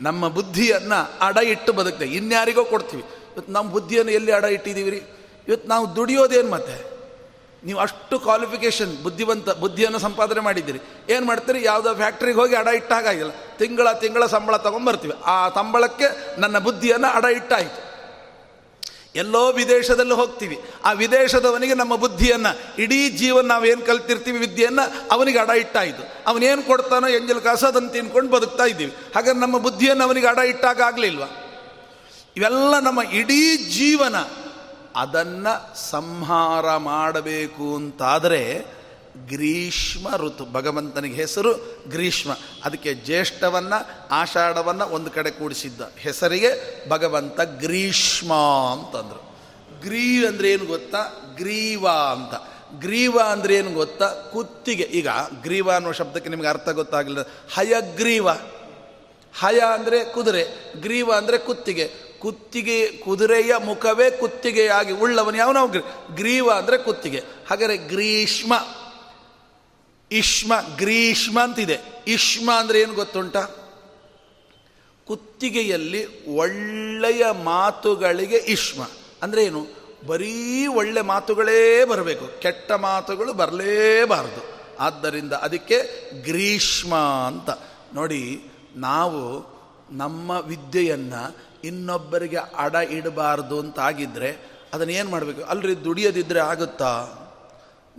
ನಮ್ಮ 0.00 0.28
ಬುದ್ಧಿಯನ್ನು 0.28 1.18
ಅಡ 1.20 1.36
ಇಟ್ಟು 1.36 1.72
ಬದುಕ್ತೇವೆ 1.72 2.10
ಇನ್ಯಾರಿಗೋ 2.10 2.64
ಕೊಡ್ತೀವಿ. 2.64 3.02
ಇವತ್ತು 3.02 3.52
ನಮ್ಮ 3.52 3.70
ಬುದ್ಧಿಯನ್ನು 3.70 4.12
ಎಲ್ಲಿ 4.12 4.32
ಅಡ 4.32 4.44
ಇಟ್ಟಿದ್ದೀವಿ 4.44 4.90
ರೀ 4.90 5.02
ಇವತ್ತು 5.48 5.68
ನಾವು 5.68 5.96
ದುಡಿಯೋದೇನು 5.96 6.50
ಮತ್ತೆ? 6.50 6.93
ನೀವು 7.64 7.80
ಅಷ್ಟು 7.80 8.18
ಕ್ವಾಲಿಫಿಕೇಷನ್ 8.18 9.02
ಬುದ್ಧಿವಂತ, 9.02 9.50
ಬುದ್ಧಿಯನ್ನು 9.50 9.98
ಸಂಪಾದನೆ 9.98 10.40
ಮಾಡಿದ್ದೀರಿ. 10.40 10.80
ಏನು 11.08 11.26
ಮಾಡ್ತೀರಿ? 11.26 11.64
ಯಾವುದೋ 11.64 11.94
ಫ್ಯಾಕ್ಟ್ರಿಗೆ 11.94 12.38
ಹೋಗಿ 12.38 12.54
ಅಡ 12.54 12.66
ಇಟ್ಟ 12.66 12.92
ಹಾಗಾಗಿಲ್ಲ 12.92 13.30
ತಿಂಗಳ 13.58 13.92
ತಿಂಗಳ 13.92 14.26
ಸಂಬಳ 14.26 14.56
ತೊಗೊಂಬರ್ತೀವಿ. 14.56 15.14
ಆ 15.24 15.48
ಸಂಬಳಕ್ಕೆ 15.48 16.40
ನನ್ನ 16.40 16.58
ಬುದ್ಧಿಯನ್ನು 16.58 17.08
ಅಡ 17.08 17.24
ಇಟ್ಟಾಯಿತು. 17.24 17.94
ಎಲ್ಲೋ 19.16 19.52
ವಿದೇಶದಲ್ಲಿ 19.52 20.14
ಹೋಗ್ತೀವಿ. 20.14 20.60
ಆ 20.84 20.92
ವಿದೇಶದವನಿಗೆ 20.92 21.74
ನಮ್ಮ 21.74 21.96
ಬುದ್ಧಿಯನ್ನು, 21.96 22.82
ಇಡೀ 22.82 23.10
ಜೀವನ 23.10 23.46
ನಾವೇನು 23.46 23.86
ಕಲ್ತಿರ್ತೀವಿ 23.86 24.38
ವಿದ್ಯೆಯನ್ನು 24.38 25.08
ಅವನಿಗೆ 25.12 25.38
ಅಡ 25.38 25.48
ಇಟ್ಟಾಯಿತು. 25.48 26.24
ಅವನೇನು 26.26 26.62
ಕೊಡ್ತಾನೋ 26.62 27.08
ಎಂಜಲ್ 27.08 27.40
ಕಾಸು 27.40 27.66
ಅದನ್ನು 27.66 27.88
ತಿನ್ಕೊಂಡು 27.88 28.30
ಬದುಕ್ತಾ 28.30 28.64
ಇದ್ದೀವಿ. 28.64 28.96
ಹಾಗಾದ್ರೆ 29.14 29.40
ನಮ್ಮ 29.40 29.58
ಬುದ್ಧಿಯನ್ನು 29.58 30.04
ಅವನಿಗೆ 30.04 30.26
ಅಡ 30.26 30.38
ಇಟ್ಟಾಗ 30.38 30.80
ಆಗಲಿಲ್ವ 30.80 31.22
ಇವೆಲ್ಲ 32.36 32.78
ನಮ್ಮ 32.78 33.02
ಇಡೀ 33.02 33.56
ಜೀವನ 33.56 34.16
ಅದನ್ನು 34.96 35.76
ಸಂಹಾರ 35.90 36.76
ಮಾಡಬೇಕು 36.76 37.76
ಅಂತಾದರೆ 37.76 38.66
ಗ್ರೀಷ್ಮ 39.28 40.16
ಋತು. 40.16 40.52
ಭಗವಂತನಿಗೆ 40.52 41.14
ಹೆಸರು 41.14 41.82
ಗ್ರೀಷ್ಮ. 41.88 42.36
ಅದಕ್ಕೆ 42.64 42.94
ಜ್ಯೇಷ್ಠವನ್ನು, 42.94 44.08
ಆಷಾಢವನ್ನು 44.10 44.86
ಒಂದು 44.86 45.10
ಕಡೆ 45.10 45.30
ಕೂಡಿಸಿದ್ದ 45.30 45.80
ಹೆಸರಿಗೆ 45.96 46.82
ಭಗವಂತ 46.88 47.40
ಗ್ರೀಷ್ಮ 47.40 48.32
ಅಂತಂದರು. 48.72 49.34
ಗ್ರೀ 49.80 50.26
ಅಂದರೆ 50.26 50.52
ಏನು 50.52 50.66
ಗೊತ್ತಾ? 50.66 51.34
ಗ್ರೀವ 51.36 51.88
ಅಂತ. 51.88 52.34
ಗ್ರೀವ 52.80 53.20
ಅಂದರೆ 53.20 53.54
ಏನು 53.54 53.72
ಗೊತ್ತಾ? 53.72 54.14
ಕುತ್ತಿಗೆ. 54.32 54.82
ಈಗ 54.82 55.08
ಗ್ರೀವ 55.42 55.72
ಅನ್ನೋ 55.72 55.92
ಶಬ್ದಕ್ಕೆ 55.92 56.30
ನಿಮಗೆ 56.30 56.48
ಅರ್ಥ 56.48 56.68
ಗೊತ್ತಾಗಲಿಲ್ಲ. 56.68 57.22
ಹಯಗ್ರೀವ. 57.54 58.30
ಹಯ 59.40 59.60
ಅಂದರೆ 59.74 60.04
ಕುದುರೆ. 60.04 60.74
ಗ್ರೀವ 60.80 61.12
ಅಂದರೆ 61.12 61.38
ಕುತ್ತಿಗೆ. 61.38 62.13
ಕುತ್ತಿಗೆ 62.24 62.96
ಕುದುರೆಯ 62.96 63.56
ಮುಖವೇ 63.64 64.10
ಕುತ್ತಿಗೆಯಾಗಿ 64.10 64.92
ಉಳ್ಳವನು 64.92 65.36
ಯಾವನ? 65.36 65.56
ಗ್ರೀವ 66.14 66.50
ಅಂದರೆ 66.50 66.78
ಕುತ್ತಿಗೆ. 66.78 67.22
ಹಾಗಾದರೆ 67.50 67.76
ಗ್ರೀಷ್ಮ. 67.76 68.52
ಇಷ್ಮ, 70.12 70.52
ಗ್ರೀಷ್ಮ 70.76 71.42
ಅಂತಿದೆ. 71.42 72.04
ಇಷ್ಮ 72.06 72.50
ಅಂದರೆ 72.58 72.80
ಏನು 72.80 72.94
ಗೊತ್ತುಂಟ? 72.94 73.36
ಕುತ್ತಿಗೆಯಲ್ಲಿ 75.06 76.34
ಒಳ್ಳೆಯ 76.36 77.26
ಮಾತುಗಳಿಗೆ 77.44 78.36
ಇಷ್ಮ. 78.36 78.88
ಅಂದರೆ 79.22 79.44
ಏನು? 79.44 79.66
ಬರೀ 80.06 80.66
ಒಳ್ಳೆ 80.66 81.00
ಮಾತುಗಳೇ 81.00 81.84
ಬರಬೇಕು. 81.84 82.40
ಕೆಟ್ಟ 82.40 82.72
ಮಾತುಗಳು 82.72 83.32
ಬರಲೇಬಾರದು. 83.32 84.60
ಆದ್ದರಿಂದ 84.78 85.32
ಅದಕ್ಕೆ 85.32 86.10
ಗ್ರೀಷ್ಮ 86.22 86.94
ಅಂತ. 87.26 87.50
ನೋಡಿ, 87.94 88.42
ನಾವು 88.76 89.54
ನಮ್ಮ 89.90 90.30
ವಿದ್ಯೆಯನ್ನು 90.30 91.53
ಇನ್ನೊಬ್ಬರಿಗೆ 91.66 92.36
ಅಡ 92.36 92.74
ಇಡಬಾರ್ದು 92.74 93.60
ಅಂತ 93.60 93.78
ಆಗಿದ್ದರೆ 93.78 94.54
ಅದನ್ನು 94.72 94.92
ಏನು 94.92 95.10
ಮಾಡಬೇಕು? 95.10 95.42
ಅಲ್ರಿ 95.42 95.84
ದುಡಿಯೋದಿದ್ದರೆ 95.84 96.40
ಆಗುತ್ತಾ? 96.40 97.06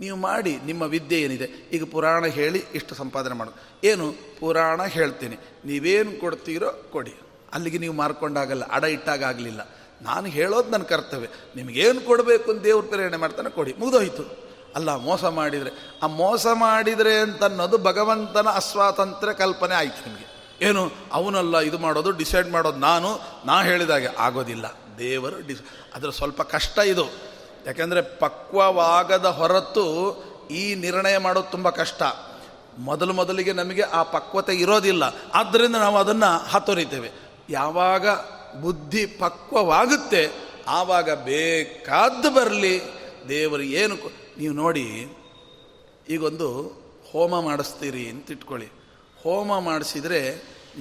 ನೀವು 0.00 0.16
ಮಾಡಿ, 0.16 0.58
ನಿಮ್ಮ 0.66 0.82
ವಿದ್ಯೆ 0.82 1.20
ಏನಿದೆ? 1.20 1.70
ಈಗ 1.72 1.84
ಪುರಾಣ 1.84 2.26
ಹೇಳಿ 2.26 2.64
ಇಷ್ಟು 2.74 2.94
ಸಂಪಾದನೆ 2.94 3.34
ಮಾಡು. 3.34 3.52
ಏನು? 3.84 4.14
ಪುರಾಣ 4.40 4.84
ಹೇಳ್ತೀನಿ. 4.84 5.36
ನೀವೇನು 5.64 6.20
ಕೊಡ್ತೀರೋ 6.20 6.88
ಕೊಡಿ. 6.92 7.14
ಅಲ್ಲಿಗೆ 7.52 7.78
ನೀವು 7.78 7.94
ಮಾರ್ಕೊಂಡಾಗಲ್ಲ, 7.94 8.64
ಅಡ 8.64 8.84
ಇಟ್ಟಾಗ 8.84 9.24
ಆಗಲಿಲ್ಲ. 9.24 9.68
ನಾನು 10.02 10.26
ಹೇಳೋದು 10.26 10.70
ನನ್ನ 10.70 10.82
ಕರ್ತವ್ಯ. 10.82 11.26
ನಿಮಗೇನು 11.56 12.00
ಕೊಡಬೇಕು 12.00 12.50
ಅಂತ 12.50 12.62
ದೇವ್ರ 12.62 12.86
ಪ್ರೇರಣೆ 12.88 13.16
ಮಾಡ್ತಾನೆ 13.16 13.50
ಕೊಡಿ. 13.50 13.74
ಮುಗಿದೋಯ್ತು. 13.78 14.46
ಅಲ್ಲ, 14.74 14.96
ಮೋಸ 14.96 15.24
ಮಾಡಿದರೆ. 15.24 15.98
ಆ 16.02 16.06
ಮೋಸ 16.06 16.46
ಮಾಡಿದರೆ 16.46 17.18
ಅಂತ 17.18 17.44
ಅನ್ನೋದು 17.44 17.78
ಭಗವಂತನ 17.78 18.48
ಅಸ್ವಾತಂತ್ರ್ಯ 18.48 19.34
ಕಲ್ಪನೆ 19.34 19.74
ಆಯಿತು 19.74 20.08
ನಿಮಗೆ. 20.08 20.35
ಏನು, 20.62 20.92
ಅವನಲ್ಲ 21.12 21.58
ಇದು 21.58 21.78
ಮಾಡೋದು 21.78 22.10
ಡಿಸೈಡ್ 22.10 22.48
ಮಾಡೋದು 22.48 22.78
ನಾನು, 22.78 23.08
ನಾ 23.44 23.62
ಹೇಳಿದಾಗೆ 23.62 24.06
ಆಗೋದಿಲ್ಲ. 24.06 24.66
ದೇವರು 24.98 25.46
ಡಿಸ್ 25.46 25.62
ಅದರ 25.94 26.10
ಸ್ವಲ್ಪ 26.10 26.42
ಕಷ್ಟ 26.42 26.78
ಇದು. 26.78 27.04
ಯಾಕೆಂದರೆ 27.66 28.02
ಪಕ್ವವಾಗದ 28.18 29.26
ಹೊರತು 29.26 29.84
ಈ 30.50 30.74
ನಿರ್ಣಯ 30.74 31.18
ಮಾಡೋದು 31.18 31.50
ತುಂಬ 31.50 31.70
ಕಷ್ಟ. 31.70 32.02
ಮೊದಲು 32.78 33.12
ಮೊದಲಿಗೆ 33.12 33.52
ನಮಗೆ 33.52 33.82
ಆ 33.82 34.02
ಪಕ್ವತೆ 34.02 34.54
ಇರೋದಿಲ್ಲ. 34.54 35.04
ಆದ್ದರಿಂದ 35.34 35.74
ನಾವು 35.74 35.96
ಅದನ್ನು 35.96 36.48
ಹತ್ತೊರಿತೇವೆ 36.48 37.10
ಯಾವಾಗ 37.50 38.08
ಬುದ್ಧಿ 38.60 39.06
ಪಕ್ವವಾಗುತ್ತೆ, 39.06 40.30
ಆವಾಗ 40.68 41.10
ಬೇಕಾದ್ದು 41.10 42.30
ಬರಲಿ. 42.30 42.80
ದೇವರು 43.28 43.62
ಏನು 43.62 43.96
ನೀವು 44.38 44.54
ನೋಡಿ, 44.54 45.16
ಈಗೊಂದು 46.08 46.48
ಹೋಮ 47.12 47.40
ಮಾಡಿಸ್ತೀರಿ 47.40 48.08
ಅಂತ 48.08 48.30
ಇಟ್ಕೊಳ್ಳಿ. 48.30 48.68
ಹೋಮ 49.26 49.58
ಮಾಡಿಸಿದರೆ 49.68 50.20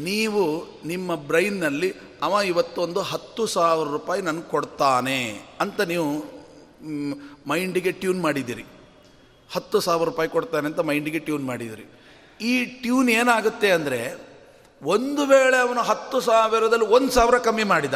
ನೀವು 0.08 0.44
ನಿಮ್ಮ 0.86 1.16
ಬ್ರೈನ್ನಲ್ಲಿ 1.30 1.90
ಅವ 2.22 2.42
ಇವತ್ತೊಂದು 2.48 3.00
ಹತ್ತು 3.12 3.44
ಸಾವಿರ 3.56 3.88
ರೂಪಾಯಿ 3.88 4.22
ನನಗೆ 4.22 4.50
ಕೊಡ್ತಾನೆ 4.50 5.20
ಅಂತ 5.62 5.82
ನೀವು 5.92 6.10
ಮೈಂಡಿಗೆ 7.50 7.92
ಟ್ಯೂನ್ 8.02 8.20
ಮಾಡಿದ್ದೀರಿ. 8.22 8.66
ಹತ್ತು 9.54 9.78
ಸಾವಿರ 9.80 10.06
ರೂಪಾಯಿ 10.10 10.30
ಕೊಡ್ತಾನೆ 10.30 10.66
ಅಂತ 10.68 10.82
ಮೈಂಡಿಗೆ 10.90 11.20
ಟ್ಯೂನ್ 11.28 11.46
ಮಾಡಿದಿರಿ 11.46 11.86
ಈ 12.42 12.54
ಟ್ಯೂನ್ 12.84 13.10
ಏನಾಗುತ್ತೆ 13.10 13.70
ಅಂದರೆ, 13.72 14.00
ಒಂದು 14.82 15.26
ವೇಳೆ 15.26 15.58
ಅವನು 15.58 15.82
ಹತ್ತು 15.82 16.18
ಸಾವಿರದಲ್ಲಿ 16.22 16.88
ಒಂದು 16.98 17.12
ಸಾವಿರ 17.12 17.38
ಕಮ್ಮಿ 17.48 17.66
ಮಾಡಿದ, 17.74 17.96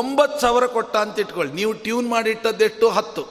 ಒಂಬತ್ತು 0.00 0.38
ಸಾವಿರ 0.40 0.66
ಕೊಟ್ಟ 0.76 0.94
ಅಂತ 0.96 1.18
ಇಟ್ಕೊಳ್ಳಿ. 1.18 1.52
ನೀವು 1.52 1.72
ಟ್ಯೂನ್ 1.86 2.08
ಮಾಡಿಟ್ಟದ್ದೆಷ್ಟು? 2.08 2.88
ಹತ್ತು. 2.88 3.24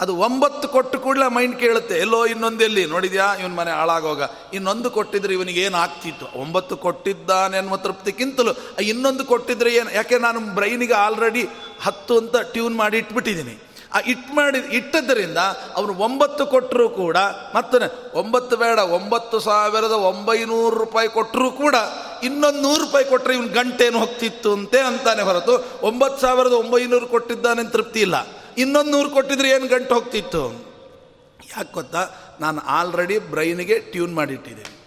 ಅದು 0.00 0.16
ಒಂಬತ್ತು 0.16 0.68
ಕೊಟ್ಟು 0.68 0.98
ಕೂಡಲೇ 0.98 1.28
ಮೈಂಡ್ 1.30 1.56
ಕೇಳುತ್ತೆ. 1.56 1.98
ಎಲ್ಲೋ 1.98 2.26
ಇನ್ನೊಂದೆಲ್ಲಿ. 2.26 2.86
ನೋಡಿದ್ಯಾ? 2.86 3.36
ಇವನ್ 3.40 3.56
ಮನೆ 3.56 3.70
ಹಾಳಾಗೋಗ. 3.70 4.22
ಇನ್ನೊಂದು 4.54 4.90
ಕೊಟ್ಟಿದ್ರೆ 4.90 5.34
ಇವನಿಗೆ 5.34 5.60
ಏನು 5.60 5.76
ಆಗ್ತಿತ್ತು? 5.76 6.26
ಒಂಬತ್ತು 6.40 6.76
ಕೊಟ್ಟಿದ್ದಾನೆ 6.76 7.58
ಅನ್ನುವ 7.58 7.76
ತೃಪ್ತಿಗಿಂತಲೂ 7.76 8.80
ಇನ್ನೊಂದು 8.82 9.24
ಕೊಟ್ಟಿದ್ರೆ 9.24 9.74
ಏನು? 9.74 9.94
ಯಾಕೆ 9.94 10.18
ನಾನು 10.18 10.40
ಬ್ರೈನಿಗೆ 10.40 10.92
ಆಲ್ರೆಡಿ 10.92 11.48
ಹತ್ತು 11.82 12.18
ಅಂತ 12.18 12.36
ಟ್ಯೂನ್ 12.36 12.76
ಮಾಡಿ 12.76 12.98
ಇಟ್ಬಿಟ್ಟಿದ್ದೀನಿ. 12.98 13.62
ಆ 13.94 13.98
ಇಟ್ 14.06 14.34
ಮಾಡಿ 14.34 14.58
ಇಟ್ಟದ್ದರಿಂದ 14.58 15.38
ಅವನು 15.74 15.94
ಒಂಬತ್ತು 15.94 16.46
ಕೊಟ್ಟರೂ 16.46 16.88
ಕೂಡ 16.88 17.16
ಮತ್ತೆ 17.54 17.78
ಒಂಬತ್ತು 18.18 18.56
ಬೇಡ, 18.56 18.78
ಒಂಬತ್ತು 18.78 19.40
ಸಾವಿರದ 19.40 19.92
ಒಂಬೈನೂರು 19.92 20.78
ರೂಪಾಯಿ 20.78 21.08
ಕೊಟ್ಟರೂ 21.08 21.50
ಕೂಡ 21.50 21.74
ಇನ್ನೊಂದು 22.22 22.60
ನೂರು 22.60 22.80
ರೂಪಾಯಿ 22.80 23.04
ಕೊಟ್ಟರೆ 23.04 23.34
ಇವನು 23.34 23.48
ಗಂಟೇನು 23.48 23.98
ಹೋಗ್ತಿತ್ತು 23.98 24.52
ಅಂತೆ 24.52 24.80
ಅಂತಾನೆ 24.80 25.22
ಹೊರತು 25.22 25.64
ಒಂಬತ್ತು 25.82 26.20
ಸಾವಿರದ 26.20 26.52
ಒಂಬೈನೂರು 26.52 27.06
ಕೊಟ್ಟಿದ್ದಾನೆ 27.06 27.70
ತೃಪ್ತಿ 27.70 28.00
ಇಲ್ಲ. 28.00 28.26
ಇನ್ನೊಂದು 28.58 28.90
ನೂರು 28.90 29.10
ಕೊಟ್ಟಿದ್ರೆ 29.10 29.50
ಏನು 29.50 29.66
ಗಂಟು 29.66 29.94
ಹೋಗ್ತಿತ್ತು? 29.94 30.74
ಯಾಕೆ 31.56 31.72
ಗೊತ್ತಾ? 31.72 32.08
ನಾನು 32.40 32.60
ಆಲ್ರೆಡಿ 32.60 33.18
ಬ್ರೈನಿಗೆ 33.18 33.78
ಟ್ಯೂನ್ 33.78 34.14
ಮಾಡಿಟ್ಟಿದ್ದೀನಿ. 34.14 34.80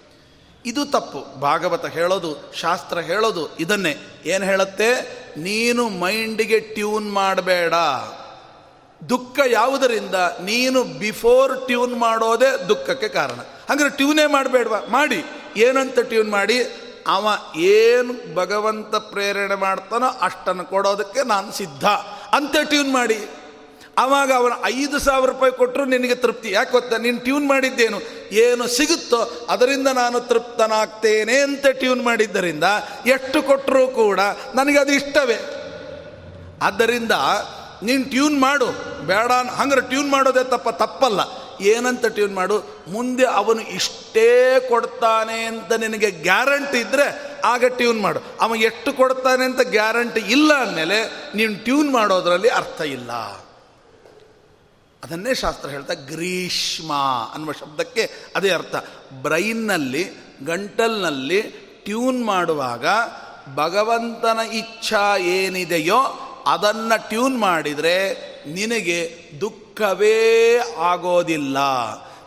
ಇದು 0.65 0.85
ತಪ್ಪು. 0.85 1.39
ಭಾಗವತ 1.39 1.85
ಹೇಳೋದು, 1.85 2.53
ಶಾಸ್ತ್ರ 2.53 2.99
ಹೇಳೋದು, 2.99 3.57
ಇದನ್ನೇ. 3.57 4.21
ಏನು 4.25 4.45
ಹೇಳುತ್ತೆ? 4.45 5.17
ನೀನು 5.37 5.89
ಮೈಂಡಿಗೆ 5.89 6.59
ಟ್ಯೂನ್ 6.59 7.13
ಮಾಡಬೇಡ. 7.13 7.73
ದುಃಖ 9.09 9.39
ಯಾವುದರಿಂದ? 9.47 10.15
ನೀನು 10.43 10.83
ಬಿಫೋರ್ 10.83 11.67
ಟ್ಯೂನ್ 11.67 11.99
ಮಾಡೋದೇ 11.99 12.67
ದುಃಖಕ್ಕೆ 12.69 13.07
ಕಾರಣ. 13.07 13.39
ಹಾಗಾದ್ರೆ 13.69 13.89
ಟ್ಯೂನೇ 13.89 14.25
ಮಾಡಬೇಡವಾ? 14.25 14.79
ಮಾಡಿ. 14.89 15.23
ಏನಂತ 15.57 15.99
ಟ್ಯೂನ್ 15.99 16.29
ಮಾಡಿ? 16.29 16.63
ಅವ 17.07 17.27
ಏನು 17.55 18.35
ಭಗವಂತ 18.35 18.95
ಪ್ರೇರಣೆ 18.95 19.55
ಮಾಡ್ತಾನೋ 19.55 20.07
ಅಷ್ಟನ್ನು 20.07 20.65
ಕೊಡೋದಕ್ಕೆ 20.65 21.23
ನಾನು 21.23 21.51
ಸಿದ್ಧ. 21.51 21.85
ಅಂತ 22.31 22.55
ಟ್ಯೂನ್ 22.63 22.93
ಮಾಡಿ. 22.93 23.29
ಆವಾಗ 23.97 24.31
ಅವನು 24.31 24.55
ಐದು 24.65 24.99
ಸಾವಿರ 24.99 25.29
ರೂಪಾಯಿ 25.29 25.57
ಕೊಟ್ಟರು 25.57 25.85
ನಿನಗೆ 25.85 26.15
ತೃಪ್ತಿ. 26.15 26.51
ಯಾಕೆ 26.51 26.71
ಗೊತ್ತಾ? 26.71 26.97
ನೀನು 26.97 27.19
ಟ್ಯೂನ್ 27.19 27.47
ಮಾಡಿದ್ದೇನು? 27.47 28.01
ಏನು 28.31 28.67
ಸಿಗುತ್ತೋ 28.67 29.47
ಅದರಿಂದ 29.49 29.87
ನಾನು 29.87 30.19
ತೃಪ್ತನಾಗ್ತೇನೆ 30.19 31.37
ಅಂತ 31.37 31.67
ಟ್ಯೂನ್ 31.67 32.03
ಮಾಡಿದ್ದರಿಂದ 32.03 32.63
ಎಷ್ಟು 33.05 33.43
ಕೊಟ್ಟರೂ 33.43 33.87
ಕೂಡ 33.87 34.19
ನನಗೆ 34.55 34.79
ಅದು 34.79 34.91
ಇಷ್ಟವೇ. 34.91 35.37
ಆದ್ದರಿಂದ 36.61 37.11
ನೀನು 37.83 38.03
ಟ್ಯೂನ್ 38.03 38.39
ಮಾಡು. 38.39 38.65
ಬೇಡ 39.05 39.31
ಹಂಗ್ರೆ 39.31 39.81
ಟ್ಯೂನ್ 39.81 40.09
ಮಾಡೋದೇ 40.09 40.43
ತಪ್ಪ, 40.43 40.69
ತಪ್ಪಲ್ಲ. 40.69 41.19
ಏನಂತ 41.61 42.05
ಟ್ಯೂನ್ 42.05 42.35
ಮಾಡು? 42.35 42.83
ಮುಂದೆ 42.87 43.25
ಅವನು 43.25 43.61
ಇಷ್ಟೇ 43.61 44.59
ಕೊಡ್ತಾನೆ 44.69 45.43
ಅಂತ 45.43 45.73
ನಿನಗೆ 45.73 46.11
ಗ್ಯಾರಂಟಿ 46.11 46.77
ಇದ್ದರೆ 46.77 47.21
ಆಗ 47.45 47.65
ಟ್ಯೂನ್ 47.65 48.01
ಮಾಡು. 48.01 48.19
ಅವ 48.41 48.55
ಎಷ್ಟು 48.55 48.93
ಕೊಡ್ತಾನೆ 48.93 49.45
ಅಂತ 49.45 49.61
ಗ್ಯಾರಂಟಿ 49.61 50.19
ಇಲ್ಲ 50.19 50.53
ಅಂದಮೇಲೆ 50.53 51.29
ನೀನು 51.35 51.63
ಟ್ಯೂನ್ 51.63 51.91
ಮಾಡೋದರಲ್ಲಿ 51.91 52.49
ಅರ್ಥ 52.49 52.81
ಇಲ್ಲ. 52.81 53.11
ಅದನ್ನೇ 55.03 55.33
ಶಾಸ್ತ್ರ 55.33 55.69
ಹೇಳ್ತಾ, 55.69 55.93
ಗ್ರೀಷ್ಮ 55.93 56.93
ಅನ್ನುವ 57.33 57.51
ಶಬ್ದಕ್ಕೆ 57.51 58.11
ಅದೇ 58.35 58.49
ಅರ್ಥ. 58.49 58.75
ಬ್ರೈನ್ನಲ್ಲಿ, 59.21 60.03
ಗಂಟಲ್ನಲ್ಲಿ 60.45 61.41
ಟ್ಯೂನ್ 61.85 62.25
ಮಾಡುವಾಗ 62.25 62.85
ಭಗವಂತನ 63.55 64.39
ಇಚ್ಛಾ 64.53 65.17
ಏನಿದೆಯೋ 65.17 65.99
ಅದನ್ನು 66.47 67.09
ಟ್ಯೂನ್ 67.09 67.39
ಮಾಡಿದರೆ 67.39 67.97
ನಿನಗೆ 68.53 68.99
ದುಃಖವೇ 69.41 70.57
ಆಗೋದಿಲ್ಲ. 70.77 71.57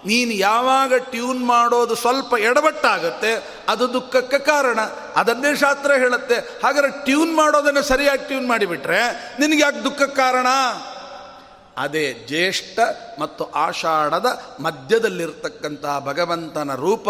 ನೀನು 0.07 0.33
ಯಾವಾಗ 0.33 0.93
ಟ್ಯೂನ್ 0.95 1.47
ಮಾಡೋದು 1.47 1.95
ಸ್ವಲ್ಪ 1.95 2.35
ಎಡವಟ್ಟಾಗುತ್ತೆ, 2.35 3.33
ಅದು 3.69 3.93
ದುಃಖಕ್ಕೆ 3.93 4.39
ಕಾರಣ. 4.39 4.81
ಅದನ್ನೇ 5.17 5.57
ಶಾಸ್ತ್ರ 5.57 5.93
ಹೇಳುತ್ತೆ. 5.93 6.35
ಹಾಗಾದ್ರೆ 6.35 7.05
ಟ್ಯೂನ್ 7.05 7.35
ಮಾಡೋದನ್ನು 7.35 7.83
ಸರಿಯಾಗಿ 7.83 8.25
ಟ್ಯೂನ್ 8.27 8.49
ಮಾಡಿಬಿಟ್ರೆ 8.49 9.03
ನಿನಗೆ 9.41 9.61
ಯಾಕೆ 9.61 9.85
ದುಃಖಕ್ಕೆ 9.85 10.17
ಕಾರಣ? 10.17 10.47
ಅದೇ 11.81 12.25
ಜ್ಯೇಷ್ಠ 12.27 12.79
ಮತ್ತು 13.21 13.45
ಆಷಾಢದ 13.45 14.27
ಮಧ್ಯದಲ್ಲಿರ್ತಕ್ಕಂತಹ 14.61 15.99
ಭಗವಂತನ 16.07 16.75
ರೂಪ. 16.75 17.09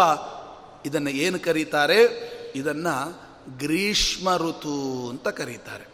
ಇದನ್ನು 0.87 1.11
ಏನು 1.11 1.38
ಕರೀತಾರೆ? 1.38 2.00
ಇದನ್ನು 2.56 2.96
ಗ್ರೀಷ್ಮ 3.59 4.37
ಋತು 4.37 5.09
ಅಂತ 5.11 5.28
ಕರೀತಾರೆ. 5.28 5.87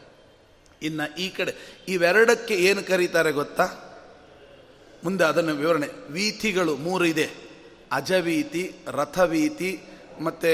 ಇನ್ನು 0.82 1.16
ಈ 1.16 1.28
ಕಡೆ 1.28 1.54
ಇವೆರಡಕ್ಕೆ 1.88 2.54
ಏನು 2.54 2.82
ಕರೀತಾರೆ 2.82 3.32
ಗೊತ್ತಾ? 3.32 3.66
ಮುಂದೆ 5.04 5.24
ಅದನ್ನು 5.24 5.54
ವಿವರಣೆ. 5.54 5.88
ವೀಥಿಗಳು 6.12 6.76
ಮೂರು 6.76 7.04
ಇದೆ 7.04 7.30
ಅಜವೀತಿ 7.92 8.74
ರಥವೀತಿ 8.88 9.80
ಮತ್ತು 10.20 10.52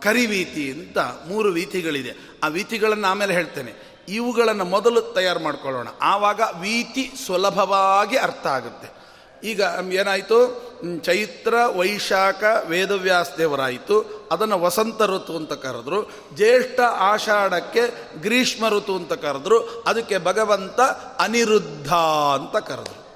ಕರಿವೀತಿ 0.00 0.72
ಅಂತ 0.72 0.98
ಮೂರು 0.98 1.48
ವೀಥಿಗಳಿದೆ. 1.52 2.12
ಆ 2.44 2.48
ವೀಥಿಗಳನ್ನು 2.48 3.08
ಆಮೇಲೆ 3.08 3.34
ಹೇಳ್ತೇನೆ. 3.34 3.87
ಇವುಗಳನ್ನು 4.08 4.64
ಮೊದಲು 4.64 5.00
ತಯಾರು 5.00 5.40
ಮಾಡ್ಕೊಳ್ಳೋಣ. 5.40 5.88
ಆವಾಗ 6.02 6.40
ವೀತಿ 6.60 7.12
ಸುಲಭವಾಗಿ 7.26 8.16
ಅರ್ಥ 8.16 8.46
ಆಗುತ್ತೆ. 8.46 8.98
ಈಗ 9.44 9.62
ಏನಾಯಿತು? 9.90 10.68
ಚೈತ್ರ 11.02 11.54
ವೈಶಾಖ 11.76 12.44
ವೇದವ್ಯಾಸ 12.66 13.30
ದೇವರಾಯಿತು. 13.38 14.28
ಅದನ್ನು 14.32 14.60
ವಸಂತ 14.60 15.02
ಋತು 15.02 15.36
ಅಂತ 15.36 15.52
ಕರೆದ್ರು. 15.52 16.02
ಜ್ಯೇಷ್ಠ 16.34 16.80
ಆಷಾಢಕ್ಕೆ 16.80 18.12
ಗ್ರೀಷ್ಮ 18.20 18.68
ಋತು 18.68 18.94
ಅಂತ 18.94 19.12
ಕರೆದ್ರು. 19.12 19.84
ಅದಕ್ಕೆ 19.86 20.18
ಭಗವಂತ 20.18 20.80
ಅನಿರುದ್ಧ 21.18 21.92
ಅಂತ 22.34 22.56
ಕರೆದ್ರು. 22.56 23.08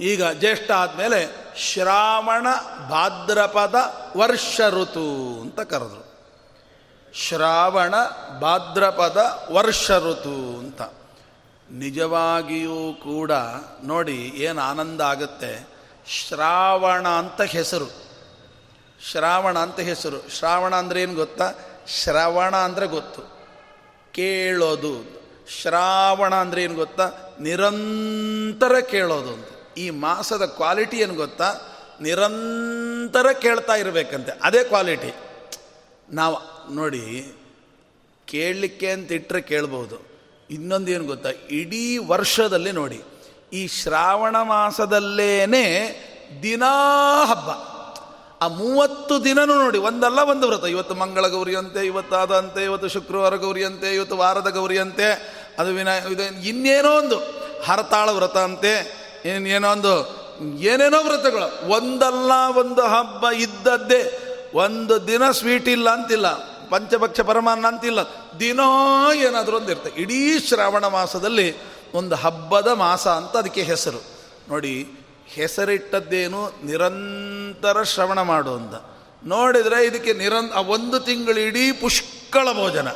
ಈಗ 0.00 0.24
ಜ್ಯೇಷ್ಠ 0.24 0.70
ಆದಮೇಲೆ 0.70 1.52
ಶ್ರಾವಣ 1.58 2.46
ಭಾದ್ರಪದ 2.88 3.74
ವರ್ಷ 4.16 4.60
ಋತು 4.70 5.40
ಅಂತ 5.40 5.60
ಕರೆದ್ರು. 5.60 6.03
ಶ್ರಾವಣ 7.14 7.94
ಭಾದ್ರಪದ 8.40 9.48
ವರ್ಷ 9.52 9.90
ಋತು 9.90 10.58
ಅಂತ. 10.58 10.82
ನಿಜವಾಗಿಯೂ 11.70 12.92
ಕೂಡ 12.92 13.32
ನೋಡಿ 13.84 14.16
ಏನು 14.16 14.60
ಆನಂದ 14.60 15.00
ಆಗುತ್ತೆ. 15.00 15.68
ಶ್ರಾವಣ 16.08 17.08
ಅಂತ 17.08 17.40
ಹೆಸರು. 17.40 18.04
ಶ್ರಾವಣ 19.10 19.58
ಅಂತ 19.58 19.80
ಹೆಸರು. 19.80 20.30
ಶ್ರಾವಣ 20.30 20.74
ಅಂದರೆ 20.74 21.02
ಏನು 21.02 21.14
ಗೊತ್ತಾ? 21.14 21.52
ಶ್ರವಣ 21.86 22.56
ಅಂದರೆ 22.56 22.86
ಗೊತ್ತು. 22.86 23.22
ಕೇಳೋದು. 24.12 25.24
ಶ್ರಾವಣ 25.60 26.34
ಅಂದರೆ 26.34 26.62
ಏನು 26.62 26.74
ಗೊತ್ತಾ? 26.74 27.10
ನಿರಂತರ 27.40 28.80
ಕೇಳೋದು 28.80 29.32
ಅಂತ. 29.32 29.78
ಈ 29.78 29.90
ಮಾಸದ 29.90 30.44
ಕ್ವಾಲಿಟಿ 30.44 30.96
ಏನು 30.96 31.14
ಗೊತ್ತಾ? 31.14 31.54
ನಿರಂತರ 32.00 33.32
ಕೇಳ್ತಾ 33.32 33.74
ಇರಬೇಕಂತೆ. 33.74 34.32
ಅದೇ 34.42 34.64
ಕ್ವಾಲಿಟಿ. 34.64 35.14
ನಾವು 36.18 36.36
ನೋಡಿ, 36.74 37.04
ಕೇಳಲಿಕ್ಕೆ 38.28 38.88
ಅಂತ 38.90 39.12
ಇಟ್ಟರೆ 39.12 39.40
ಕೇಳ್ಬೋದು 39.42 39.96
ಇನ್ನೊಂದು 40.50 40.90
ಏನು 40.90 41.04
ಗೊತ್ತಾ? 41.04 41.30
ಇಡೀ 41.50 41.84
ವರ್ಷದಲ್ಲಿ 42.06 42.72
ನೋಡಿ, 42.72 43.00
ಈ 43.52 43.62
ಶ್ರಾವಣ 43.68 44.36
ಮಾಸದಲ್ಲೇನೆ 44.42 45.66
ದಿನಾ 46.42 46.72
ಹಬ್ಬ. 47.24 47.50
ಆ 48.44 48.48
ಮೂವತ್ತು 48.48 49.14
ದಿನನೂ 49.24 49.54
ನೋಡಿ, 49.54 49.78
ಒಂದಲ್ಲ 49.78 50.20
ಒಂದು 50.30 50.44
ವ್ರತ. 50.48 50.64
ಇವತ್ತು 50.64 50.94
ಮಂಗಳ 50.94 51.24
ಗೌರಿಯಂತೆ, 51.28 51.80
ಇವತ್ತು 51.86 52.16
ಅದಂತೆ 52.16 52.62
ಇವತ್ತು 52.64 52.88
ಶುಕ್ರವಾರ 52.88 53.34
ಗೌರಿಯಂತೆ, 53.36 53.88
ಇವತ್ತು 53.94 54.16
ವಾರದ 54.16 54.48
ಗೌರಿಯಂತೆ 54.50 55.08
ಅದು 55.58 55.70
ವಿನ 55.74 55.90
ಇದು 56.12 56.24
ಇನ್ನೇನೋ 56.48 56.90
ಒಂದು 56.98 57.18
ಹರತಾಳ 57.64 58.08
ವ್ರತ 58.10 58.36
ಅಂತೆ 58.38 58.72
ಏನೋ 59.24 59.68
ಒಂದು, 59.70 59.94
ಏನೇನೋ 60.70 60.98
ವ್ರತಗಳು. 61.04 61.48
ಒಂದಲ್ಲ 61.72 62.32
ಒಂದು 62.56 62.82
ಹಬ್ಬ 62.86 63.24
ಇದ್ದದ್ದೇ 63.38 64.00
ಒಂದು 64.54 65.06
ದಿನ 65.06 65.30
ಸ್ವೀಟ್ 65.30 65.68
ಇಲ್ಲ 65.68 65.90
ಅಂತಿಲ್ಲ. 65.90 66.28
ಪಂಚಭಕ್ಷ 66.68 67.20
ಪರಮಾನ್ನ 67.20 67.66
ಅಂತಿಲ್ಲ. 67.66 68.00
ದಿನೋ 68.40 69.12
ಏನಾದರೂ 69.12 69.56
ಒಂದು 69.56 69.72
ಇರ್ತದೆ. 69.72 70.00
ಇಡೀ 70.00 70.38
ಶ್ರಾವಣ 70.38 70.86
ಮಾಸದಲ್ಲಿ 70.86 71.54
ಒಂದು 71.94 72.14
ಹಬ್ಬದ 72.14 72.66
ಮಾಸ 72.66 73.08
ಅಂತ 73.08 73.36
ಅದಕ್ಕೆ 73.36 73.62
ಹೆಸರು. 73.62 73.98
ನೋಡಿ, 74.48 74.88
ಹೆಸರಿಟ್ಟದ್ದೇನು 75.26 76.66
ನಿರಂತರ 76.66 77.82
ಶ್ರವಣ 77.82 78.22
ಮಾಡು 78.22 78.54
ಅಂತ. 78.54 78.74
ನೋಡಿದರೆ 79.24 79.84
ಇದಕ್ಕೆ 79.84 80.12
ನಿರಂತ 80.12 80.52
ಒಂದು 80.52 81.00
ತಿಂಗಳು 81.00 81.40
ಇಡೀ 81.40 81.72
ಪುಷ್ಕಳ 81.72 82.52
ಭೋಜನ. 82.52 82.88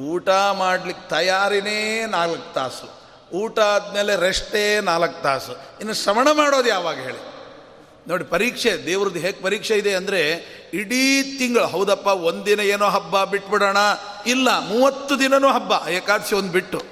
ಊಟ 0.00 0.28
ಮಾಡಲಿಕ್ಕೆ 0.52 1.08
ತಯಾರಿನೇ 1.08 2.06
ನಾಲ್ಕು 2.06 2.54
ತಾಸು. 2.54 2.98
ಊಟ 3.36 3.58
ಆದಮೇಲೆ 3.58 4.16
ರೆಸ್ಟೇ 4.16 4.80
ನಾಲ್ಕು 4.80 5.22
ತಾಸು. 5.22 5.52
ಇನ್ನು 5.52 5.94
ಶ್ರವಣ 5.94 6.28
ಮಾಡೋದು 6.32 6.68
ಯಾವಾಗ 6.68 6.94
ಹೇಳಿ? 6.94 7.37
ನೋಡಿ, 8.08 8.24
ಪರೀಕ್ಷೆ, 8.24 8.86
ದೇವ್ರದ್ದು 8.86 9.18
ಹೇಗೆ 9.18 9.42
ಪರೀಕ್ಷೆ 9.42 9.76
ಇದೆ 9.76 9.94
ಅಂದರೆ 9.94 10.30
ಇಡೀ 10.74 11.22
ತಿಂಗಳು, 11.38 11.66
ಹೌದಪ್ಪ, 11.66 12.06
ಒಂದಿನ 12.06 12.60
ಏನೋ 12.60 12.86
ಹಬ್ಬ 12.86 13.24
ಬಿಟ್ಬಿಡೋಣ, 13.24 13.76
ಇಲ್ಲ, 14.26 14.58
ಮೂವತ್ತು 14.58 15.18
ದಿನನೂ 15.18 15.48
ಹಬ್ಬ, 15.48 15.88
ಏಕಾದಶಿ 15.88 16.34
ಒಂದು 16.34 16.52
ಬಿಟ್ಟು. 16.52 16.82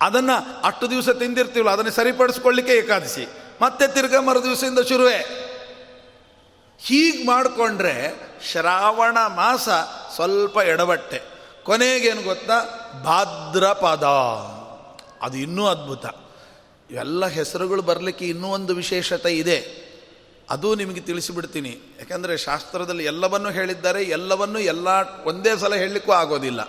ಅದನ್ನು 0.00 0.62
ಅಷ್ಟು 0.64 0.90
ದಿವಸ 0.90 1.08
ತಿಂದಿರ್ತೀವಲ್ಲ, 1.08 1.70
ಅದನ್ನು 1.70 1.90
ಸರಿಪಡಿಸ್ಕೊಳ್ಳಿಕ್ಕೆ 1.90 2.74
ಏಕಾದಶಿ. 2.74 3.28
ಮತ್ತೆ 3.62 3.94
ತಿರ್ಗಾ 3.94 4.20
ಮರು 4.20 4.42
ದಿವಸದಿಂದ 4.42 4.78
ಶುರುವೆ. 4.78 5.48
ಹೀಗೆ 6.78 7.26
ಮಾಡಿಕೊಂಡ್ರೆ 7.26 8.14
ಶ್ರಾವಣ 8.50 9.16
ಮಾಸ 9.26 9.68
ಸ್ವಲ್ಪ 10.14 10.58
ಎಡವಟ್ಟೆ. 10.58 11.20
ಕೊನೆಗೇನು 11.62 12.22
ಗೊತ್ತಾ? 12.22 12.60
ಭಾದ್ರಪದ. 13.04 14.04
ಅದು 15.22 15.36
ಇನ್ನೂ 15.36 15.66
ಅದ್ಭುತ. 15.66 16.06
ಇವೆಲ್ಲ 16.90 17.26
ಹೆಸರುಗಳು 17.26 17.82
ಬರಲಿಕ್ಕೆ 17.82 18.28
ಇನ್ನೂ 18.28 18.48
ಒಂದು 18.48 18.74
ವಿಶೇಷತೆ 18.74 19.36
ಇದೆ. 19.36 19.88
ಅದು 20.50 20.74
ನಿಮಗೆ 20.74 21.00
ತಿಳಿಸಿಬಿಡ್ತೀನಿ. 21.00 21.70
ಯಾಕೆಂದರೆ 21.98 22.38
ಶಾಸ್ತ್ರದಲ್ಲಿ 22.38 23.04
ಎಲ್ಲವನ್ನು 23.04 23.50
ಹೇಳಿದ್ದಾರೆ, 23.50 24.04
ಎಲ್ಲವನ್ನೂ 24.04 24.58
ಎಲ್ಲ 24.58 24.88
ಒಂದೇ 25.24 25.56
ಸಲ 25.56 25.74
ಹೇಳಲಿಕ್ಕೂ 25.74 26.12
ಆಗೋದಿಲ್ಲ. 26.12 26.60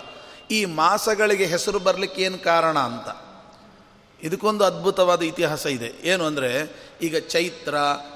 ಈ 0.51 0.65
ಮಾಸಗಳಿಗೆ 0.65 1.45
ಹೆಸರು 1.45 1.79
ಬರಲಿಕ್ಕೆ 1.79 2.21
ಏನು 2.21 2.37
ಕಾರಣ 2.37 2.79
ಅಂತ. 2.79 3.29
ಇದಕ್ಕೊಂದು 4.23 4.63
ಅದ್ಭುತವಾದ 4.63 5.21
ಇತಿಹಾಸ 5.21 5.65
ಇದೆ. 5.65 5.91
ಏನು 6.03 6.25
ಅಂದರೆ, 6.25 6.75
ಈಗ 7.01 7.17
ಚೈತ್ರ, 7.17 7.75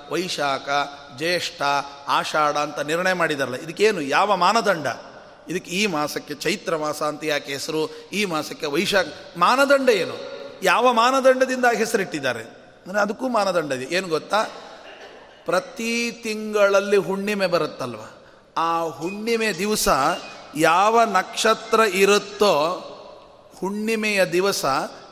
ವೈಶಾಖ, 0.10 0.70
ಜ್ಯೇಷ್ಠ, 1.18 1.62
ಆಷಾಢ 2.08 2.58
ಅಂತ 2.58 2.80
ನಿರ್ಣಯ 2.80 3.14
ಮಾಡಿದಾರಲ್ಲ, 3.14 3.56
ಇದಕ್ಕೇನು 3.56 4.02
ಯಾವ 4.02 4.36
ಮಾನದಂಡ? 4.36 4.88
ಇದಕ್ಕೆ 5.50 5.72
ಈ 5.72 5.86
ಮಾಸಕ್ಕೆ 5.86 6.34
ಚೈತ್ರ 6.34 6.76
ಮಾಸ 6.76 7.04
ಅಂತ 7.04 7.24
ಯಾಕೆ 7.24 7.52
ಹೆಸರು, 7.52 8.10
ಈ 8.14 8.26
ಮಾಸಕ್ಕೆ 8.26 8.66
ವೈಶಾಖ, 8.66 9.06
ಮಾನದಂಡ 9.38 9.90
ಏನು? 9.90 10.33
ಯಾವ 10.64 10.94
ಮಾನದಂಡದಿಂದ 10.94 11.66
ಹೆಸರಿಟ್ಟಿದ್ದಾರೆ? 11.66 12.44
ಅಂದರೆ 12.88 13.02
ಅದಕ್ಕೂ 13.02 13.28
ಮಾನದಂಡ 13.28 13.72
ಇದೆ. 13.72 13.96
ಏನು 13.96 14.08
ಗೊತ್ತಾ? 14.08 14.44
ಪ್ರತಿ 15.46 16.12
ತಿಂಗಳಲ್ಲಿ 16.12 16.98
ಹುಣ್ಣಿಮೆ 16.98 17.48
ಬರುತ್ತಲ್ವ? 17.48 18.00
ಆ 18.58 18.82
ಹುಣ್ಣಿಮೆ 18.82 19.52
ದಿವಸ 19.52 19.90
ಯಾವ 20.56 21.04
ನಕ್ಷತ್ರ 21.04 21.80
ಇರುತ್ತೋ, 21.80 22.56
ಹುಣ್ಣಿಮೆಯ 23.60 24.26
ದಿವಸ 24.26 24.66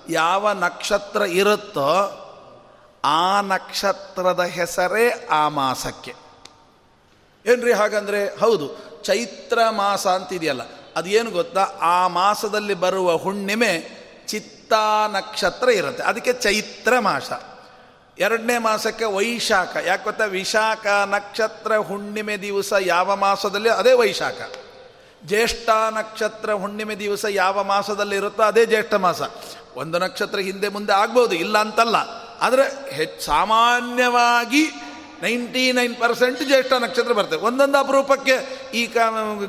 ಯಾವ 0.10 0.52
ನಕ್ಷತ್ರ 0.52 1.22
ಇರುತ್ತೋ, 1.22 2.18
ಆ 3.04 3.42
ನಕ್ಷತ್ರದ 3.42 4.44
ಹೆಸರೇ 4.44 5.28
ಆ 5.32 5.50
ಮಾಸಕ್ಕೆ. 5.50 6.14
ಏನ್ರಿ 7.46 7.74
ಹಾಗಂದ್ರೆ? 7.74 8.40
ಹೌದು, 8.40 8.78
ಚೈತ್ರ 9.04 9.60
ಮಾಸ 9.70 10.08
ಅಂತಿದೆಯಲ್ಲ. 10.08 10.62
ಅದೇನು 10.96 11.32
ಗೊತ್ತಾ? 11.32 11.62
ಆ 11.82 12.08
ಮಾಸದಲ್ಲಿ 12.08 12.74
ಬರುವ 12.74 13.18
ಹುಣ್ಣಿಮೆ 13.18 14.02
ಚಿತ್ತಾ 14.28 14.61
ನಕ್ಷತ್ರ 15.08 15.70
ಇರುತ್ತೆ. 15.70 16.04
ಅದಕ್ಕೆ 16.04 16.34
ಚೈತ್ರ 16.34 17.00
ಮಾಸ. 17.00 17.32
ಎರಡನೇ 18.20 18.58
ಮಾಸಕ್ಕೆ 18.58 19.06
ವೈಶಾಖ. 19.06 19.78
ಯಾಕೆ 19.86 20.04
ಗೊತ್ತಾ? 20.04 20.26
ವಿಶಾಖ 20.26 20.88
ನಕ್ಷತ್ರ 20.88 21.76
ಹುಣ್ಣಿಮೆ 21.76 22.38
ದಿವಸ 22.38 22.74
ಯಾವ 22.80 23.16
ಮಾಸದಲ್ಲಿ? 23.16 23.70
ಅದೇ 23.70 23.94
ವೈಶಾಖ. 23.94 24.52
ಜ್ಯೇಷ್ಠ 25.26 25.70
ನಕ್ಷತ್ರ 25.70 26.54
ಹುಣ್ಣಿಮೆ 26.54 26.96
ದಿವಸ 26.96 27.26
ಯಾವ 27.30 27.64
ಮಾಸದಲ್ಲಿ 27.64 28.16
ಇರುತ್ತೋ 28.16 28.44
ಅದೇ 28.44 28.66
ಜ್ಯೇಷ್ಠ 28.66 28.94
ಮಾಸ. 28.94 29.22
ಒಂದು 29.76 30.00
ನಕ್ಷತ್ರ 30.00 30.40
ಹಿಂದೆ 30.40 30.68
ಮುಂದೆ 30.68 30.94
ಆಗ್ಬೋದು, 30.94 31.36
ಇಲ್ಲ 31.36 31.58
ಅಂತಲ್ಲ. 31.58 31.96
ಆದರೆ 32.42 32.92
ಹೆಚ್ಚು 32.92 33.26
ಸಾಮಾನ್ಯವಾಗಿ 33.26 34.70
ನೈಂಟಿ 35.22 35.72
ನೈನ್ 35.72 35.96
ಪರ್ಸೆಂಟ್ 35.96 36.44
ಜ್ಯೇಷ್ಠ 36.44 36.74
ನಕ್ಷತ್ರ 36.74 37.12
ಬರ್ತದೆ. 37.12 37.36
ಒಂದೊಂದು 37.36 37.78
ಅಪರೂಪಕ್ಕೆ 37.78 38.60
ಈ 38.74 38.88
ಕ 38.88 38.98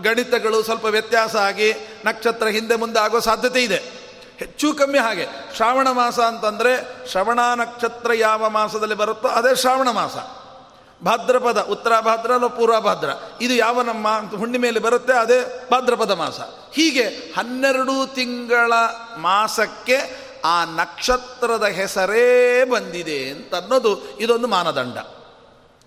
ಗಣಿತಗಳು 0.02 0.62
ಸ್ವಲ್ಪ 0.62 0.84
ವ್ಯತ್ಯಾಸ 0.84 1.36
ಆಗಿ 1.36 1.72
ನಕ್ಷತ್ರ 2.04 2.46
ಹಿಂದೆ 2.46 2.76
ಮುಂದೆ 2.76 2.98
ಆಗೋ 2.98 3.20
ಸಾಧ್ಯತೆ 3.20 3.64
ಇದೆ. 3.64 4.01
ಹೆಚ್ಚು 4.42 4.68
ಕಮ್ಮಿ 4.74 4.98
ಹಾಗೆ. 4.98 5.26
ಶ್ರಾವಣ 5.56 5.88
ಮಾಸ 5.90 6.18
ಅಂತಂದರೆ 6.20 6.72
ಶ್ರವಣ 7.10 7.40
ನಕ್ಷತ್ರ 7.54 8.14
ಯಾವ 8.14 8.48
ಮಾಸದಲ್ಲಿ 8.48 8.94
ಬರುತ್ತೋ 8.94 9.28
ಅದೇ 9.28 9.56
ಶ್ರಾವಣ 9.56 9.90
ಮಾಸ. 9.90 10.16
ಭಾದ್ರಪದ, 11.04 11.60
ಉತ್ತರ 11.60 12.00
ಭಾದ್ರ 12.00 12.32
ಅಲ್ಲ 12.32 12.46
ಪೂರ್ವ 12.46 12.80
ಭಾದ್ರ. 12.80 13.10
ಇದು 13.40 13.54
ಯಾವ 13.54 13.82
ನಮ್ಮ 13.82 14.08
ಹುಣ್ಣಿಮೆಯಲ್ಲಿ 14.36 14.82
ಬರುತ್ತೆ 14.82 15.12
ಅದೇ 15.12 15.68
ಭಾದ್ರಪದ 15.72 16.10
ಮಾಸ. 16.10 16.40
ಹೀಗೆ 16.72 17.04
ಹನ್ನೆರಡು 17.36 18.14
ತಿಂಗಳ 18.14 18.72
ಮಾಸಕ್ಕೆ 19.16 19.98
ಆ 20.44 20.64
ನಕ್ಷತ್ರದ 20.64 21.64
ಹೆಸರೇ 21.64 22.64
ಬಂದಿದೆ 22.64 23.18
ಅಂತ 23.30 23.54
ಅನ್ನೋದು 23.54 24.18
ಇದೊಂದು 24.18 24.48
ಮಾನದಂಡ. 24.48 24.98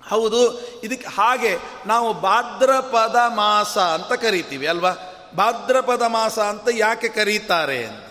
ಹೌದು, 0.09 0.41
ಇದಕ್ಕೆ 0.83 1.07
ಹಾಗೆ 1.07 1.57
ನಾವು 1.85 2.13
ಭಾದ್ರಪದ 2.13 3.15
ಮಾಸ 3.35 3.77
ಅಂತ 3.77 4.13
ಕರಿತೀವಿ 4.21 4.67
ಅಲ್ವಾ? 4.67 4.91
ಭಾದ್ರಪದ 5.37 6.01
ಮಾಸ 6.07 6.39
ಅಂತ 6.39 6.67
ಯಾಕೆ 6.71 7.07
ಕರೀತಾರೆ 7.07 7.85
ಅಂತ. 7.85 8.04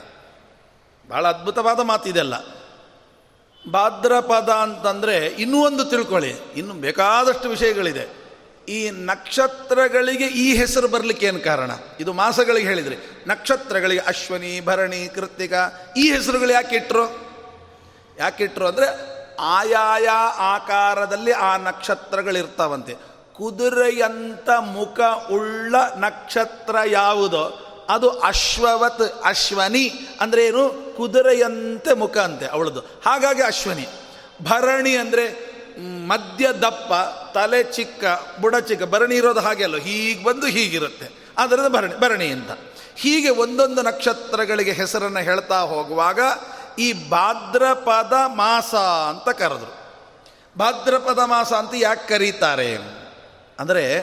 ಬಹಳ 1.08 1.28
ಅದ್ಭುತವಾದ 1.28 1.80
ಮಾತಿದೆಲ್ಲ 1.80 2.34
ಭಾದ್ರಪದ 3.70 4.48
ಅಂತಂದರೆ 4.48 5.26
ಇನ್ನೂ 5.26 5.66
ಒಂದು 5.66 5.84
ತಿಳ್ಕೊಳ್ಳಿ, 5.84 6.32
ಇನ್ನು 6.56 6.74
ಬೇಕಾದಷ್ಟು 6.74 7.48
ವಿಷಯಗಳಿದೆ. 7.48 8.24
ಈ 8.68 8.90
ನಕ್ಷತ್ರಗಳಿಗೆ 8.90 10.26
ಈ 10.26 10.56
ಹೆಸರು 10.56 10.88
ಬರಲಿಕ್ಕೆ 10.88 11.26
ಏನು 11.26 11.40
ಕಾರಣ? 11.40 11.70
ಇದು 12.00 12.12
ಮಾಸಗಳಿಗೆ 12.12 12.66
ಹೇಳಿದರೆ. 12.66 12.96
ನಕ್ಷತ್ರಗಳಿಗೆ 13.26 14.00
ಅಶ್ವನಿ, 14.00 14.60
ಭರಣಿ 14.60 15.08
ಕೃತಿಕ 15.14 15.52
ಈ 15.96 16.12
ಹೆಸರುಗಳು 16.12 16.52
ಯಾಕೆ 16.52 16.76
ಇಟ್ಟರು 16.76 17.04
ಯಾಕೆ 18.18 18.44
ಇಟ್ಟರು 18.44 18.66
ಅಂದರೆ 18.66 18.86
ಆಯಾಯ 19.40 20.08
ಆಕಾರದಲ್ಲಿ 20.38 21.32
ಆ 21.32 21.56
ನಕ್ಷತ್ರಗಳಿರ್ತಾವಂತೆ. 21.56 22.94
ಕುದುರೆಯಂಥ 23.34 24.48
ಮುಖ 24.50 25.00
ಉಳ್ಳ 25.32 25.74
ನಕ್ಷತ್ರ 25.96 26.76
ಯಾವುದೋ? 26.86 27.44
ಅದು 27.88 28.10
ಅಶ್ವವತ್ 28.10 29.22
ಅಶ್ವನಿ 29.24 29.92
ಅಂದ್ರೆ 30.20 30.46
ಏನು? 30.46 30.94
ಕುದುರೆಯಂತೆ 30.96 31.94
ಮುಖ 31.94 32.18
ಅಂತೆ 32.18 32.46
ಅವಳದು. 32.46 32.80
ಹಾಗಾಗಿ 32.80 33.42
ಅಶ್ವನಿ. 33.42 33.86
ಭರಣಿ 34.42 34.96
ಅಂದರೆ 34.96 35.54
ಮಧ್ಯ 36.06 36.52
ದಪ್ಪ, 36.52 36.92
ತಲೆ 37.34 37.62
ಚಿಕ್ಕ, 37.62 38.04
ಬುಡ 38.40 38.56
ಚಿಕ್ಕ, 38.56 38.84
ಭರಣಿ 38.84 39.14
ಇರೋದು 39.14 39.40
ಹಾಗೆ 39.40 39.64
ಅಲ್ಲ. 39.64 39.76
ಹೀಗೆ 39.76 40.24
ಬಂದು 40.24 40.46
ಹೀಗಿರುತ್ತೆ. 40.46 41.24
ಅದರದ್ದು 41.38 41.70
ಭರಣಿ 41.70 42.00
ಭರಣಿ 42.00 42.26
ಅಂತ. 42.26 42.50
ಹೀಗೆ 42.96 43.28
ಒಂದೊಂದು 43.28 43.82
ನಕ್ಷತ್ರಗಳಿಗೆ 43.82 44.72
ಹೆಸರನ್ನು 44.72 45.18
ಹೇಳ್ತಾ 45.18 45.60
ಹೋಗುವಾಗ 45.60 46.20
ಈ 46.78 47.08
ಭಾದ್ರಪದ 47.08 48.12
ಮಾಸ 48.26 48.74
ಅಂತ 49.08 49.38
ಕರೆದ್ರು. 49.38 49.74
ಭಾದ್ರಪದ 50.58 51.18
ಮಾಸ 51.18 51.52
ಅಂತ 51.52 51.70
ಯಾಕೆ 51.76 52.08
ಕರೀತಾರೆ? 52.08 52.76
ಅಂದರೆ 53.58 54.02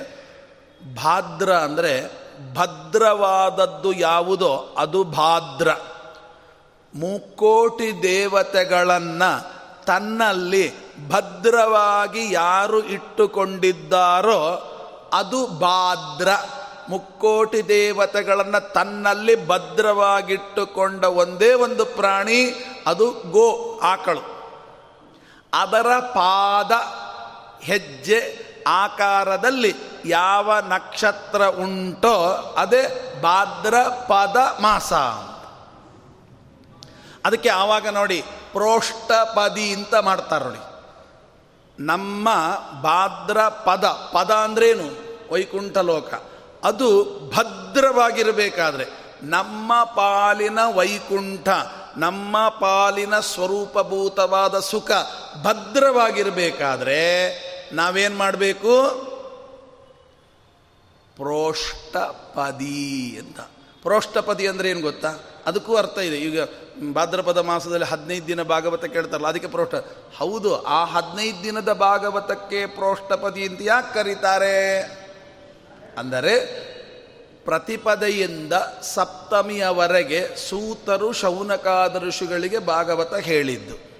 ಭಾದ್ರ 0.96 1.54
ಅಂದರೆ 1.54 2.21
ಭದ್ರವಾದದ್ದು 2.54 3.94
ಯಾವುದೋ 3.94 4.76
ಅದು 4.78 5.04
ಭಾದ್ರ. 5.04 5.68
ಮುಕ್ಕೋಟಿ 6.96 8.04
ದೇವತೆಗಳನ್ನು 8.04 9.62
ತನ್ನಲ್ಲಿ 9.86 10.74
ಭದ್ರವಾಗಿ 11.10 12.34
ಯಾರು 12.34 12.80
ಇಟ್ಟುಕೊಂಡಿದ್ದಾರೋ 12.84 14.68
ಅದು 15.14 15.48
ಭಾದ್ರ. 15.48 16.28
ಮುಕ್ಕೋಟಿ 16.89 17.68
ದೇವತೆಗಳನ್ನು 17.68 18.74
ತನ್ನಲ್ಲಿ 18.74 19.48
ಭದ್ರವಾಗಿಟ್ಟುಕೊಂಡ 19.48 21.04
ಒಂದೇ 21.04 21.54
ಒಂದು 21.54 21.86
ಪ್ರಾಣಿ 21.86 22.66
ಅದು 22.88 23.12
ಗೋ, 23.12 23.80
ಆಕಳು. 23.84 24.42
ಅದರ 25.54 26.00
ಪಾದ, 26.00 26.72
ಹೆಜ್ಜೆ 27.64 28.51
ಆಕಾರದಲ್ಲಿ 28.68 29.76
ಯಾವ 30.05 30.59
ನಕ್ಷತ್ರ 30.59 31.45
ಉಂಟೋ 31.45 32.24
ಅದೇ 32.57 33.14
ಭಾದ್ರ 33.22 33.76
ಪದ 33.84 34.38
ಮಾಸ 34.62 34.93
ಅದಕ್ಕೆ 37.26 37.49
ಆವಾಗ 37.49 37.88
ನೋಡಿ 37.88 38.22
ಪ್ರೋಷ್ಠಪದಿ 38.51 39.74
ಅಂತ 39.74 39.95
ಮಾಡ್ತಾರೆ 39.95 40.45
ನೋಡಿ. 40.45 40.59
ನಮ್ಮ 41.80 42.30
ಭಾದ್ರ 42.82 43.41
ಪದ 43.41 43.86
ಪದ 43.86 44.32
ಅಂದ್ರೇನು? 44.32 45.12
ವೈಕುಂಠ 45.34 45.78
ಲೋಕ. 45.78 46.14
ಅದು 46.64 47.03
ಭದ್ರವಾಗಿರಬೇಕಾದ್ರೆ 47.36 48.86
ನಮ್ಮ 49.24 49.84
ಪಾಲಿನ 49.84 50.59
ವೈಕುಂಠ, 50.76 51.47
ನಮ್ಮ 51.97 52.49
ಪಾಲಿನ 52.49 53.20
ಸ್ವರೂಪಭೂತವಾದ 53.20 54.59
ಸುಖ 54.59 54.91
ಭದ್ರವಾಗಿರಬೇಕಾದ್ರೆ 55.43 57.01
ನಾವೇನು 57.74 58.16
ಮಾಡಬೇಕು? 58.16 58.72
ಪ್ರೋಷ್ಠಪದಿ 61.16 63.18
ಅಂತ. 63.20 63.40
ಪ್ರೋಷ್ಠಪದಿ 63.82 64.48
ಅಂದರೆ 64.48 64.70
ಏನು 64.70 64.82
ಗೊತ್ತಾ? 64.82 65.20
ಅದಕ್ಕೂ 65.46 65.76
ಅರ್ಥ 65.76 65.98
ಇದೆ. 65.98 66.18
ಈಗ 66.18 66.42
ಭಾದ್ರಪದ 66.94 67.38
ಮಾಸದಲ್ಲಿ 67.38 67.86
ಹದಿನೈದು 67.86 68.28
ದಿನ 68.28 68.42
ಭಾಗವತ 68.42 68.86
ಕೇಳ್ತಾರಲ್ಲ, 68.86 69.28
ಅದಕ್ಕೆ 69.28 69.48
ಪ್ರೋಷ್ಠ 69.48 69.76
ಹೌದು, 70.18 70.62
ಆ 70.62 70.86
ಹದಿನೈದು 70.86 71.44
ದಿನದ 71.44 71.74
ಭಾಗವತಕ್ಕೆ 71.74 72.66
ಪ್ರೋಷ್ಠಪದಿ 72.66 73.48
ಅಂತ 73.48 73.60
ಯಾಕೆ 73.62 73.94
ಕರೀತಾರೆ? 73.94 74.82
ಅಂದರೆ 75.98 76.72
ಪ್ರತಿಪದೆಯಿಂದ 77.46 78.54
ಸಪ್ತಮಿಯವರೆಗೆ 78.82 80.50
ಸೂತರು 80.50 81.12
ಶೌನಕಾದ 81.12 82.04
ಋಷಿಗಳಿಗೆ 82.04 82.60
ಭಾಗವತ 82.60 83.14
ಹೇಳಿದ್ದು. 83.14 83.91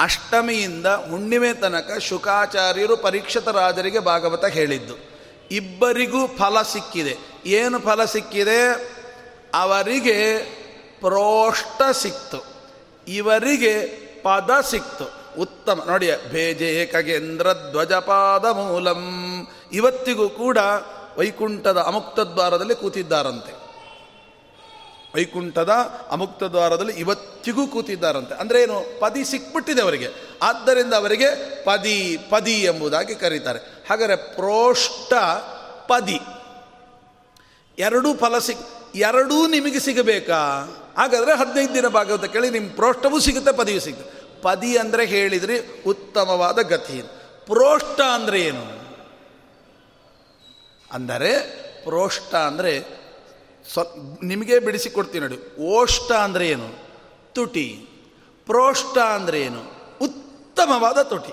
ಅಷ್ಟಮಿಯಿಂದ 0.00 0.86
ಹುಣ್ಣಿಮೆ 0.86 1.52
ತನಕ 1.52 1.98
ಶುಕಾಚಾರ್ಯರು 1.98 2.96
ಪರೀಕ್ಷಿತ 2.96 3.48
ರಾಜರಿಗೆ 3.48 3.98
ಭಾಗವತ 3.98 4.44
ಹೇಳಿದ್ದು. 4.44 4.94
ಇಬ್ಬರಿಗೂ 5.50 6.26
ಫಲ 6.26 6.62
ಸಿಕ್ಕಿದೆ. 6.62 7.16
ಏನು 7.46 7.80
ಫಲ 7.80 8.04
ಸಿಕ್ಕಿದೆ? 8.04 8.90
ಅವರಿಗೆ 9.54 10.38
ಪ್ರೋಷ್ಟ 11.00 11.82
ಸಿಕ್ತು. 11.92 12.44
ಇವರಿಗೆ 13.08 13.80
ಪದ 14.22 14.50
ಸಿಕ್ತು. 14.70 15.20
ಉತ್ತಮ. 15.40 15.84
ನೋಡಿ, 15.86 16.30
ಭೇಜೆ 16.30 16.86
ಖಗೇಂದ್ರ 16.86 17.52
ಧ್ವಜಪಾದ 17.52 18.44
ಮೂಲಂ. 18.44 19.46
ಇವತ್ತಿಗೂ 19.72 20.28
ಕೂಡ 20.28 20.58
ವೈಕುಂಠದ 21.18 21.78
ಅಮುಕ್ತ 21.78 22.20
ದ್ವಾರದಲ್ಲಿ 22.20 22.74
ಕೂತಿದ್ದಾರಂತೆ. 22.74 23.59
ವೈಕುಂಠದ 25.14 25.68
ಅಮುಕ್ತ 26.10 26.42
ದ್ವಾರದಲ್ಲಿ 26.42 26.92
ಇವತ್ತಿಗೂ 26.92 27.66
ಕೂತಿದ್ದಾರಂತೆ. 27.66 28.34
ಅಂದ್ರೆ 28.34 28.62
ಏನು, 28.62 29.00
ಪದಿ 29.00 29.24
ಸಿಕ್ಬಿಟ್ಟಿದೆ 29.24 29.82
ಅವರಿಗೆ. 29.82 30.08
ಆದ್ದರಿಂದ 30.42 30.94
ಅವರಿಗೆ 30.94 31.64
ಪದಿ 31.64 32.18
ಪದಿ 32.30 32.52
ಎಂಬುದಾಗಿ 32.52 33.14
ಕರೀತಾರೆ. 33.14 33.58
ಹಾಗಾದರೆ 33.90 34.16
ಪ್ರೋಷ್ಟ 34.16 35.14
ಪದಿ. 35.88 36.20
ಎರಡೂ 37.78 38.14
ಫಲ 38.14 38.38
ಸಿಕ್ 38.38 38.58
ಎರಡೂ 38.94 39.46
ನಿಮಗೆ 39.46 39.80
ಸಿಗಬೇಕಾ? 39.80 40.40
ಹಾಗಾದರೆ 40.96 41.36
ಹದಿನೈದು 41.36 41.74
ದಿನ 41.74 41.86
ಭಾಗವತ 41.86 42.24
ಕೇಳಿ 42.24 42.50
ನಿಮ್ಮ 42.50 42.70
ಪ್ರೋಷ್ಟವೂ 42.74 43.18
ಸಿಗುತ್ತೆ, 43.18 43.52
ಪದಿಯೂ 43.52 43.80
ಸಿಗುತ್ತೆ. 43.80 44.42
ಪದಿ 44.42 44.76
ಅಂದರೆ 44.76 45.06
ಹೇಳಿದ್ರಿ 45.06 45.82
ಉತ್ತಮವಾದ 45.86 46.58
ಗತಿ. 46.58 47.02
ಪ್ರೋಷ್ಟ 47.46 48.00
ಅಂದರೆ 48.00 48.40
ಏನು? 48.40 48.80
ಅಂದರೆ 50.92 51.60
ಪ್ರೋಷ್ಟ 51.84 52.34
ಅಂದರೆ 52.34 52.99
ಸ್ವ, 53.68 53.82
ನಿಮಗೆ 54.22 54.58
ಬಿಡಿಸಿಕೊಡ್ತೀನಿ 54.58 55.26
ನೋಡಿ. 55.26 55.62
ಓಷ್ಟ 55.62 56.12
ಅಂದರೆ 56.12 56.48
ಏನು? 56.48 56.68
ತುಟಿ. 57.32 57.88
ಪ್ರೋಷ್ಟ 58.46 58.98
ಅಂದರೆ 58.98 59.42
ಏನು? 59.42 59.60
ಉತ್ತಮವಾದ 60.00 61.02
ತುಟಿ. 61.02 61.32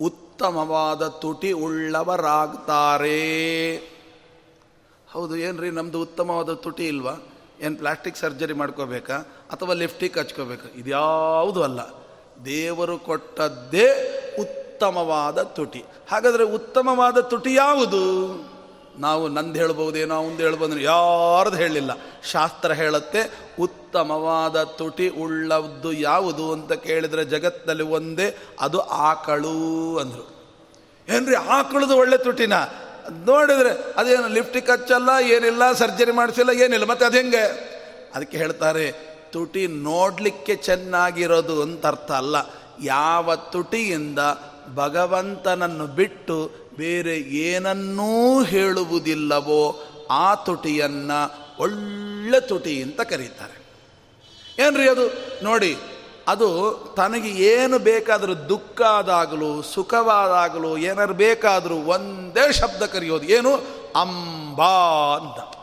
ಉತ್ತಮವಾದ 0.00 1.08
ತುಟಿ 1.08 1.52
ಉಳ್ಳವರಾಗ್ತಾರೆ. 1.52 3.20
ಹೌದು, 5.12 5.36
ಏನ್ರಿ 5.36 5.70
ನಮ್ಮದು 5.70 6.00
ಉತ್ತಮವಾದ 6.00 6.52
ತುಟಿ 6.52 6.86
ಇಲ್ವಾ? 6.86 7.12
ಏನು 7.60 7.76
ಪ್ಲಾಸ್ಟಿಕ್ 7.76 8.16
ಸರ್ಜರಿ 8.16 8.52
ಮಾಡ್ಕೋಬೇಕಾ? 8.52 9.16
ಅಥವಾ 9.52 9.72
ಲಿಫ್ಟಿಕ್ 9.72 10.18
ಹಚ್ಕೋಬೇಕಾ? 10.18 10.68
ಇದ್ಯಾವುದು 10.74 11.62
ಅಲ್ಲ. 11.62 11.80
ದೇವರು 12.44 12.98
ಕೊಟ್ಟದ್ದೇ 12.98 13.86
ಉತ್ತಮವಾದ 14.38 15.42
ತುಟಿ. 15.42 15.84
ಹಾಗಾದರೆ 16.08 16.44
ಉತ್ತಮವಾದ 16.44 17.20
ತುಟಿ 17.20 17.54
ಯಾವುದು? 17.54 18.02
ನಾವು 18.98 19.28
ನಂದು 19.28 19.58
ಹೇಳ್ಬೋದೇನೋ 19.58 20.20
ಒಂದು 20.20 20.42
ಹೇಳ್ಬೋದು 20.42 20.80
ಯಾರ್ದು 20.80 21.56
ಹೇಳಿಲ್ಲ. 21.56 21.90
ಶಾಸ್ತ್ರ 22.30 22.72
ಹೇಳುತ್ತೆ, 22.72 23.50
ಉತ್ತಮವಾದ 23.58 24.62
ತುಟಿ 24.62 25.08
ಉಳ್ಳದ್ದು 25.08 25.92
ಯಾವುದು 25.92 26.52
ಅಂತ 26.52 26.72
ಕೇಳಿದರೆ 26.72 27.24
ಜಗತ್ತಲ್ಲಿ 27.24 27.82
ಒಂದೇ, 27.82 28.36
ಅದು 28.60 28.80
ಆಕಳು 28.80 29.98
ಅಂದರು. 29.98 30.34
ಏನ್ರಿ, 31.08 31.34
ಆಕಳದು 31.34 31.96
ಒಳ್ಳೆ 31.96 32.16
ತುಟಿನ? 32.16 32.52
ನೋಡಿದರೆ 33.26 33.94
ಅದೇನು 33.96 34.28
ಲಿಫ್ಟಿಗೆ 34.28 34.72
ಹಚ್ಚಲ್ಲ, 34.72 35.08
ಏನಿಲ್ಲ, 35.20 35.72
ಸರ್ಜರಿ 35.72 36.12
ಮಾಡಿಸಿಲ್ಲ, 36.12 36.50
ಏನಿಲ್ಲ, 36.50 36.84
ಮತ್ತೆ 36.84 37.04
ಅದು 37.04 37.16
ಹೆಂಗೆ? 37.16 37.74
ಅದಕ್ಕೆ 38.14 38.36
ಹೇಳ್ತಾರೆ, 38.36 38.92
ತುಟಿ 39.32 39.66
ನೋಡಲಿಕ್ಕೆ 39.66 40.56
ಚೆನ್ನಾಗಿರೋದು 40.56 41.62
ಅಂತ 41.62 41.86
ಅರ್ಥ 41.86 42.12
ಅಲ್ಲ. 42.12 42.36
ಯಾವ 42.82 43.34
ತುಟಿಯಿಂದ 43.34 44.18
ಭಗವಂತನನ್ನು 44.74 45.86
ಬಿಟ್ಟು 45.86 46.50
ಬೇರೆ 46.76 47.18
ಏನನ್ನೂ 47.18 48.42
ಹೇಳುವುದಿಲ್ಲವೋ 48.42 49.82
ಆ 50.10 50.34
ತುಟಿಯನ್ನು 50.34 51.44
ಒಳ್ಳೆ 51.58 52.40
ತುಟಿ 52.40 52.82
ಅಂತ 52.82 53.00
ಕರೀತಾರೆ. 53.00 53.64
ಏನ್ರಿ 54.58 54.88
ಅದು? 54.88 55.12
ನೋಡಿ, 55.44 55.76
ಅದು 56.28 56.74
ತನಗೆ 56.96 57.28
ಏನು 57.28 57.78
ಬೇಕಾದರೂ 57.78 58.34
ದುಃಖ 58.34 58.82
ಆದಾಗಲೂ, 58.82 59.62
ಸುಖವಾದಾಗಲೂ 59.62 60.76
ಏನಾರು 60.76 61.14
ಬೇಕಾದರೂ 61.14 61.74
ಒಂದೇ 61.74 62.52
ಶಬ್ದ 62.52 62.82
ಕರೆಯೋದು. 62.82 63.24
ಏನು? 63.24 63.54
ಅಂಬಾ 63.96 65.16
ಅಂತ. 65.16 65.54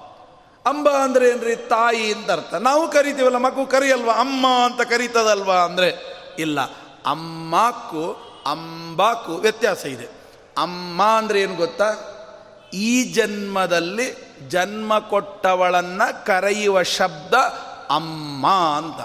ಅಂಬ 0.68 0.90
ಅಂದರೆ 0.90 1.30
ಏನ್ರಿ? 1.30 1.56
ತಾಯಿ 1.56 2.14
ಅಂತ 2.14 2.32
ಅರ್ಥ. 2.32 2.54
ನಾವು 2.54 2.88
ಕರಿತೀವಲ್ಲ, 2.88 3.38
ಮಗು 3.38 3.66
ಕರಿಯಲ್ವಾ? 3.66 4.14
ಅಮ್ಮ 4.14 4.48
ಅಂತ 4.48 4.82
ಕರೀತದಲ್ವಾ 4.82 5.56
ಅಂದರೆ 5.56 6.22
ಇಲ್ಲ. 6.40 6.62
ಅಮ್ಮಕ್ಕೂ 7.06 8.31
ಅಂಬಾಕು 8.48 9.36
ವ್ಯತ್ಯಾಸ 9.36 9.86
ಇದೆ. 9.86 10.06
ಅಮ್ಮ 10.58 11.04
ಅಂದರೆ 11.04 11.42
ಏನು 11.42 11.56
ಗೊತ್ತಾ? 11.56 11.90
ಈ 12.74 13.04
ಜನ್ಮದಲ್ಲಿ 13.04 14.38
ಜನ್ಮ 14.48 15.00
ಕೊಟ್ಟವಳನ್ನು 15.00 16.26
ಕರೆಯುವ 16.26 16.84
ಶಬ್ದ 16.84 17.34
ಅಮ್ಮ 17.90 18.48
ಅಂತ. 18.48 19.02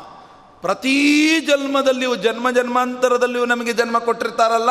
ಪ್ರತಿ 0.60 1.40
ಜನ್ಮದಲ್ಲಿಯೂ 1.40 2.14
ಜನ್ಮ 2.14 2.50
ಜನ್ಮಾಂತರದಲ್ಲಿಯೂ 2.50 3.44
ನಮಗೆ 3.44 3.72
ಜನ್ಮ 3.72 3.98
ಕೊಟ್ಟಿರ್ತಾರಲ್ಲ, 3.98 4.70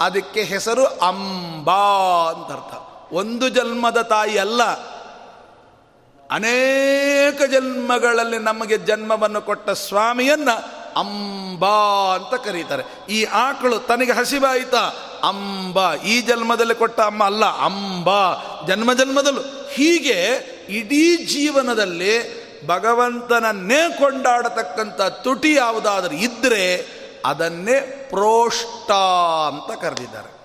ಅದಕ್ಕೆ 0.00 0.42
ಹೆಸರು 0.42 0.86
ಅಂಬಾ 0.86 1.86
ಅಂತ 2.30 2.52
ಅರ್ಥ. 2.52 2.74
ಒಂದು 3.12 3.48
ಜನ್ಮದ 3.48 4.00
ತಾಯಿ 4.00 4.38
ಅಲ್ಲ. 4.38 4.62
ಅನೇಕ 6.30 7.42
ಜನ್ಮಗಳಲ್ಲಿ 7.42 8.38
ನಮಗೆ 8.38 8.78
ಜನ್ಮವನ್ನು 8.78 9.42
ಕೊಟ್ಟ 9.42 9.70
ಸ್ವಾಮಿಯನ್ನ 9.70 10.48
ಅಂಬಾ 10.98 12.14
ಅಂತ 12.14 12.44
ಕರೀತಾರೆ. 12.44 13.12
ಈ 13.12 13.24
ಆಕಳು 13.24 13.78
ತನಗೆ 13.78 14.12
ಹಸಿವಾಯಿತಾ? 14.12 14.78
ಅಂಬ. 15.22 15.94
ಈ 15.94 16.20
ಜನ್ಮದಲ್ಲಿ 16.20 16.74
ಕೊಟ್ಟ 16.74 17.00
ಅಮ್ಮ 17.00 17.24
ಅಲ್ಲ, 17.24 17.44
ಅಂಬ. 17.44 18.08
ಜನ್ಮ 18.66 18.92
ಜನ್ಮದಲ್ಲೂ. 18.92 19.40
ಹೀಗೆ 19.72 20.24
ಇಡೀ 20.68 21.16
ಜೀವನದಲ್ಲಿ 21.16 22.48
ಭಗವಂತನನ್ನೇ 22.66 23.96
ಕೊಂಡಾಡತಕ್ಕಂಥ 23.98 25.00
ತುಟಿ 25.02 25.54
ಯಾವುದಾದ್ರೂ 25.54 26.14
ಇದ್ದರೆ 26.14 26.86
ಅದನ್ನೇ 27.26 28.06
ಪ್ರೋಷ್ಟ 28.10 28.90
ಅಂತ 29.48 29.80
ಕರೆದಿದ್ದಾರೆ. 29.80 30.38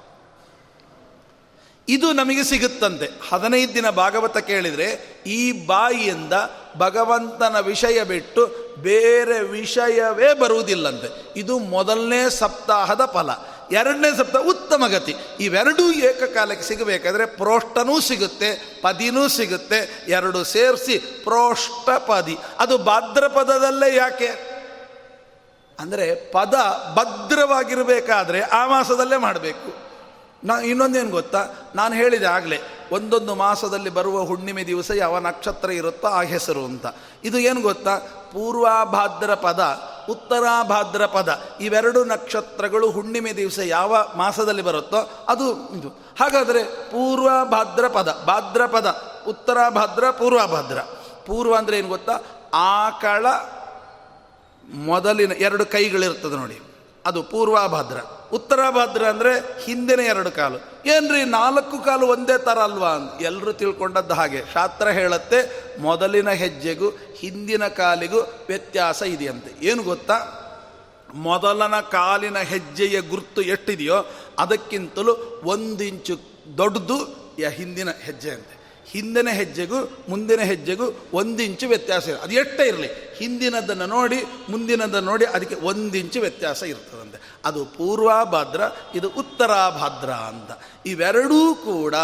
ಇದು 1.87 2.11
ನಮಗೆ 2.11 2.43
ಸಿಗುತ್ತಂತೆ. 2.43 3.09
ಹದಿನೈದು 3.29 3.73
ದಿನ 3.73 3.89
ಭಾಗವತ 3.89 4.37
ಕೇಳಿದರೆ 4.37 5.21
ಈ 5.27 5.67
ಬಾಯಿಯಿಂದ 5.67 6.33
ಭಗವಂತನ 6.77 7.59
ವಿಷಯ 7.59 8.03
ಬಿಟ್ಟು 8.03 8.73
ಬೇರೆ 8.81 9.39
ವಿಷಯವೇ 9.41 10.33
ಬರುವುದಿಲ್ಲಂತೆ. 10.33 11.33
ಇದು 11.35 11.59
ಮೊದಲನೇ 11.59 12.29
ಸಪ್ತಾಹದ 12.29 13.01
ಫಲ. 13.05 13.29
ಎರಡನೇ 13.71 14.17
ಸಪ್ತಾಹ 14.17 14.41
ಉತ್ತಮ 14.41 14.87
ಗತಿ. 14.87 15.15
ಇವೆರಡೂ 15.39 15.91
ಏಕಕಾಲಕ್ಕೆ 15.91 16.63
ಸಿಗಬೇಕಾದ್ರೆ 16.63 17.25
ಪ್ರೋಷ್ಟನೂ 17.25 17.99
ಸಿಗುತ್ತೆ, 17.99 18.79
ಪದಿನೂ 18.81 19.27
ಸಿಗುತ್ತೆ, 19.27 20.05
ಎರಡು 20.07 20.43
ಸೇರಿಸಿ 20.43 20.97
ಪ್ರೋಷ್ಟ 20.97 21.89
ಪದಿ 21.89 22.37
ಅದು 22.59 22.77
ಭದ್ರಪದದಲ್ಲೇ 22.77 23.95
ಯಾಕೆ? 23.95 24.53
ಅಂದರೆ 25.79 26.15
ಪದ 26.15 26.53
ಭದ್ರವಾಗಿರಬೇಕಾದ್ರೆ 26.93 28.41
ಆ 28.41 28.67
ಮಾಸದಲ್ಲೇ 28.67 29.17
ಮಾಡಬೇಕು. 29.17 29.82
ನಾ 30.43 30.59
ಇನ್ನೊಂದೇನು 30.59 31.09
ಗೊತ್ತಾ? 31.09 31.47
ನಾನು 31.75 31.95
ಹೇಳಿದೆ 31.95 32.25
ಆಗಲೇ, 32.25 32.59
ಒಂದೊಂದು 32.91 33.35
ಮಾಸದಲ್ಲಿ 33.35 33.89
ಬರುವ 33.89 34.23
ಹುಣ್ಣಿಮೆ 34.23 34.63
ದಿವಸ 34.63 34.91
ಯಾವ 34.91 35.19
ನಕ್ಷತ್ರ 35.19 35.71
ಇರುತ್ತೋ 35.71 36.07
ಆ 36.07 36.21
ಹೆಸರು 36.21 36.65
ಅಂತ. 36.65 36.85
ಇದು 37.23 37.39
ಏನು 37.39 37.61
ಗೊತ್ತಾ? 37.61 37.97
ಪೂರ್ವಾಭಾದ್ರ 38.33 39.33
ಪದ, 39.33 39.81
ಉತ್ತರಾಭಾದ್ರ 40.09 41.05
ಪದ, 41.05 41.41
ಇವೆರಡು 41.61 42.03
ನಕ್ಷತ್ರಗಳು 42.03 42.91
ಹುಣ್ಣಿಮೆ 42.91 43.33
ದಿವಸ 43.33 43.59
ಯಾವ 43.59 44.11
ಮಾಸದಲ್ಲಿ 44.15 44.61
ಬರುತ್ತೋ 44.61 45.25
ಅದು 45.27 45.51
ಇದು. 45.51 45.89
ಹಾಗಾದರೆ 46.19 46.63
ಪೂರ್ವಭಾದ್ರ 46.63 47.87
ಪದ, 47.87 48.23
ಭಾದ್ರ 48.27 48.65
ಪದ, 48.65 49.01
ಉತ್ತರಾಭಾದ್ರ, 49.27 50.09
ಪೂರ್ವಭಾದ್ರ. 50.11 50.81
ಪೂರ್ವ 51.25 51.55
ಅಂದರೆ 51.55 51.77
ಏನು 51.77 51.87
ಗೊತ್ತಾ? 51.87 52.19
ಆಕಳ 52.53 53.25
ಮೊದಲಿನ 54.73 55.31
ಎರಡು 55.31 55.65
ಕೈಗಳಿರ್ತದೆ 55.65 56.35
ನೋಡಿ. 56.35 56.61
ಅದು 57.05 57.23
ಪೂರ್ವಾಭದ್ರ. 57.23 57.97
ಉತ್ತರಾಭದ್ರ 58.31 59.05
ಅಂದರೆ 59.05 59.63
ಹಿಂದಿನ 59.63 59.99
ಎರಡು 59.99 60.31
ಕಾಲು. 60.31 60.89
ಏನ್ರಿ, 60.89 61.23
ನಾಲ್ಕು 61.23 61.77
ಕಾಲು 61.77 62.07
ಒಂದೇ 62.07 62.37
ಥರ 62.37 62.57
ಅಲ್ವಾ? 62.57 62.89
ಅಂತ 62.89 63.21
ಎಲ್ಲರೂ 63.21 63.53
ತಿಳ್ಕೊಂಡದ್ದು 63.53 64.13
ಹಾಗೆ. 64.13 64.43
ಶಾಸ್ತ್ರ 64.53 64.87
ಹೇಳುತ್ತೆ, 64.87 65.63
ಮೊದಲಿನ 65.81 66.29
ಹೆಜ್ಜೆಗೂ 66.29 66.89
ಹಿಂದಿನ 66.89 67.67
ಕಾಲಿಗೂ 67.67 68.19
ವ್ಯತ್ಯಾಸ 68.19 69.01
ಇದೆಯಂತೆ. 69.01 69.65
ಏನು 69.65 69.83
ಗೊತ್ತಾ? 69.83 70.39
ಮೊದಲನ 71.13 71.79
ಕಾಲಿನ 71.79 72.37
ಹೆಜ್ಜೆಯ 72.37 73.01
ಗುರುತು 73.01 73.41
ಎಷ್ಟಿದೆಯೋ 73.41 74.11
ಅದಕ್ಕಿಂತಲೂ 74.39 75.41
ಒಂದಿಂಚು 75.43 76.19
ದೊಡ್ಡದು 76.57 77.33
ದೊಡ್ಡದು 77.37 77.49
ಹಿಂದಿನ 77.49 77.89
ಹೆಜ್ಜೆ 77.91 78.31
ಅಂತೆ 78.31 78.62
ಹಿಂದಿನ 78.91 79.29
ಹೆಜ್ಜೆಗೂ 79.29 80.03
ಮುಂದಿನ 80.09 80.41
ಹೆಜ್ಜೆಗೂ 80.41 81.07
ಒಂದಿಂಚು 81.13 81.67
ವ್ಯತ್ಯಾಸ 81.67 82.07
ಇರ 82.07 82.15
ಅದು 82.15 82.33
ಎಷ್ಟೇ 82.33 82.67
ಇರಲಿ, 82.67 82.87
ಹಿಂದಿನದನ್ನು 83.17 83.85
ನೋಡಿ, 83.85 84.23
ಮುಂದಿನದನ್ನು 84.49 85.11
ನೋಡಿ 85.11 85.25
ಅದಕ್ಕೆ 85.25 85.55
ಒಂದಿಂಚು 85.55 86.19
ವ್ಯತ್ಯಾಸ 86.19 86.63
ಇರ್ತದಂತೆ. 86.63 87.19
ಅದು 87.45 87.65
ಪೂರ್ವಾಭಾದ್ರ, 87.65 88.61
ಇದು 88.95 89.09
ಉತ್ತರಾಭಾದ್ರ 89.09 90.09
ಅಂತ. 90.09 90.51
ಇವೆರಡೂ 90.85 91.55
ಕೂಡ 91.55 91.95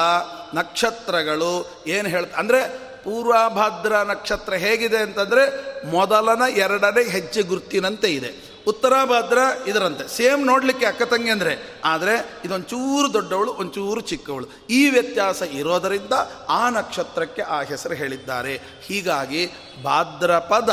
ನಕ್ಷತ್ರಗಳು 0.54 1.84
ಏನು 1.88 2.10
ಹೇಳ್ತ, 2.10 2.34
ಅಂದರೆ 2.34 2.90
ಪೂರ್ವಾಭಾದ್ರ 3.04 3.96
ನಕ್ಷತ್ರ 3.96 4.54
ಹೇಗಿದೆ 4.54 4.98
ಅಂತಂದರೆ 4.98 5.44
ಮೊದಲನ 5.90 6.42
ಎರಡನೇ 6.56 7.04
ಹೆಜ್ಜೆ 7.04 7.42
ಗುರುತಿನಂತೆ 7.42 8.08
ಇದೆ. 8.08 8.49
ಉತ್ತರಾಭಾದ್ರ 8.70 9.38
ಇದರಂತೆ. 9.68 10.06
ಸೇಮ್ 10.18 10.46
ನೋಡಲಿಕ್ಕೆ 10.46 10.86
ಅಕ್ಕ 10.86 11.04
ತಂಗಿ 11.04 11.30
ಅಂದರೆ, 11.30 11.54
ಆದರೆ 11.86 12.16
ಇದೊಂಚೂರು 12.46 13.14
ದೊಡ್ಡವಳು, 13.14 13.52
ಒಂಚೂರು 13.54 14.02
ಚಿಕ್ಕವಳು. 14.02 14.48
ಈ 14.70 14.90
ವ್ಯತ್ಯಾಸ 14.90 15.42
ಇರೋದರಿಂದ 15.42 16.16
ಆ 16.50 16.70
ನಕ್ಷತ್ರಕ್ಕೆ 16.70 17.42
ಆ 17.42 17.62
ಹೆಸರು 17.62 17.94
ಹೇಳಿದ್ದಾರೆ. 17.94 18.54
ಹೀಗಾಗಿ 18.86 19.44
ಭಾದ್ರಪದ 19.84 20.70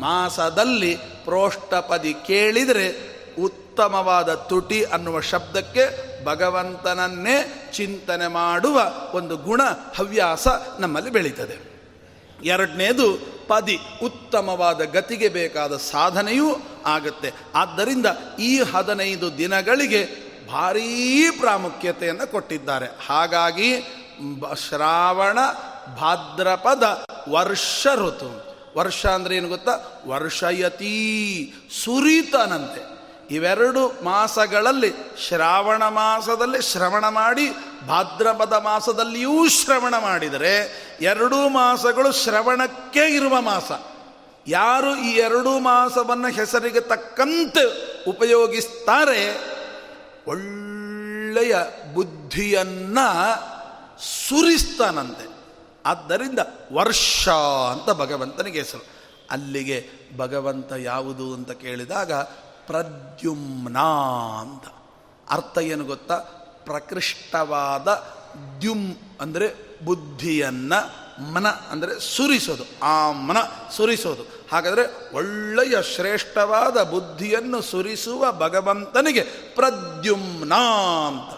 ಮಾಸದಲ್ಲಿ 0.00 0.96
ಪ್ರೋಷ್ಠಪದಿ 1.24 2.14
ಕೇಳಿದರೆ 2.14 2.86
ಉತ್ತಮವಾದ 3.42 4.34
ತುಟಿ 4.34 4.80
ಅನ್ನುವ 4.82 5.20
ಶಬ್ದಕ್ಕೆ 5.20 5.84
ಭಗವಂತನನ್ನೇ 6.24 7.36
ಚಿಂತನೆ 7.74 8.26
ಮಾಡುವ 8.26 8.80
ಒಂದು 9.14 9.36
ಗುಣ 9.36 9.62
ಹವ್ಯಾಸ 9.96 10.48
ನಮ್ಮಲ್ಲಿ 10.80 11.10
ಬೆಳೀತದೆ. 11.10 11.56
ಎರಡನೇದು 12.44 13.33
ಪದಿ 13.48 13.78
ಉತ್ತಮವಾದ 14.02 14.84
ಗತಿಗೆ 14.84 15.28
ಬೇಕಾದ 15.28 15.76
ಸಾಧನೆಯೂ 15.76 16.56
ಆಗುತ್ತೆ. 16.86 17.32
ಆದ್ದರಿಂದ 17.54 18.06
ಈ 18.40 18.58
ಹದಿನೈದು 18.58 19.38
ದಿನಗಳಿಗೆ 19.38 20.24
ಭಾರೀ 20.52 21.30
ಪ್ರಾಮುಖ್ಯತೆಯನ್ನು 21.30 22.30
ಕೊಟ್ಟಿದ್ದಾರೆ. 22.30 22.86
ಹಾಗಾಗಿ 23.06 23.80
ಶ್ರಾವಣ, 24.68 25.38
ಭಾದ್ರಪದ, 26.00 27.04
ವರ್ಷ 27.30 27.86
ಋತು. 27.94 28.54
ವರ್ಷ 28.76 29.06
ಅಂದರೆ 29.06 29.36
ಏನು 29.36 29.48
ಗೊತ್ತಾ? 29.48 30.02
ವರ್ಷಯತೀ, 30.06 31.52
ಸುರಿತನಂತೆ. 31.84 32.94
ಇವೆರಡು 33.34 34.04
ಮಾಸಗಳಲ್ಲಿ 34.04 34.92
ಶ್ರಾವಣ 35.28 35.88
ಮಾಸದಲ್ಲಿ 35.88 36.62
ಶ್ರವಣ 36.62 37.08
ಮಾಡಿ 37.08 37.48
ಭಾದ್ರಪದ 37.86 38.52
ಮಾಸದಲ್ಲಿಯೂ 38.52 39.48
ಶ್ರವಣ 39.48 39.94
ಮಾಡಿದರೆ 39.98 40.84
ಎರಡೂ 41.00 41.48
ಮಾಸಗಳು 41.48 42.12
ಶ್ರವಣಕ್ಕೆ 42.12 43.14
ಇರುವ 43.14 43.40
ಮಾಸ. 43.40 43.72
ಯಾರು 44.46 44.96
ಈ 44.96 45.10
ಎರಡೂ 45.10 45.58
ಮಾಸವನ್ನು 45.58 46.28
ಹೆಸರಿಗೆ 46.28 46.80
ತಕ್ಕಂತೆ 46.80 47.94
ಉಪಯೋಗಿಸ್ತಾರೆ 48.10 49.54
ಒಳ್ಳೆಯ 50.26 51.56
ಬುದ್ಧಿಯನ್ನು 51.94 53.08
ಸುರಿಸ್ತಾನಂತೆ. 54.28 55.34
ಆದ್ದರಿಂದ 55.86 56.38
ವರ್ಷ 56.72 57.28
ಅಂತ 57.72 57.90
ಭಗವಂತನಿಗೆ 57.90 58.58
ಹೆಸರು. 58.58 58.86
ಅಲ್ಲಿಗೆ 59.30 59.88
ಭಗವಂತ 60.16 60.72
ಯಾವುದು 60.72 61.34
ಅಂತ 61.34 61.50
ಕೇಳಿದಾಗ 61.50 62.12
ಪ್ರದ್ಯುಮ್ನ 62.66 63.78
ಅಂತ. 64.40 64.64
ಅರ್ಥ 65.30 65.58
ಏನು 65.58 65.84
ಗೊತ್ತಾ? 65.84 66.20
ಪ್ರಕೃಷ್ಟವಾದ 66.66 67.88
ದ್ಯುಮ್ 68.60 68.88
ಅಂದರೆ 69.20 69.48
ಬುದ್ಧಿಯನ್ನು 69.84 70.78
ಮನ 71.32 71.46
ಅಂದರೆ 71.46 71.92
ಸುರಿಸೋದು, 72.16 72.64
ಆ 72.82 73.12
ಮನ 73.12 73.38
ಸುರಿಸೋದು. 73.70 74.22
ಹಾಗಾದರೆ 74.52 74.84
ಒಳ್ಳೆಯ 75.14 75.76
ಶ್ರೇಷ್ಠವಾದ 75.94 76.76
ಬುದ್ಧಿಯನ್ನು 76.82 77.62
ಸುರಿಸುವ 77.62 78.32
ಭಗವಂತನಿಗೆ 78.32 79.22
ಪ್ರದ್ಯುಮ್ನ 79.54 80.52
ಅಂತ. 81.08 81.30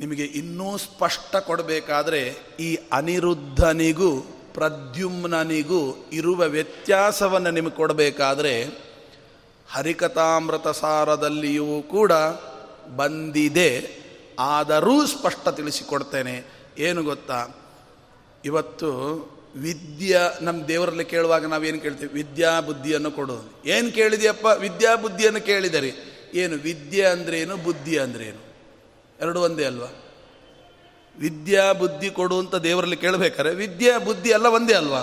ನಿಮಗೆ 0.00 0.24
ಇನ್ನೂ 0.24 0.76
ಸ್ಪಷ್ಟ 0.76 1.36
ಕೊಡಬೇಕಾದ್ರೆ 1.36 2.20
ಈ 2.60 2.78
ಅನಿರುದ್ಧನಿಗೂ 2.92 4.10
ಪ್ರದ್ಯುಮ್ನನಿಗೂ 4.54 6.08
ಇರುವ 6.12 6.40
ವ್ಯತ್ಯಾಸವನ್ನು 6.46 7.50
ನಿಮಗೆ 7.50 7.76
ಕೊಡಬೇಕಾದ್ರೆ 7.76 8.52
ಹರಿಕಥಾಮೃತ 9.72 10.68
ಸಾರದಲ್ಲಿಯೂ 10.68 11.82
ಕೂಡ 11.82 12.12
ಬಂದಿದೆ, 12.96 13.96
ಆದರೂ 14.38 15.06
ಸ್ಪಷ್ಟ 15.06 15.48
ತಿಳಿಸಿಕೊಡ್ತೇನೆ. 15.48 16.44
ಏನು 16.78 17.02
ಗೊತ್ತಾ? 17.02 17.46
ಇವತ್ತು 18.44 18.90
ವಿದ್ಯಾ 19.56 20.30
ನಮ್ಮ 20.40 20.64
ದೇವರಲ್ಲಿ 20.64 21.04
ಕೇಳುವಾಗ 21.04 21.46
ನಾವೇನು 21.46 21.80
ಕೇಳ್ತೀವಿ? 21.80 22.22
ವಿದ್ಯಾ 22.22 22.60
ಬುದ್ಧಿಯನ್ನು 22.60 23.10
ಕೊಡು. 23.10 23.62
ಏನು 23.66 23.92
ಕೇಳಿದೆಯಪ್ಪ? 23.92 24.46
ವಿದ್ಯಾ 24.46 24.96
ಬುದ್ಧಿಯನ್ನು 24.96 25.40
ಕೇಳಿದರಿ 25.40 25.92
ಏನು? 26.34 26.56
ವಿದ್ಯೆ 26.56 27.06
ಅಂದ್ರೇನು? 27.06 27.56
ಬುದ್ಧಿ 27.56 27.98
ಅಂದ್ರೇನು? 27.98 28.46
ಎರಡು 29.20 29.40
ಒಂದೇ 29.40 29.64
ಅಲ್ವಾ? 29.64 30.02
ವಿದ್ಯಾ 31.18 31.72
ಬುದ್ಧಿ 31.72 32.10
ಕೊಡು 32.10 32.38
ಅಂತ 32.38 32.54
ದೇವರಲ್ಲಿ 32.54 32.96
ಕೇಳಬೇಕಾರೆ 32.96 33.54
ವಿದ್ಯಾ, 33.54 33.98
ಬುದ್ಧಿ 33.98 34.28
ಎಲ್ಲ 34.28 34.46
ಒಂದೇ 34.46 34.74
ಅಲ್ವಾ? 34.74 35.00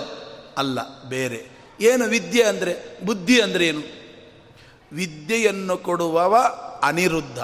ಅಲ್ಲ, 0.57 1.03
ಬೇರೆ. 1.03 1.45
ಏನು 1.81 2.05
ವಿದ್ಯೆ 2.05 2.43
ಅಂದರೆ? 2.43 2.99
ಬುದ್ಧಿ 3.05 3.41
ಅಂದ್ರೆ 3.41 3.67
ಏನು 3.67 3.81
ವಿದ್ಯೆಯನ್ನು 4.93 5.77
ಕೊಡುವವ 5.77 6.37
ಅನಿರುದ್ಧ. 6.83 7.39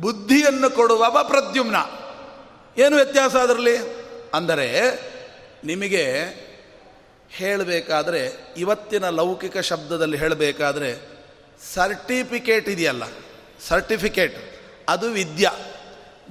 ಬುದ್ಧಿಯನ್ನು 0.00 0.70
ಕೊಡುವವ 0.70 1.24
ಪ್ರದ್ಯುಮ್ನ 1.28 1.76
ಏನು 2.80 2.96
ವ್ಯತ್ಯಾಸ 2.96 3.36
ಅದರಲ್ಲಿ? 3.36 3.76
ಅಂದರೆ, 4.34 4.80
ನಿಮಗೆ 5.64 6.14
ಹೇಳಬೇಕಾದ್ರೆ, 7.30 8.54
ಇವತ್ತಿನ 8.56 9.08
ಲೌಕಿಕ 9.08 9.58
ಶಬ್ದದಲ್ಲಿ 9.58 10.16
ಹೇಳಬೇಕಾದ್ರೆ, 10.16 11.08
ಸರ್ಟಿಫಿಕೇಟ್ 11.74 12.68
ಇದೆಯಲ್ಲ, 12.68 13.02
ಸರ್ಟಿಫಿಕೇಟ್, 13.68 14.38
ಅದು 14.88 15.10
ವಿದ್ಯಾ. 15.10 15.50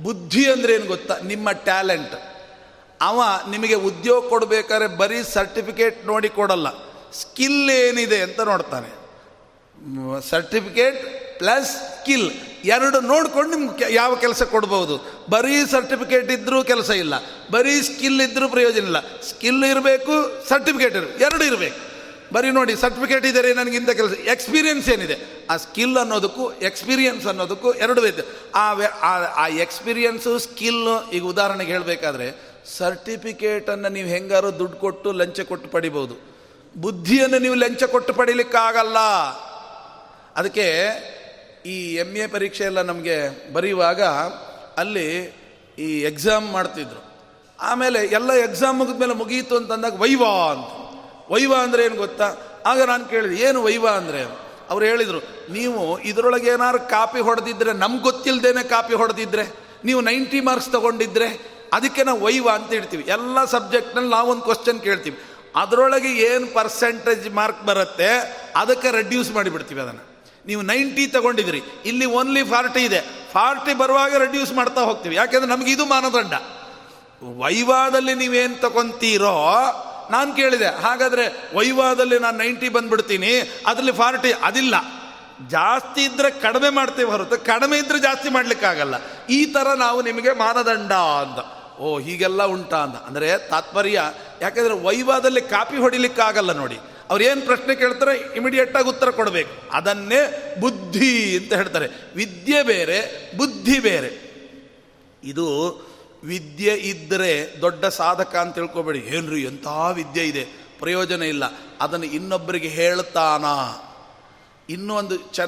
ಬುದ್ಧಿ 0.04 0.52
ಅಂದ್ರೆ 0.52 0.74
ಏನು 0.74 0.86
ಗೊತ್ತಾ? 0.86 1.18
ನಿಮ್ಮ 1.24 1.52
ಟ್ಯಾಲೆಂಟ್. 1.52 2.14
ಅವ 3.02 3.22
ನಿಮಗೆ 3.50 3.74
ಉದ್ಯೋಗ 3.74 4.30
ಕೊಡಬೇಕಾದ್ರೆ 4.30 4.88
ಬರೀ 4.88 5.24
ಸರ್ಟಿಫಿಕೇಟ್ 5.24 6.06
ನೋಡಿ 6.06 6.30
ಕೊಡಲ್ಲ. 6.30 6.68
ಸ್ಕಿಲ್ 7.12 7.70
ಏನಿದೆ 7.70 8.22
ಅಂತ 8.22 8.40
ನೋಡ್ತಾನೆ. 8.40 8.90
Certificate 10.30 11.06
plus 11.40 11.72
skill. 11.72 12.32
ಎರಡು 12.64 13.02
ನೋಡ್ಕೊಂಡು 13.02 13.58
ನಿಮ್ಗೆ 13.58 13.94
ಯಾವ 13.94 14.16
ಕೆಲಸ 14.16 14.44
ಕೊಡ್ಬೋದು. 14.44 15.26
ಬರೀ 15.30 15.66
ಸರ್ಟಿಫಿಕೇಟ್ 15.66 16.32
ಇದ್ದರೂ 16.32 16.64
ಕೆಲಸ 16.64 16.90
ಇಲ್ಲ. 16.90 17.14
ಬರೀ 17.52 17.82
ಸ್ಕಿಲ್ 17.82 18.22
ಇದ್ದರೂ 18.22 18.50
ಪ್ರಯೋಜನ 18.50 18.84
ಇಲ್ಲ. 18.84 19.02
ಸ್ಕಿಲ್ 19.02 19.64
ಇರಬೇಕು 19.64 20.48
ಸರ್ಟಿಫಿಕೇಟ್ 20.50 20.96
ಇರಬೇಕು. 20.96 21.20
ಎರಡು 21.20 21.44
ಇರಬೇಕು. 21.44 21.88
ಬರೀ 22.34 22.52
ನೋಡಿ 22.52 22.76
ಸರ್ಟಿಫಿಕೇಟ್ 22.76 23.26
ಇದ್ದರೆ 23.26 23.54
ನನಗಿಂತ 23.54 23.90
ಕೆಲಸ 23.90 24.18
ಎಕ್ಸ್ಪೀರಿಯನ್ಸ್ 24.20 24.90
ಏನಿದೆ? 24.90 25.48
ಆ 25.50 25.58
ಸ್ಕಿಲ್ 25.58 25.98
ಅನ್ನೋದಕ್ಕೂ 25.98 26.52
ಎಕ್ಸ್ಪೀರಿಯನ್ಸ್ 26.52 27.28
ಅನ್ನೋದಕ್ಕೂ 27.28 27.72
ಎರಡು 27.72 28.02
ಬೇಕು. 28.02 28.52
ಆ 28.56 28.74
ಆ 29.36 29.48
ಎಕ್ಸ್ಪೀರಿಯನ್ಸು 29.48 30.40
ಸ್ಕಿಲ್ 30.40 31.10
ಈಗ 31.14 31.24
ಉದಾಹರಣೆಗೆ 31.24 31.72
ಹೇಳಬೇಕಾದ್ರೆ 31.72 32.58
ಸರ್ಟಿಫಿಕೇಟನ್ನು 32.78 33.90
ನೀವು 33.90 34.08
ಹೆಂಗಾರು 34.08 34.60
ದುಡ್ಡು 34.60 34.78
ಕೊಟ್ಟು 34.78 35.12
ಲಂಚ 35.12 35.40
ಕೊಟ್ಟು 35.40 35.70
ಪಡಿಬೋದು. 35.70 36.38
ಬುದ್ಧಿಯನ್ನು 36.78 37.40
ನೀವು 37.40 37.56
ಲಂಚ 37.56 37.84
ಕೊಟ್ಟು 37.84 38.14
ಪಡೀಲಿಕ್ಕಾಗಲ್ಲ. 38.14 38.98
ಅದಕ್ಕೆ 40.36 40.68
ಈ 41.68 41.76
ಎಂ 41.96 42.12
ಎ 42.16 42.28
ಪರೀಕ್ಷೆ 42.28 42.64
ಎಲ್ಲ 42.64 42.82
ನಮಗೆ 42.82 43.16
ಬರೆಯುವಾಗ 43.54 44.02
ಅಲ್ಲಿ 44.78 45.08
ಈ 45.80 45.88
ಎಕ್ಸಾಮ್ 46.02 46.48
ಮಾಡ್ತಿದ್ರು. 46.52 47.02
ಆಮೇಲೆ 47.60 48.00
ಎಲ್ಲ 48.08 48.32
ಎಕ್ಸಾಮ್ 48.34 48.80
ಮುಗಿದ್ಮೇಲೆ 48.80 49.14
ಮುಗಿಯಿತು 49.14 49.56
ಅಂತಂದಾಗ 49.58 49.96
ವೈವಾ 50.02 50.52
ಅಂತ. 50.52 50.70
ವೈವಾ 51.34 51.58
ಅಂದರೆ 51.58 51.86
ಏನು 51.86 51.96
ಗೊತ್ತಾ? 51.96 52.28
ಆಗ 52.66 52.82
ನಾನು 52.82 53.06
ಕೇಳಿದೆ, 53.06 53.36
ಏನು 53.36 53.64
ವೈವಾ 53.64 53.92
ಅಂದರೆ? 53.92 54.22
ಅವ್ರು 54.70 54.86
ಹೇಳಿದರು, 54.86 55.20
ನೀವು 55.50 56.00
ಇದರೊಳಗೆ 56.00 56.50
ಏನಾದ್ರು 56.50 56.90
ಕಾಪಿ 56.90 57.20
ಹೊಡೆದಿದ್ರೆ, 57.20 57.74
ನಮ್ಗೆ 57.74 58.04
ಗೊತ್ತಿಲ್ಲದೇನೆ 58.04 58.64
ಕಾಪಿ 58.64 58.94
ಹೊಡೆದಿದ್ರೆ, 58.94 59.46
ನೀವು 59.86 60.02
ನೈಂಟಿ 60.02 60.40
ಮಾರ್ಕ್ಸ್ 60.42 60.72
ತಗೊಂಡಿದ್ರೆ, 60.72 61.30
ಅದಕ್ಕೆ 61.74 62.04
ನಾವು 62.04 62.20
ವೈವಾ 62.20 62.54
ಅಂತ 62.54 62.70
ಹೇಳ್ತೀವಿ. 62.70 63.04
ಎಲ್ಲ 63.08 63.46
ಸಬ್ಜೆಕ್ಟ್ನಲ್ಲಿ 63.46 64.28
ಒಂದು 64.28 64.42
ಕ್ವಶನ್ 64.42 64.82
ಕೇಳ್ತೀವಿ. 64.82 65.18
ಅದರೊಳಗೆ 65.56 66.12
ಏನು 66.18 66.48
ಪರ್ಸೆಂಟೇಜ್ 66.54 67.30
ಮಾರ್ಕ್ 67.30 67.64
ಬರುತ್ತೆ, 67.66 68.10
ಅದಕ್ಕೆ 68.56 68.92
ರೆಡ್ಯೂಸ್ 68.92 69.32
ಮಾಡಿಬಿಡ್ತೀವಿ 69.32 69.82
ಅದನ್ನು. 69.82 70.07
ನೀವು 70.48 70.62
ನೈಂಟಿ 70.62 71.08
ತಗೊಂಡಿದ್ರಿ 71.08 71.64
ಇಲ್ಲಿ 71.86 72.06
ಓನ್ಲಿ 72.06 72.44
ಫಾರ್ಟಿ 72.44 72.80
ಇದೆ. 72.80 73.02
ಫಾರ್ಟಿ 73.34 73.74
ಬರುವಾಗ 73.74 74.16
ರೆಡ್ಯೂಸ್ 74.16 74.54
ಮಾಡ್ತಾ 74.54 74.82
ಹೋಗ್ತೀವಿ. 74.82 75.16
ಯಾಕೆಂದ್ರೆ 75.16 75.52
ನಮ್ಗೆ 75.52 75.72
ಇದು 75.72 75.86
ಮಾನದಂಡ. 75.86 76.34
ವೈವಾದಲ್ಲಿ 77.38 78.14
ನೀವೇನು 78.14 78.62
ತಗೊಂತೀರೋ, 78.62 79.50
ನಾನು 80.12 80.34
ಕೇಳಿದೆ. 80.34 80.68
ಹಾಗಾದರೆ 80.68 81.56
ವೈವಾದಲ್ಲಿ 81.56 82.20
ನಾನು 82.20 82.38
ನೈಂಟಿ 82.38 82.70
ಬಂದ್ಬಿಡ್ತೀನಿ. 82.70 83.62
ಅದರಲ್ಲಿ 83.68 83.92
ಫಾರ್ಟಿ 83.92 84.34
ಅದಿಲ್ಲ. 84.44 84.76
ಜಾಸ್ತಿ 85.48 86.04
ಇದ್ದರೆ 86.04 86.32
ಕಡಿಮೆ 86.32 86.70
ಮಾಡ್ತೀವಿ 86.70 87.12
ಹೊರತು. 87.12 87.46
ಕಡಿಮೆ 87.46 87.78
ಇದ್ದರೆ 87.78 88.00
ಜಾಸ್ತಿ 88.00 88.30
ಮಾಡ್ಲಿಕ್ಕಾಗಲ್ಲ. 88.30 88.96
ಈ 89.30 89.46
ಥರ 89.46 89.68
ನಾವು 89.74 90.02
ನಿಮಗೆ 90.02 90.32
ಮಾನದಂಡ 90.32 90.92
ಅಂತ. 90.92 91.40
ಓ, 91.80 92.00
ಹೀಗೆಲ್ಲ 92.00 92.44
ಉಂಟಾ 92.44 92.78
ಅಂತ. 92.78 92.96
ಅಂದರೆ 92.96 93.50
ತಾತ್ಪರ್ಯ. 93.50 94.02
ಯಾಕೆಂದರೆ 94.42 94.74
ವೈವಾದಲ್ಲಿ 94.74 95.42
ಕಾಪಿ 95.42 95.78
ಹೊಡಿಲಿಕ್ಕಾಗಲ್ಲ 95.78 96.52
ನೋಡಿ. 96.52 96.80
ಅವ್ರು 97.10 97.26
ಏನು 97.26 97.42
ಪ್ರಶ್ನೆ 97.42 97.76
ಕೇಳ್ತಾರೆ 97.76 98.36
ಇಮಿಡಿಯೇಟಾಗಿ 98.36 98.90
ಉತ್ತರ 98.90 99.10
ಕೊಡಬೇಕು. 99.10 99.72
ಅದನ್ನೇ 99.72 100.56
ಬುದ್ಧಿ 100.60 101.38
ಅಂತ 101.38 101.54
ಹೇಳ್ತಾರೆ. 101.54 101.88
ವಿದ್ಯೆ 102.16 102.64
ಬೇರೆ, 102.64 103.32
ಬುದ್ಧಿ 103.38 103.80
ಬೇರೆ. 103.80 104.28
ಇದು 105.24 105.78
ವಿದ್ಯೆ 106.24 106.74
ಇದ್ದರೆ 106.74 107.62
ದೊಡ್ಡ 107.62 107.86
ಸಾಧಕ 107.86 108.36
ಅಂತ 108.36 108.56
ತಿಳ್ಕೊಬೇಡಿ. 108.56 109.00
ಏನ್ರಿ, 109.00 109.44
ಎಂಥ 109.44 109.68
ವಿದ್ಯೆ 109.68 110.28
ಇದೆ? 110.28 110.44
ಪ್ರಯೋಜನ 110.80 111.22
ಇಲ್ಲ. 111.24 111.44
ಅದನ್ನು 111.82 112.06
ಇನ್ನೊಬ್ಬರಿಗೆ 112.06 112.68
ಹೇಳ್ತಾನ. 112.68 113.46
ಇನ್ನೊಂದು 114.74 115.18
ಚ 115.18 115.40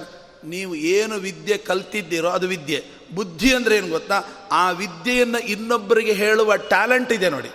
ನೀವು 0.46 0.76
ಏನು 0.76 1.16
ವಿದ್ಯೆ 1.16 1.58
ಕಲ್ತಿದ್ದೀರೋ 1.58 2.30
ಅದು 2.30 2.48
ವಿದ್ಯೆ. 2.48 2.84
ಬುದ್ಧಿ 3.16 3.56
ಅಂದರೆ 3.56 3.78
ಏನು 3.78 3.90
ಗೊತ್ತಾ? 3.90 4.22
ಆ 4.52 4.72
ವಿದ್ಯೆಯನ್ನು 4.72 5.40
ಇನ್ನೊಬ್ಬರಿಗೆ 5.40 6.14
ಹೇಳುವ 6.14 6.56
ಟ್ಯಾಲೆಂಟ್ 6.56 7.12
ಇದೆ 7.14 7.30
ನೋಡಿ. 7.30 7.50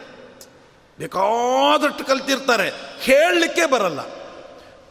ಬೇಕಾದಷ್ಟು 0.98 2.04
ಕಲ್ತಿರ್ತಾರೆ. 2.04 2.70
ಹೇಳಲಿಕ್ಕೆ 3.00 3.66
ಬರಲ್ಲ. 3.66 4.00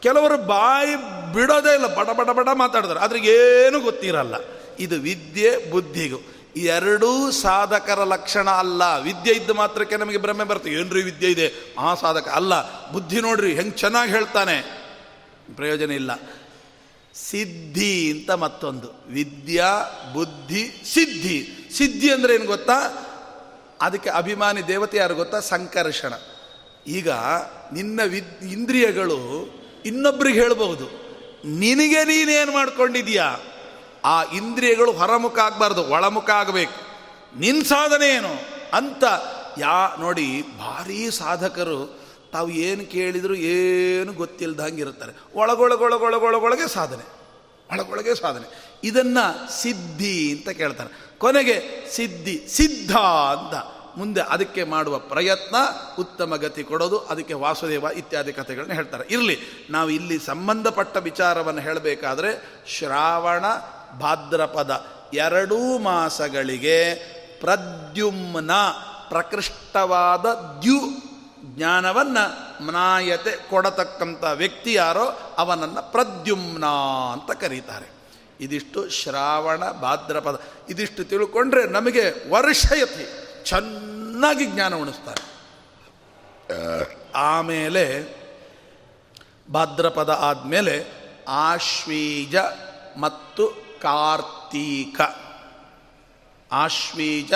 ಕೆಲವರು 0.00 0.46
ಬಾಯಿ 0.46 0.96
ಬಿಡೋದೇ 1.32 1.74
ಇಲ್ಲ, 1.74 1.94
ಬಡ 1.94 2.10
ಬಡ 2.10 2.30
ಬಡ 2.30 2.48
ಮಾತಾಡ್ತಾರೆ. 2.52 3.00
ಅದ್ರಿಗೆ 3.00 3.64
ಏನು 3.66 3.80
ಗೊತ್ತಿರಲ್ಲ. 3.80 4.34
ಇದು 4.78 4.96
ವಿದ್ಯೆ, 4.96 5.70
ಬುದ್ಧಿಗೂ. 5.70 6.16
ಎರಡೂ 6.56 7.30
ಸಾಧಕರ 7.30 8.04
ಲಕ್ಷಣ 8.04 8.50
ಅಲ್ಲ. 8.50 8.82
ವಿದ್ಯೆ 9.02 9.34
ಇದ್ದ 9.34 9.50
ಮಾತ್ರಕ್ಕೆ 9.50 9.96
ನಮಗೆ 9.96 10.18
ಭ್ರಮೆ 10.18 10.44
ಬರ್ತದೆ 10.44 10.70
ಏನ್ರಿ 10.70 11.02
ವಿದ್ಯೆ 11.02 11.30
ಇದೆ? 11.30 11.74
ಆ 11.78 11.94
ಸಾಧಕ 11.94 12.28
ಅಲ್ಲ. 12.28 12.82
ಬುದ್ಧಿ 12.90 13.20
ನೋಡ್ರಿ, 13.20 13.54
ಹೆಂಗೆ 13.54 13.70
ಚೆನ್ನಾಗಿ 13.70 14.12
ಹೇಳ್ತಾನೆ. 14.12 14.60
ಪ್ರಯೋಜನ 15.56 15.90
ಇಲ್ಲ. 15.90 16.10
ಸಿದ್ಧಿ 17.14 18.12
ಅಂತ 18.12 18.30
ಮತ್ತೊಂದು. 18.30 19.04
ವಿದ್ಯಾ, 19.06 20.00
ಬುದ್ಧಿ, 20.14 20.82
ಸಿದ್ಧಿ. 20.94 21.68
ಸಿದ್ಧಿ 21.76 22.12
ಅಂದ್ರೆ 22.12 22.34
ಏನು 22.34 22.44
ಗೊತ್ತಾ? 22.44 23.03
ಅದಕ್ಕೆ 23.84 24.10
ಅಭಿಮಾನಿ 24.10 24.68
ದೇವತೆ 24.68 24.96
ಯಾರು 24.96 25.14
ಗೊತ್ತಾ? 25.14 25.40
ಸಂಕರ್ಷಣ. 25.40 26.12
ಈಗ 26.86 27.10
ನಿನ್ನ 27.72 28.00
ವಿದ್, 28.04 28.44
ಇಂದ್ರಿಯಗಳು 28.44 29.48
ಇನ್ನೊಬ್ರಿಗೆ 29.84 30.42
ಹೇಳಬಹುದು. 30.42 30.84
ನಿನಗೆ 31.48 32.04
ನೀನೇನು 32.04 32.52
ಮಾಡ್ಕೊಂಡಿದೀಯಾ 32.52 33.36
ಆ 34.04 34.22
ಇಂದ್ರಿಯಗಳು 34.22 34.92
ಹೊರಮುಖ 34.92 35.38
ಆಗಬಾರ್ದು, 35.38 35.84
ಒಳಮುಖ 35.84 36.30
ಆಗಬೇಕು. 36.30 36.72
ನಿನ್ನ 37.40 37.62
ಸಾಧನೆ 37.62 38.08
ಏನು? 38.08 38.32
ಅಂತ 38.76 39.04
ಯಾ, 39.58 39.96
ನೋಡಿ, 40.00 40.42
ಭಾರೀ 40.42 41.10
ಸಾಧಕರು 41.10 42.00
ತಾವು 42.32 42.50
ಏನು 42.50 42.92
ಕೇಳಿದರೂ 42.92 43.34
ಏನು 43.34 44.12
ಗೊತ್ತಿಲ್ಲದಂಗೆ 44.12 44.80
ಇರುತ್ತಾರೆ 44.80 45.12
ಒಳಗೊಳಗೊಳಗೊಳಗೊಳಗೊಳಗೆ 45.34 46.68
ಸಾಧನೆ. 46.68 47.14
ಒಳಗೊಳಗೆ 47.72 48.14
ಸಾಧನೆ. 48.14 48.72
ಇದನ್ನು 48.84 49.62
ಸಿದ್ಧಿ 49.62 50.32
ಅಂತ 50.32 50.48
ಕೇಳ್ತಾರೆ. 50.48 51.03
ಕೊನೆಗೆ 51.18 51.86
ಸಿದ್ಧಿ, 51.90 52.46
ಸಿದ್ಧ 52.48 52.96
ಅಂತ. 52.96 53.54
ಮುಂದೆ 53.96 54.20
ಅದಕ್ಕೆ 54.20 54.64
ಮಾಡುವ 54.64 54.98
ಪ್ರಯತ್ನ, 54.98 55.56
ಉತ್ತಮ 55.98 56.36
ಗತಿ 56.36 56.64
ಕೊಡೋದು, 56.64 56.98
ಅದಕ್ಕೆ 56.98 57.34
ವಾಸುದೇವ 57.34 57.84
ಇತ್ಯಾದಿ 57.96 58.32
ಕಥೆಗಳನ್ನ 58.32 58.72
ಹೇಳ್ತಾರೆ. 58.72 59.04
ಇರಲಿ, 59.10 59.38
ನಾವು 59.70 59.90
ಇಲ್ಲಿ 59.90 60.18
ಸಂಬಂಧಪಟ್ಟ 60.18 60.96
ವಿಚಾರವನ್ನು 60.96 61.60
ಹೇಳಬೇಕಾದ್ರೆ 61.60 62.62
ಶ್ರಾವಣ 62.66 63.44
ಭಾದ್ರಪದ 63.98 64.86
ಎರಡೂ 65.14 65.78
ಮಾಸಗಳಿಗೆ 65.78 66.94
ಪ್ರದ್ಯುಮ್ನ 67.40 68.50
ಪ್ರಕೃಷ್ಟವಾದ 69.08 70.26
ದ್ಯು 70.62 70.80
ಜ್ಞಾನವನ್ನು 71.44 72.64
ಮನಾಯತೆ 72.64 73.50
ಕೊಡತಕ್ಕಂಥ 73.50 74.24
ವ್ಯಕ್ತಿ 74.34 74.74
ಯಾರೋ, 74.74 75.34
ಅವನನ್ನು 75.38 75.92
ಪ್ರದ್ಯುಮ್ನ 75.92 76.66
ಅಂತ 77.12 77.30
ಕರೀತಾರೆ. 77.30 78.03
ಇದಿಷ್ಟು 78.40 78.90
ಶ್ರಾವಣ 78.90 79.70
ಭಾದ್ರಪದ 79.70 80.40
ಇದಿಷ್ಟು 80.68 81.04
ತಿಳ್ಕೊಂಡ್ರೆ 81.04 81.66
ನಮಗೆ 81.66 82.30
ವರ್ಷಯತಿ 82.30 83.08
ಚೆನ್ನಾಗಿ 83.44 84.46
ಜ್ಞಾನ 84.46 84.74
ಉಣಿಸ್ತಾರೆ. 84.74 85.34
ಆಮೇಲೆ 87.14 88.02
ಭಾದ್ರಪದ 89.52 90.08
ಆದಮೇಲೆ 90.08 90.84
ಆಶ್ವೀಜ 91.28 92.36
ಮತ್ತು 92.96 93.48
ಕಾರ್ತೀಕ. 93.82 95.00
ಆಶ್ವೀಜ 96.52 97.32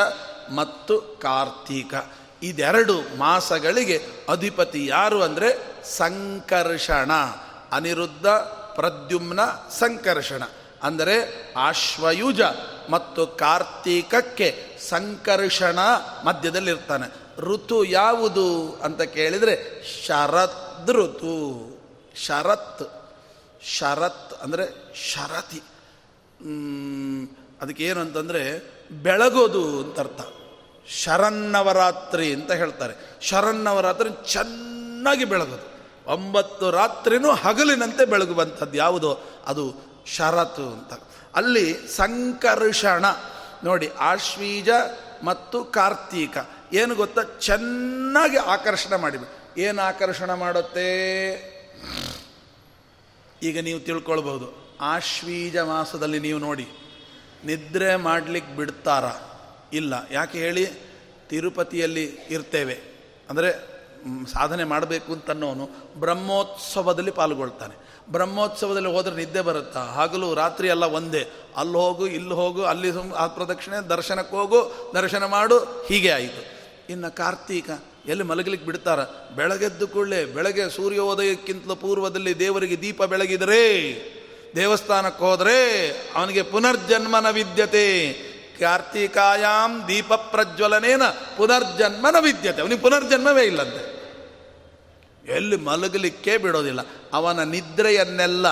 ಮತ್ತು 0.54 0.98
ಕಾರ್ತೀಕ. 1.22 1.94
ಇದೆರಡು 2.42 3.18
ಮಾಸಗಳಿಗೆ 3.18 4.06
ಅಧಿಪತಿ 4.28 4.86
ಯಾರು 4.86 5.22
ಅಂದರೆ 5.22 5.48
ಸಂಕರ್ಷಣ 5.84 7.12
ಅನಿರುದ್ಧ 7.72 8.26
ಪ್ರದ್ಯುಮ್ನ 8.74 9.40
ಸಂಕರ್ಷಣ. 9.78 10.42
ಅಂದರೆ 10.82 11.48
ಆಶ್ವಯುಜ 11.56 12.40
ಮತ್ತು 12.90 13.26
ಕಾರ್ತೀಕಕ್ಕೆ 13.26 14.78
ಸಂಕರ್ಷಣ 14.88 15.78
ಮಧ್ಯದಲ್ಲಿರ್ತಾನೆ. 16.24 17.12
ಋತು 17.38 17.84
ಯಾವುದು 17.84 18.76
ಅಂತ 18.82 19.02
ಕೇಳಿದರೆ 19.02 19.84
ಶರತ್ 20.06 20.90
ಋತು. 20.90 21.68
ಶರತ್. 22.26 22.82
ಶರತ್ 23.62 24.34
ಅಂದರೆ 24.42 24.94
ಶರತಿ. 24.94 25.62
ಅದಕ್ಕೇನು 27.62 28.00
ಅಂತಂದರೆ 28.00 28.72
ಬೆಳಗೋದು 28.90 29.82
ಅಂತ 29.82 30.00
ಅರ್ಥ 30.00 30.20
ಶರನ್ನವರಾತ್ರಿ 30.88 32.34
ಅಂತ 32.34 32.52
ಹೇಳ್ತಾರೆ. 32.52 33.18
ಶರನ್ನವರಾತ್ರಿ 33.20 34.10
ಚೆನ್ನಾಗಿ 34.32 35.24
ಬೆಳಗೋದು. 35.24 35.78
ಒಂಬತ್ತು 36.12 36.70
ರಾತ್ರಿನೂ 36.70 37.30
ಹಗಲಿನಂತೆ 37.30 38.04
ಬೆಳಗುವಂಥದ್ದು 38.04 38.78
ಯಾವುದೋ? 38.78 39.20
ಅದು 39.46 39.74
ಶರತು 40.16 40.68
ಅಂತ. 40.68 40.92
ಅಲ್ಲಿ 41.34 41.88
ಸಂಕರ್ಷಣ. 41.88 43.04
ನೋಡಿ, 43.64 43.88
ಆಶ್ವೀಜ 43.88 44.68
ಮತ್ತು 45.22 45.64
ಕಾರ್ತೀಕ. 45.64 46.36
ಏನು 46.72 46.94
ಗೊತ್ತಾ? 46.94 47.22
ಚೆನ್ನಾಗಿ 47.40 48.36
ಆಕರ್ಷಣೆ 48.36 48.96
ಮಾಡಿಬಿಡಿ 48.96 49.60
ಏನು 49.62 49.82
ಆಕರ್ಷಣೆ 49.82 50.38
ಮಾಡುತ್ತೆ? 50.38 50.88
ಈಗ 53.42 53.60
ನೀವು 53.60 53.80
ತಿಳ್ಕೊಳ್ಬಹುದು. 53.80 54.76
ಆಶ್ವೀಜ 54.80 55.56
ಮಾಸದಲ್ಲಿ 55.56 56.20
ನೀವು 56.20 56.38
ನೋಡಿ, 56.38 56.68
ನಿದ್ರೆ 57.44 57.96
ಮಾಡಲಿಕ್ಕೆ 57.96 58.56
ಬಿಡ್ತಾರ. 58.56 59.04
ಇಲ್ಲ. 59.72 59.94
ಯಾಕೆ 60.10 60.38
ಹೇಳಿ? 60.38 60.66
ತಿರುಪತಿಯಲ್ಲಿ 61.28 62.04
ಇರ್ತೇವೆ. 62.30 62.80
ಅಂದರೆ 63.30 63.78
ಸಾಧನೆ 64.32 64.64
ಮಾಡಬೇಕು 64.64 65.12
ಅಂತನ್ನೋನು 65.12 65.68
ಬ್ರಹ್ಮೋತ್ಸವದಲ್ಲಿ 66.00 67.10
ಪಾಲ್ಗೊಳ್ತಾನೆ. 67.10 67.97
ಬ್ರಹ್ಮೋತ್ಸವದಲ್ಲಿ 68.12 68.88
ಹೋದ್ರೆ 68.88 69.16
ನಿದ್ದೆ 69.16 69.40
ಬರುತ್ತಾ? 69.40 69.80
ಹಗಲು 69.80 70.34
ರಾತ್ರಿ 70.34 70.68
ಎಲ್ಲ 70.68 70.84
ಒಂದೇ. 70.84 71.26
ಅಲ್ಲಿ 71.56 71.76
ಹೋಗು, 71.76 72.06
ಇಲ್ಲಿ 72.06 72.34
ಹೋಗು, 72.34 72.62
ಅಲ್ಲಿ 72.62 73.12
ಆ 73.16 73.26
ಪ್ರದಕ್ಷಿಣೆ, 73.26 73.88
ದರ್ಶನಕ್ಕೆ 73.88 74.36
ಹೋಗು, 74.36 74.92
ದರ್ಶನ 74.94 75.24
ಮಾಡು, 75.24 75.58
ಹೀಗೆ 75.58 76.10
ಆಯಿತು. 76.10 76.58
ಇನ್ನು 76.90 77.16
ಕಾರ್ತೀಕ, 77.16 77.70
ಎಲ್ಲಿ 78.06 78.24
ಮಲಗಲಿಕ್ಕೆ 78.24 78.66
ಬಿಡ್ತಾರ? 78.66 79.02
ಬೆಳಗೆದ್ದು 79.36 79.88
ಕೂಡಲೇ, 79.88 80.24
ಬೆಳಗ್ಗೆ 80.24 80.70
ಸೂರ್ಯೋದಯಕ್ಕಿಂತಲೂ 80.70 81.76
ಪೂರ್ವದಲ್ಲಿ 81.76 82.38
ದೇವರಿಗೆ 82.38 82.80
ದೀಪ 82.80 83.02
ಬೆಳಗಿದರೆ, 83.02 83.58
ದೇವಸ್ಥಾನಕ್ಕೆ 84.56 85.24
ಹೋದರೆ 85.24 85.90
ಅವನಿಗೆ 86.16 86.42
ಪುನರ್ಜನ್ಮನ 86.42 87.30
ವಿದ್ಯತೆ. 87.30 88.12
ಕಾರ್ತೀಕಾಯಾಮ್ 88.60 89.88
ದೀಪ 89.88 90.12
ಪ್ರಜ್ವಲನೇನ 90.12 91.02
ಪುನರ್ಜನ್ಮನ 91.36 92.16
ವಿದ್ಯತೆ. 92.20 92.62
ಅವನಿಗೆ 92.62 92.80
ಪುನರ್ಜನ್ಮವೇ 92.80 93.42
ಇಲ್ಲಂತೆ. 93.42 93.97
ಎಲ್ಲಿ 95.28 95.56
ಮಲಗಲಿಕ್ಕೆ 95.56 96.38
ಬಿಡೋದಿಲ್ಲ. 96.38 96.80
ಅವನ 97.12 97.42
ನಿದ್ರೆಯನ್ನೆಲ್ಲ 97.42 98.46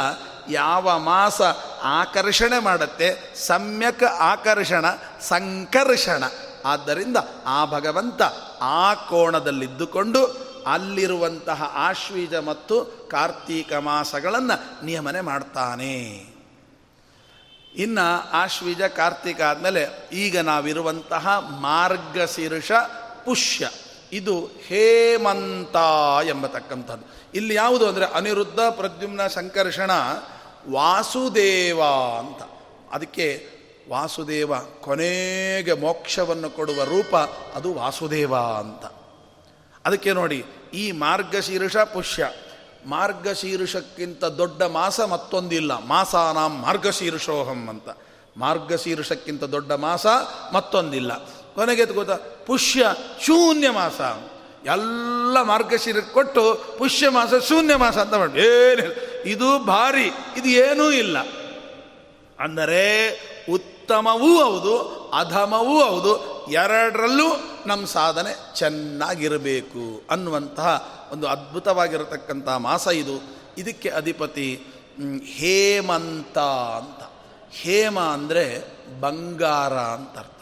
ಯಾವ 0.51 0.99
ಮಾಸ 0.99 1.41
ಆಕರ್ಷಣೆ 1.83 2.59
ಮಾಡುತ್ತೆ? 2.59 3.35
ಸಮ್ಯಕ್ 3.47 4.05
ಆಕರ್ಷಣ, 4.05 4.85
ಸಂಕರ್ಷಣ. 5.20 6.24
ಆದ್ದರಿಂದ 6.64 7.16
ಆ 7.47 7.64
ಭಗವಂತ 7.64 8.22
ಆ 8.61 8.95
ಕೋಣದಲ್ಲಿದ್ದುಕೊಂಡು 8.95 10.27
ಅಲ್ಲಿರುವಂತಹ 10.66 11.70
ಆಶ್ವೀಜ 11.74 12.35
ಮತ್ತು 12.35 13.09
ಕಾರ್ತೀಕ 13.11 13.72
ಮಾಸಗಳನ್ನು 13.72 14.85
ನಿಯಮನೆ 14.85 15.20
ಮಾಡ್ತಾನೆ. 15.20 16.27
ಇನ್ನು 17.77 18.31
ಆಶ್ವೀಜ, 18.31 18.83
ಕಾರ್ತಿಕ 18.83 19.43
ಆದಮೇಲೆ 19.43 20.09
ಈಗ 20.12 20.39
ನಾವಿರುವಂತಹ 20.39 21.29
ಮಾರ್ಗಶೀರ್ಷ 21.61 22.72
ಪುಷ್ಯ. 23.24 23.70
ಇದು 24.13 24.51
ಹೇಮಂತ 24.67 25.77
ಎಂಬತಕ್ಕಂಥದ್ದು. 26.27 27.05
ಇಲ್ಲಿ 27.35 27.55
ಯಾವುದು 27.55 27.89
ಅಂದರೆ 27.89 28.05
ಅನಿರುದ್ಧ, 28.05 28.61
ಪ್ರದ್ಯುಮ್ನ, 28.61 29.27
ಸಂಕರ್ಷಣ, 29.27 29.91
ವಾಸುದೇವ 30.71 31.83
ಅಂತ. 32.19 32.43
ಅದಕ್ಕೆ 32.93 33.49
ವಾಸುದೇವ 33.91 34.59
ಕೊನೆಗೆ 34.59 35.73
ಮೋಕ್ಷವನ್ನು 35.73 36.51
ಕೊಡುವ 36.51 36.85
ರೂಪ 36.85 37.17
ಅದು 37.55 37.75
ವಾಸುದೇವ 37.75 38.37
ಅಂತ. 38.37 38.85
ಅದಕ್ಕೆ 39.87 40.13
ನೋಡಿ, 40.13 40.45
ಈ 40.75 40.93
ಮಾರ್ಗಶೀರ್ಷ 40.93 41.77
ಪುಷ್ಯ. 41.77 42.33
ಮಾರ್ಗಶೀರ್ಷಕ್ಕಿಂತ 42.87 44.25
ದೊಡ್ಡ 44.25 44.63
ಮಾಸ 44.63 45.01
ಮತ್ತೊಂದಿಲ್ಲ. 45.01 45.73
ಮಾಸಾನಾಂ 45.73 46.59
ಮಾರ್ಗಶೀರ್ಷೋಹಂ 46.59 47.69
ಅಂತ. 47.69 47.89
ಮಾರ್ಗಶೀರ್ಷಕ್ಕಿಂತ 48.37 49.45
ದೊಡ್ಡ 49.45 49.73
ಮಾಸ 49.73 50.07
ಮತ್ತೊಂದಿಲ್ಲ. 50.53 51.29
ಕೊನೆಗೆ 51.57 51.85
ಗೊತ್ತಾ? 51.85 52.17
ಪುಷ್ಯ 52.47 52.87
ಶೂನ್ಯ 53.23 53.71
ಮಾಸ. 53.71 54.01
ಎಲ್ಲ 54.67 55.43
ಮಾರ್ಗಶಿರ 55.43 55.97
ಕೊಟ್ಟು 56.13 56.43
ಪುಷ್ಯ 56.79 57.09
ಮಾಸ, 57.09 57.35
ಶೂನ್ಯ 57.49 57.77
ಮಾಸ 57.77 57.99
ಅಂತ 57.99 58.15
ಮಾಡಿ 58.15 58.41
ಏನಿಲ್ಲ 58.41 58.93
ಇದು 59.25 59.65
ಭಾರಿ, 59.65 60.07
ಇದು 60.37 60.49
ಏನೂ 60.49 60.91
ಇಲ್ಲ. 60.91 61.17
ಅಂದರೆ 62.41 62.83
ಉತ್ತಮವೂ 63.53 64.45
ಹೌದು, 64.45 64.75
ಅಧಮವೂ 65.19 65.83
ಹೌದು, 65.83 66.13
ಎರಡರಲ್ಲೂ 66.53 67.29
ನಮ್ಮ 67.67 67.87
ಸಾಧನೆ 67.87 68.55
ಚೆನ್ನಾಗಿರಬೇಕು 68.55 70.03
ಅನ್ನುವಂತಹ 70.11 70.69
ಒಂದು 71.13 71.27
ಅದ್ಭುತವಾಗಿರತಕ್ಕಂಥ 71.27 72.49
ಮಾಸ 72.49 72.87
ಇದು. 72.87 73.17
ಇದಕ್ಕೆ 73.59 73.89
ಅಧಿಪತಿ 73.89 74.49
ಹೇಮಂತ 75.25 76.39
ಅಂತ. 76.79 77.03
ಹೇಮ 77.51 78.01
ಅಂದರೆ 78.01 78.45
ಬಂಗಾರ 79.01 79.75
ಅಂತ 79.75 80.19
ಅರ್ಥ 80.19 80.36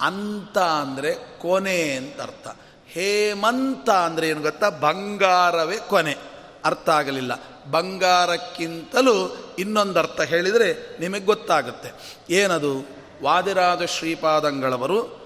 ಅಂತ 0.00 0.58
ಅಂದರೆ 0.58 1.38
ಕೊನೆ 1.38 1.92
ಅಂತ 1.92 2.20
ಅರ್ಥ. 2.20 2.48
ಹೇಮಂತ 2.86 3.90
ಅಂದರೆ 3.90 4.28
ಏನು 4.28 4.42
ಗೊತ್ತಾ? 4.42 4.68
ಬಂಗಾರವೇ 4.68 5.76
ಕೊನೆ. 5.76 6.16
ಅರ್ಥ 6.64 6.88
ಆಗಲಿಲ್ಲ. 6.88 7.32
ಬಂಗಾರಕ್ಕಿಂತಲೂ 7.70 9.36
ಇನ್ನೊಂದು 9.58 9.98
ಅರ್ಥ 9.98 10.20
ಹೇಳಿದರೆ 10.20 10.98
ನಿಮಗೆ 11.00 11.24
ಗೊತ್ತಾಗುತ್ತೆ. 11.24 12.16
ಏನದು? 12.30 12.86
ವಾದಿರಾಜ 13.22 13.82
ಶ್ರೀಪಾದಂಗಳವರು 13.82 15.18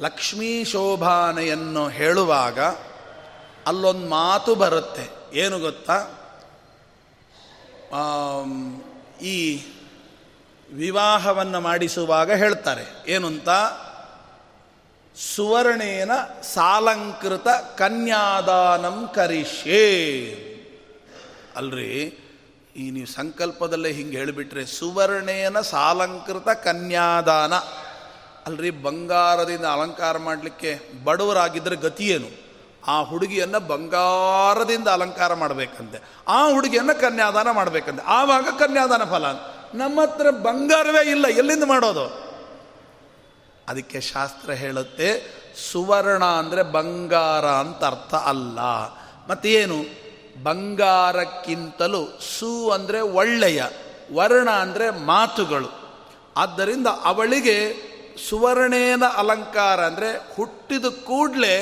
ಲಕ್ಷ್ಮೀ 0.00 0.64
ಶೋಭಾನೆಯನ್ನು 0.64 1.88
ಹೇಳುವಾಗ 1.88 2.60
ಅಲ್ಲೊಂದು 3.66 4.08
ಮಾತು 4.08 4.54
ಬರುತ್ತೆ. 4.54 5.10
ಏನು 5.34 5.60
ಗೊತ್ತಾ? 5.60 6.08
ಈ 9.22 9.62
ವಿವಾಹವನ್ನು 10.72 11.60
ಮಾಡಿಸುವಾಗ 11.60 12.32
ಹೇಳ್ತಾರೆ. 12.32 12.86
ಏನು 13.06 13.26
ಅಂತ 13.26 13.48
ಸುವರ್ಣೇನ 15.36 16.10
ಸಾಲಂಕೃತ 16.42 17.48
ಕನ್ಯಾದಾನಂ 17.78 19.10
ಕರಿಷ್ಯೇ. 19.14 19.86
ಅಲ್ರಿ, 21.56 21.92
ಈ 22.76 22.90
ನೀವು 22.90 23.06
ಸಂಕಲ್ಪದಲ್ಲೇ 23.06 23.92
ಹಿಂಗೆ 23.92 24.16
ಹೇಳಿಬಿಟ್ರೆ 24.16 24.66
ಸುವರ್ಣೇನ 24.66 25.60
ಸಾಲಂಕೃತ 25.60 26.48
ಕನ್ಯಾದಾನ. 26.48 27.54
ಅಲ್ರಿ, 28.46 28.70
ಬಂಗಾರದಿಂದ 28.70 29.64
ಅಲಂಕಾರ 29.64 30.18
ಮಾಡಲಿಕ್ಕೆ 30.18 31.04
ಬಡವರಾಗಿದ್ದರೆ 31.04 31.76
ಗತಿಯೇನು 31.76 32.50
ಆ 32.86 33.02
ಹುಡುಗಿಯನ್ನು 33.02 33.60
ಬಂಗಾರದಿಂದ 33.60 34.88
ಅಲಂಕಾರ 34.88 35.34
ಮಾಡಬೇಕಂತೆ. 35.34 36.02
ಆ 36.28 36.48
ಹುಡುಗಿಯನ್ನು 36.48 37.00
ಕನ್ಯಾದಾನ 37.00 37.50
ಮಾಡಬೇಕಂತೆ. 37.50 38.02
ಆವಾಗ 38.02 38.44
ಕನ್ಯಾದಾನ 38.58 39.04
ಫಲ. 39.04 39.59
ನಮ್ಮ 39.74 40.00
ಹತ್ರ 40.00 40.30
ಬಂಗಾರವೇ 40.30 41.10
ಇಲ್ಲ, 41.10 41.26
ಎಲ್ಲಿಂದ 41.28 41.64
ಮಾಡೋದು? 41.64 42.04
ಅದಕ್ಕೆ 43.68 44.00
ಶಾಸ್ತ್ರ 44.00 44.52
ಹೇಳುತ್ತೆ, 44.52 45.08
ಸುವರ್ಣ 45.72 46.24
ಅಂದರೆ 46.24 46.62
ಬಂಗಾರ 46.62 47.46
ಅಂತ 47.46 47.84
ಅರ್ಥ 47.84 48.14
ಅಲ್ಲ. 48.14 48.58
ಮತ್ತೇನು? 49.28 49.84
ಬಂಗಾರಕ್ಕಿಂತಲೂ 50.42 52.18
ಸು 52.20 52.70
ಅಂದರೆ 52.70 53.00
ಒಳ್ಳೆಯ, 53.00 53.62
ವರ್ಣ 54.12 54.50
ಅಂದರೆ 54.50 54.90
ಮಾತುಗಳು. 54.90 55.70
ಆದ್ದರಿಂದ 56.36 56.86
ಅವಳಿಗೆ 56.86 57.90
ಸುವರ್ಣೇನ 58.28 59.04
ಅಲಂಕಾರ 59.16 59.80
ಅಂದರೆ 59.80 60.10
ಹುಟ್ಟಿದ 60.36 60.84
ಕೂಡಲೇ 60.84 61.54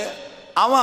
ಅವ 0.57 0.75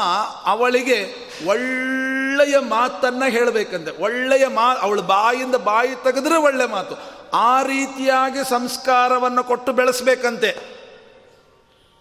ಅವಳಿಗೆ 0.45 0.97
ಒಳ್ಳೆಯ 1.45 2.59
ಮಾತನ್ನು 2.59 3.31
ಹೇಳಬೇಕಂತೆ. 3.31 3.91
ಒಳ್ಳೆಯ 4.03 4.47
ಮಾ 4.47 4.75
ಅವಳು 4.75 5.01
ಬಾಯಿಂದ 5.01 5.55
ಬಾಯಿ 5.55 5.95
ತೆಗೆದ್ರೆ 6.03 6.37
ಒಳ್ಳೆಯ 6.37 6.67
ಮಾತು. 6.67 7.14
ಆ 7.33 7.63
ರೀತಿಯಾಗಿ 7.63 8.49
ಸಂಸ್ಕಾರವನ್ನು 8.49 9.43
ಕೊಟ್ಟು 9.43 9.73
ಬೆಳೆಸಬೇಕಂತೆ. 9.73 10.75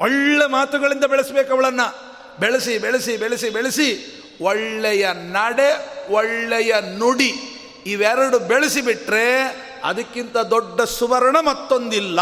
ಒಳ್ಳೆ 0.01 0.47
ಮಾತುಗಳಿಂದ 0.47 1.05
ಬೆಳೆಸ್ಬೇಕು 1.05 1.53
ಅವಳನ್ನು. 1.53 2.15
ಬೆಳೆಸಿ 2.41 2.79
ಬೆಳೆಸಿ 2.79 3.17
ಬೆಳೆಸಿ 3.17 3.51
ಬೆಳೆಸಿ. 3.51 4.21
ಒಳ್ಳೆಯ 4.41 5.09
ನಡೆ, 5.13 5.71
ಒಳ್ಳೆಯ 6.13 6.75
ನುಡಿ 6.81 7.35
ಇವೆರಡು 7.87 8.39
ಬೆಳೆಸಿಬಿಟ್ರೆ 8.39 9.43
ಅದಕ್ಕಿಂತ 9.85 10.37
ದೊಡ್ಡ 10.37 10.81
ಸುವರ್ಣ 10.81 11.37
ಮತ್ತೊಂದಿಲ್ಲ. 11.41 12.21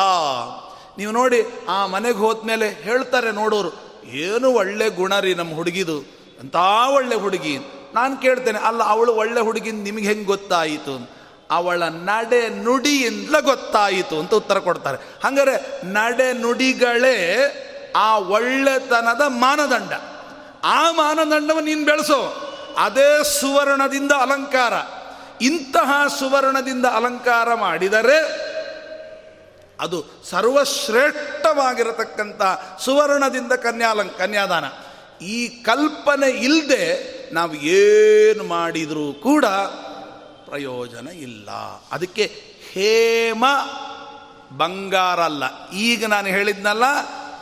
ನೀವು 0.98 1.12
ನೋಡಿ, 1.12 1.44
ಆ 1.68 1.86
ಮನೆಗೆ 1.86 2.18
ಹೋದ್ಮೇಲೆ 2.18 2.68
ಹೇಳ್ತಾರೆ 2.68 3.32
ನೋಡೋರು, 3.32 4.02
ಏನು 4.04 4.52
ಒಳ್ಳೆ 4.52 4.88
ಗುಣ 4.88 5.20
ರೀ 5.20 5.34
ನಮ್ಮ 5.34 5.54
ಹುಡುಗಿದು. 5.54 5.98
ಅಂತ 6.40 6.56
ಒಳ್ಳೆ 6.94 7.14
ಹುಡುಗಿ. 7.14 7.58
ನಾನು 7.94 8.16
ಕೇಳ್ತೇನೆ, 8.16 8.58
ಅಲ್ಲ, 8.58 8.82
ಅವಳು 8.82 9.14
ಒಳ್ಳೆ 9.14 9.40
ಹುಡುಗಿ 9.40 9.72
ನಿಮಗೆ 9.72 10.08
ಹೆಂಗೆ 10.08 10.24
ಗೊತ್ತಾಯಿತು? 10.24 11.21
ಅವಳ 11.52 11.82
ನಡೆ 11.82 12.48
ನುಡಿಯಿಂದ 12.48 13.34
ಗೊತ್ತಾಯಿತು 13.40 14.18
ಅಂತ 14.18 14.34
ಉತ್ತರ 14.34 14.58
ಕೊಡ್ತಾರೆ. 14.58 14.98
ಹಂಗಾರೆ 15.24 15.80
ನಡೆ 15.84 16.32
ನುಡಿಗಳೇ 16.32 17.58
ಆ 17.96 18.18
ಒಳ್ಳೆತನದ 18.18 19.20
ಮಾನದಂಡ. 19.26 19.92
ಆ 20.64 20.90
ಮಾನದಂಡವನ್ನು 20.90 21.60
ನೀನು 21.60 21.84
ಬೆಳೆಸೋ. 21.84 22.48
ಅದೇ 22.78 23.24
ಸುವರ್ಣದಿಂದ 23.24 24.12
ಅಲಂಕಾರ. 24.12 24.72
ಇಂತಹ 25.40 25.92
ಸುವರ್ಣದಿಂದ 26.18 26.86
ಅಲಂಕಾರ 26.86 27.54
ಮಾಡಿದರೆ 27.54 28.52
ಅದು 29.80 30.04
ಸರ್ವಶ್ರೇಷ್ಠವಾಗಿರತಕ್ಕಂಥ 30.30 32.42
ಸುವರ್ಣದಿಂದ 32.84 33.52
ಕನ್ಯಾಲಂ 33.52 34.10
ಕನ್ಯಾದಾನ. 34.18 34.64
ಈ 35.24 35.48
ಕಲ್ಪನೆ 35.48 36.30
ಇಲ್ಲದೆ 36.30 37.12
ನಾವು 37.34 37.54
ಏನು 37.54 38.44
ಮಾಡಿದರೂ 38.44 39.12
ಕೂಡ 39.12 39.44
ಪ್ರಯೋಜನ 40.52 41.08
ಇಲ್ಲ. 41.08 41.50
ಅದಕ್ಕೆ 41.92 42.24
ಹೇಮ 42.72 43.44
ಬಂಗಾರ 44.56 45.20
ಅಲ್ಲ. 45.20 45.70
ಈಗ 45.70 46.06
ನಾನು 46.06 46.26
ಹೇಳಿದ್ನಲ್ಲ, 46.26 46.82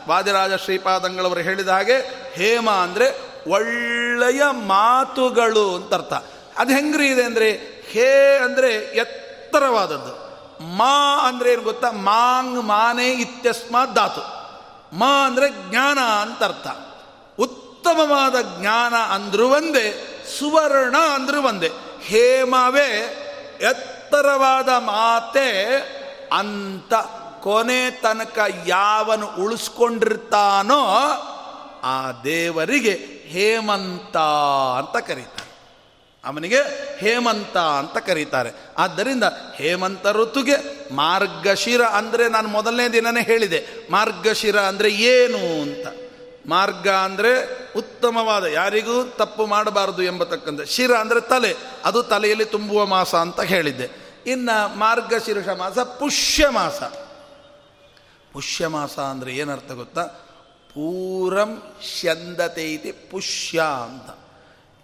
ವಾದಿರಾಜ 0.07 0.53
ಶ್ರೀಪಾದಂಗಳವರು 0.53 1.39
ಹೇಳಿದ 1.39 1.67
ಹಾಗೆ 1.67 1.97
ಹೇಮ 2.33 2.69
ಅಂದರೆ 2.69 3.07
ಒಳ್ಳೆಯ 3.49 4.41
ಮಾತುಗಳು 4.51 5.75
ಅಂತ 5.75 5.93
ಅರ್ಥ. 5.93 6.13
ಅದು 6.57 6.73
ಹೆಂಗ್ರಿ 6.73 7.07
ಇದೆ 7.07 7.23
ಅಂದರೆ, 7.23 7.51
ಹೇ 7.91 8.37
ಅಂದರೆ 8.37 8.73
ಎತ್ತರವಾದದ್ದು. 8.73 10.13
ಮಾ 10.65 11.27
ಅಂದರೆ 11.27 11.53
ಏನು 11.53 11.61
ಗೊತ್ತಾ? 11.61 11.91
ಮಾಂಗ್ 11.91 12.63
ಮಾನೆ 12.63 13.11
ಇತ್ಯಸ್ಮಾತ್ 13.11 13.95
ಧಾತು. 13.95 14.23
ಮಾ 14.97 15.25
ಅಂದರೆ 15.25 15.69
ಜ್ಞಾನ 15.69 15.99
ಅಂತ 15.99 16.43
ಅರ್ಥ. 16.43 16.67
ಉತ್ತಮವಾದ 17.39 18.35
ಜ್ಞಾನ 18.59 18.95
ಅಂದರೂ 18.95 19.49
ಒಂದೇ, 19.49 19.87
ಸುವರ್ಣ 20.39 20.97
ಅಂದರೂ 20.97 21.41
ಒಂದೇ. 21.41 21.90
ಹೇಮವೇ 22.01 23.17
ಎತ್ತರವಾದ 23.61 24.69
ಮಾತೆ 24.69 25.77
ಅಂತ 26.33 26.93
ಕೊನೆ 27.41 27.91
ತನಕ 27.91 28.39
ಯಾವನು 28.67 29.27
ಉಳಿಸ್ಕೊಂಡಿರ್ತಾನೋ 29.27 30.87
ಆ 31.83 32.11
ದೇವರಿಗೆ 32.23 33.21
ಹೇಮಂತ 33.27 34.17
ಅಂತ 34.77 35.07
ಕರೀತಾರೆ. 35.07 35.51
ಅವನಿಗೆ 36.25 36.57
ಹೇಮಂತ 36.97 37.57
ಅಂತ 37.57 37.97
ಕರೀತಾರೆ. 37.97 38.51
ಆದ್ದರಿಂದ 38.77 39.23
ಹೇಮಂತ 39.55 40.07
ಋತುಗೆ 40.07 40.55
ಮಾರ್ಗಶಿರ 40.93 41.81
ಅಂದರೆ 41.81 42.29
ನಾನು 42.29 42.47
ಮೊದಲನೇ 42.47 42.87
ದಿನನೇ 42.87 43.21
ಹೇಳಿದೆ. 43.21 43.91
ಮಾರ್ಗಶಿರ 43.91 44.59
ಅಂದರೆ 44.59 44.89
ಏನು 44.89 45.61
ಅಂತ. 45.61 46.00
ಮಾರ್ಗ 46.47 46.87
ಅಂದರೆ 46.87 47.31
ಉತ್ತಮವಾದ, 47.75 48.43
ಯಾರಿಗೂ 48.43 49.03
ತಪ್ಪು 49.03 49.45
ಮಾಡಬಾರದು 49.45 50.03
ಎಂಬತಕ್ಕಂಥ, 50.03 50.61
ಶಿರ 50.61 50.91
ಅಂದರೆ 50.91 51.21
ತಲೆ, 51.21 51.55
ಅದು 51.85 52.03
ತಲೆಯಲ್ಲಿ 52.03 52.45
ತುಂಬುವ 52.45 52.85
ಮಾಸ 52.85 53.15
ಅಂತ 53.15 53.41
ಹೇಳಿದ್ದೆ. 53.41 53.89
ಇನ್ನು 54.27 54.77
ಮಾರ್ಗಶೀರ್ಷ 54.77 55.47
ಮಾಸ, 55.47 55.79
ಪುಷ್ಯ 55.79 56.49
ಮಾಸ. 56.49 56.83
ಪುಷ್ಯ 58.33 58.67
ಮಾಸ 58.67 58.99
ಅಂದರೆ 58.99 59.35
ಏನರ್ಥ 59.35 59.71
ಗೊತ್ತಾ? 59.71 60.03
ಪೂರಂ 60.69 61.61
ಶಂದತೆ 61.99 62.73
ಇದೆ 62.73 62.91
ಪುಷ್ಯ 62.91 63.59
ಅಂತ. 63.59 64.09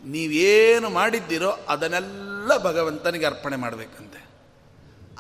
ನೀವೇನು 0.06 0.90
ಮಾಡಿದ್ದೀರೋ 0.90 1.60
ಅದನ್ನೆಲ್ಲ 1.70 2.58
ಭಗವಂತನಿಗೆ 2.58 3.26
ಅರ್ಪಣೆ 3.26 3.56
ಮಾಡಬೇಕಂತೆ. 3.56 4.30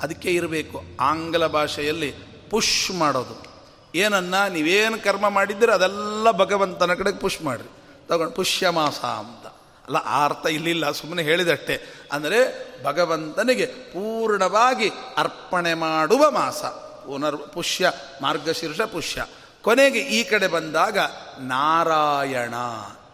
ಅದಕ್ಕೆ 0.02 0.30
ಇರಬೇಕು, 0.30 0.84
ಆಂಗ್ಲ 1.00 1.48
ಭಾಷೆಯಲ್ಲಿ 1.48 2.12
ಪುಷ್ 2.50 2.92
ಮಾಡೋದು. 2.92 3.57
ಏನನ್ನ 3.96 4.48
ನೀವೇನು 4.48 5.04
ಕರ್ಮ 5.04 5.30
ಮಾಡಿದ್ದೀರ 5.30 5.70
ಅದೆಲ್ಲ 5.70 6.32
ಭಗವಂತನ 6.32 6.94
ಕಡೆಗೆ 6.94 7.18
ಪುಷ್ 7.18 7.42
ಮಾಡಿರಿ. 7.42 7.70
ತಗೊಂಡು 8.08 8.32
ಪುಷ್ಯ 8.32 8.70
ಮಾಸ 8.70 9.00
ಅಂತ. 9.00 9.48
ಅಲ್ಲ, 9.88 9.98
ಆ 9.98 10.26
ಅರ್ಥ 10.26 10.48
ಇಲ್ಲಿಲ್ಲ 10.48 10.92
ಸುಮ್ಮನೆ 10.92 11.24
ಹೇಳಿದಷ್ಟೇ. 11.24 11.94
ಅಂದರೆ 12.12 12.68
ಭಗವಂತನಿಗೆ 12.84 13.66
ಪೂರ್ಣವಾಗಿ 13.66 14.92
ಅರ್ಪಣೆ 15.18 15.74
ಮಾಡುವ 15.74 16.32
ಮಾಸ. 16.32 16.64
ಪುನರ್ 16.64 17.38
ಪುಷ್ಯ, 17.38 17.92
ಮಾರ್ಗಶೀರ್ಷ 18.22 18.82
ಪುಷ್ಯ. 18.82 19.26
ಕೊನೆಗೆ 19.62 20.00
ಈ 20.00 20.24
ಕಡೆ 20.24 20.48
ಬಂದಾಗ 20.48 20.98
ನಾರಾಯಣ. 21.40 22.54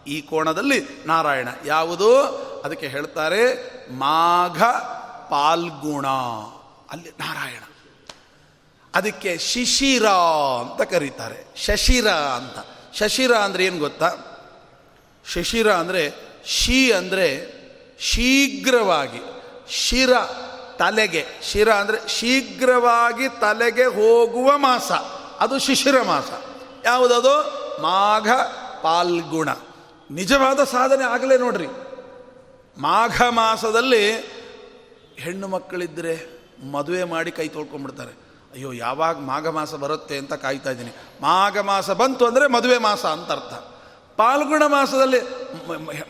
ಈ 0.06 0.20
ಕೋಣದಲ್ಲಿ 0.20 1.04
ನಾರಾಯಣ. 1.06 1.48
ಯಾವುದು? 1.64 2.22
ಅದಕ್ಕೆ 2.64 2.88
ಹೇಳ್ತಾರೆ, 2.88 3.54
ಮಾಘ 3.92 4.62
ಪಾಲ್ಗುಣ. 5.30 6.06
ಅಲ್ಲಿ 6.90 7.10
ನಾರಾಯಣ. 7.20 7.73
ಅದಕ್ಕೆ 8.94 9.38
ಶಿಶಿರ 9.38 10.06
ಅಂತ 10.60 10.90
ಕರೀತಾರೆ. 10.90 11.46
ಶಶಿರ 11.56 12.08
ಅಂತ. 12.08 12.66
ಶಶಿರ 12.96 13.32
ಅಂದರೆ 13.32 13.64
ಏನು 13.64 13.78
ಗೊತ್ತಾ? 13.78 14.10
ಶಶಿರ 15.32 15.72
ಅಂದರೆ 15.72 16.12
ಶಿ 16.44 16.92
ಅಂದರೆ 16.92 17.54
ಶೀಘ್ರವಾಗಿ, 17.98 19.20
ಶಿರ 19.68 20.12
ತಲೆಗೆ, 20.78 21.26
ಶಿರ 21.42 21.72
ಅಂದರೆ 21.72 22.08
ಶೀಘ್ರವಾಗಿ 22.08 23.28
ತಲೆಗೆ 23.40 23.84
ಹೋಗುವ 23.84 24.58
ಮಾಸ. 24.58 24.92
ಅದು 25.40 25.58
ಶಿಶಿರ 25.58 26.02
ಮಾಸ. 26.02 26.30
ಯಾವುದದು? 26.84 27.64
ಮಾಘ 27.82 28.28
ಪಾಲ್ಗುಣ. 28.82 29.48
ನಿಜವಾದ 30.10 30.64
ಸಾಧನೆ 30.64 31.04
ಆಗಲೇ 31.04 31.38
ನೋಡ್ರಿ. 31.38 31.66
ಮಾಘ 32.78 33.22
ಮಾಸದಲ್ಲಿ 33.22 34.12
ಹೆಣ್ಣು 35.18 35.48
ಮಕ್ಕಳಿದ್ದರೆ 35.48 36.44
ಮದುವೆ 36.72 37.04
ಮಾಡಿ 37.04 37.30
ಕೈ 37.30 37.48
ತೊಳ್ಕೊಂಡ್ಬಿಡ್ತಾರೆ. 37.48 38.23
ಅಯ್ಯೋ, 38.54 38.72
ಯಾವಾಗ 38.72 39.16
ಮಾಘ 39.18 39.46
ಮಾಸ 39.46 39.74
ಬರುತ್ತೆ 39.74 40.16
ಅಂತ 40.18 40.34
ಕಾಯ್ತಾ 40.34 40.70
ಇದ್ದೀನಿ. 40.70 40.92
ಮಾಘ 41.20 41.58
ಮಾಸ 41.58 41.90
ಬಂತು 41.90 42.26
ಅಂದರೆ 42.26 42.46
ಮದುವೆ 42.46 42.78
ಮಾಸ 42.78 43.04
ಅಂತ 43.06 43.30
ಅರ್ಥ. 43.30 43.54
ಪಾಲ್ಗುಣ 44.16 44.62
ಮಾಸದಲ್ಲಿ 44.66 45.20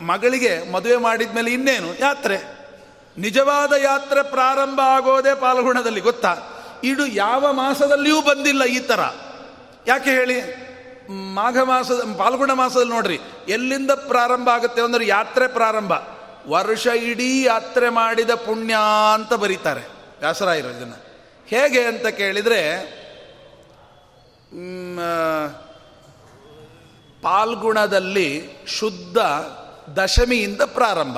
ಮಗಳಿಗೆ 0.01 0.51
ಮದುವೆ 0.71 0.97
ಮಾಡಿದ 0.97 1.33
ಮೇಲೆ 1.35 1.51
ಇನ್ನೇನು? 1.51 1.89
ಯಾತ್ರೆ. 1.99 2.37
ನಿಜವಾದ 3.17 3.73
ಯಾತ್ರೆ 3.83 4.21
ಪ್ರಾರಂಭ 4.23 4.79
ಆಗೋದೇ 4.85 5.33
ಪಾಲ್ಗುಣದಲ್ಲಿ, 5.35 6.01
ಗೊತ್ತಾ? 6.01 6.33
ಇದು 6.83 7.03
ಯಾವ 7.05 7.51
ಮಾಸದಲ್ಲಿಯೂ 7.51 8.21
ಬಂದಿಲ್ಲ 8.21 8.63
ಈ 8.63 8.79
ಥರ 8.79 9.01
ಯಾಕೆ 9.87 10.09
ಹೇಳಿ? 10.09 10.37
ಮಾಘ 11.33 11.57
ಮಾಸದ 11.63 12.01
ಪಾಲ್ಗುಣ 12.17 12.51
ಮಾಸದಲ್ಲಿ 12.53 12.93
ನೋಡ್ರಿ, 12.93 13.17
ಎಲ್ಲಿಂದ 13.47 13.91
ಪ್ರಾರಂಭ 14.07 14.47
ಆಗುತ್ತೆ 14.49 14.81
ಅಂದರೆ 14.81 15.07
ಯಾತ್ರೆ 15.07 15.47
ಪ್ರಾರಂಭ. 15.47 15.93
ವರ್ಷ 16.49 16.85
ಇಡೀ 16.85 17.31
ಯಾತ್ರೆ 17.43 17.89
ಮಾಡಿದ 17.89 18.33
ಪುಣ್ಯ 18.45 18.75
ಅಂತ 19.13 19.33
ಬರೀತಾರೆ. 19.33 19.83
ವ್ಯಾಸರಾಯರು 20.19 20.69
ಇದನ್ನು. 20.69 21.04
ಹೇಗೆ 21.47 21.81
ಅಂತ 21.81 22.07
ಕೇಳಿದರೆ 22.07 22.61
ಪಾಲ್ಗುಣದಲ್ಲಿ 27.21 28.49
ಶುದ್ಧ 28.67 29.17
ದಶಮಿಯಿಂದ 29.99 30.61
ಪ್ರಾರಂಭ. 30.61 31.17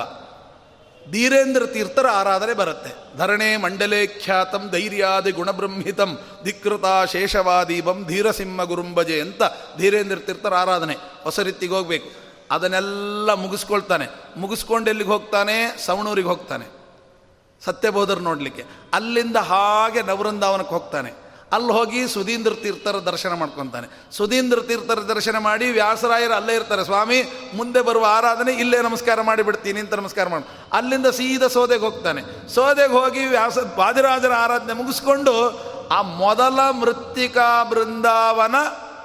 ಧೀರೇಂದ್ರ 1.10 1.66
ತೀರ್ಥರ 1.66 2.06
ಆರಾಧನೆ 2.06 2.54
ಬರುತ್ತೆ. 2.54 3.18
ಧರಣೆ 3.18 3.56
ಮಂಡಲೇ 3.56 4.06
ಖ್ಯಾತಂ 4.06 4.68
ಧೈರ್ಯಾದಿ 4.70 5.30
ಗುಣಬ್ರಹ್ಮಿತಂ 5.30 6.18
ಧಿಕೃತ 6.44 7.10
ಶೇಷವಾದೀಪಂ 7.12 8.04
ಧೀರಸಿಂಹ 8.08 8.62
ಗುರುಂಬಜೆ 8.62 9.20
ಅಂತ 9.20 9.42
ಧೀರೇಂದ್ರ 9.76 10.16
ತೀರ್ಥರ 10.16 10.54
ಆರಾಧನೆ. 10.54 10.96
ಹೊಸ 11.22 11.40
ರೀತಿಗೆ 11.40 11.74
ಹೋಗ್ಬೇಕು. 11.74 12.10
ಅದನ್ನೆಲ್ಲ 12.50 13.32
ಮುಗಿಸ್ಕೊಳ್ತಾನೆ. 13.32 14.06
ಮುಗಿಸ್ಕೊಂಡು 14.36 14.90
ಎಲ್ಲಿಗೆ 14.90 15.10
ಹೋಗ್ತಾನೆ? 15.10 15.86
ಸವಣೂರಿಗೆ 15.86 16.28
ಹೋಗ್ತಾನೆ. 16.28 16.77
ಸತ್ಯಬೋಧರು 17.64 18.20
ನೋಡಲಿಕ್ಕೆ. 18.20 18.64
ಅಲ್ಲಿಂದ 18.94 19.36
ಹಾಗೆ 19.36 20.02
ನವೃಂದಾವನಕ್ಕೆ 20.02 20.74
ಹೋಗ್ತಾನೆ. 20.74 21.28
ಅಲ್ಲಿ 21.52 21.72
ಹೋಗಿ 21.72 22.08
ಸುಧೀಂದ್ರ 22.08 22.52
ತೀರ್ಥರ 22.52 22.96
ದರ್ಶನ 22.96 23.32
ಮಾಡ್ಕೊತಾನೆ. 23.32 24.16
ಸುಧೀಂದ್ರ 24.16 24.60
ತೀರ್ಥರ 24.60 24.98
ದರ್ಶನ 24.98 25.38
ಮಾಡಿ 25.38 25.70
ವ್ಯಾಸರಾಯರು 25.70 26.34
ಅಲ್ಲೇ 26.34 26.54
ಇರ್ತಾರೆ. 26.54 26.84
ಸ್ವಾಮಿ, 26.84 27.50
ಮುಂದೆ 27.54 27.80
ಬರುವ 27.80 28.06
ಆರಾಧನೆ 28.08 28.52
ಇಲ್ಲೇ 28.52 28.82
ನಮಸ್ಕಾರ 28.82 29.20
ಮಾಡಿಬಿಡ್ತೀನಿ 29.20 29.80
ಅಂತ 29.80 29.94
ನಮಸ್ಕಾರ 29.94 30.28
ಮಾಡಿ. 30.28 30.48
ಅಲ್ಲಿಂದ 30.72 31.06
ಸೀದಾ 31.06 31.48
ಸೋದೆಗೆ 31.48 31.84
ಹೋಗ್ತಾನೆ. 31.84 32.48
ಸೋದೆಗೆ 32.54 32.92
ಹೋಗಿ 32.92 33.26
ವ್ಯಾಸ 33.26 33.58
ವಾದಿರಾಜರ 33.76 34.32
ಆರಾಧನೆ 34.32 34.72
ಮುಗಿಸ್ಕೊಂಡು 34.72 35.68
ಆ 35.88 36.02
ಮೊದಲ 36.02 36.70
ಮೃತ್ತಿಕಾ 36.70 37.64
ಬೃಂದಾವನ 37.64 38.54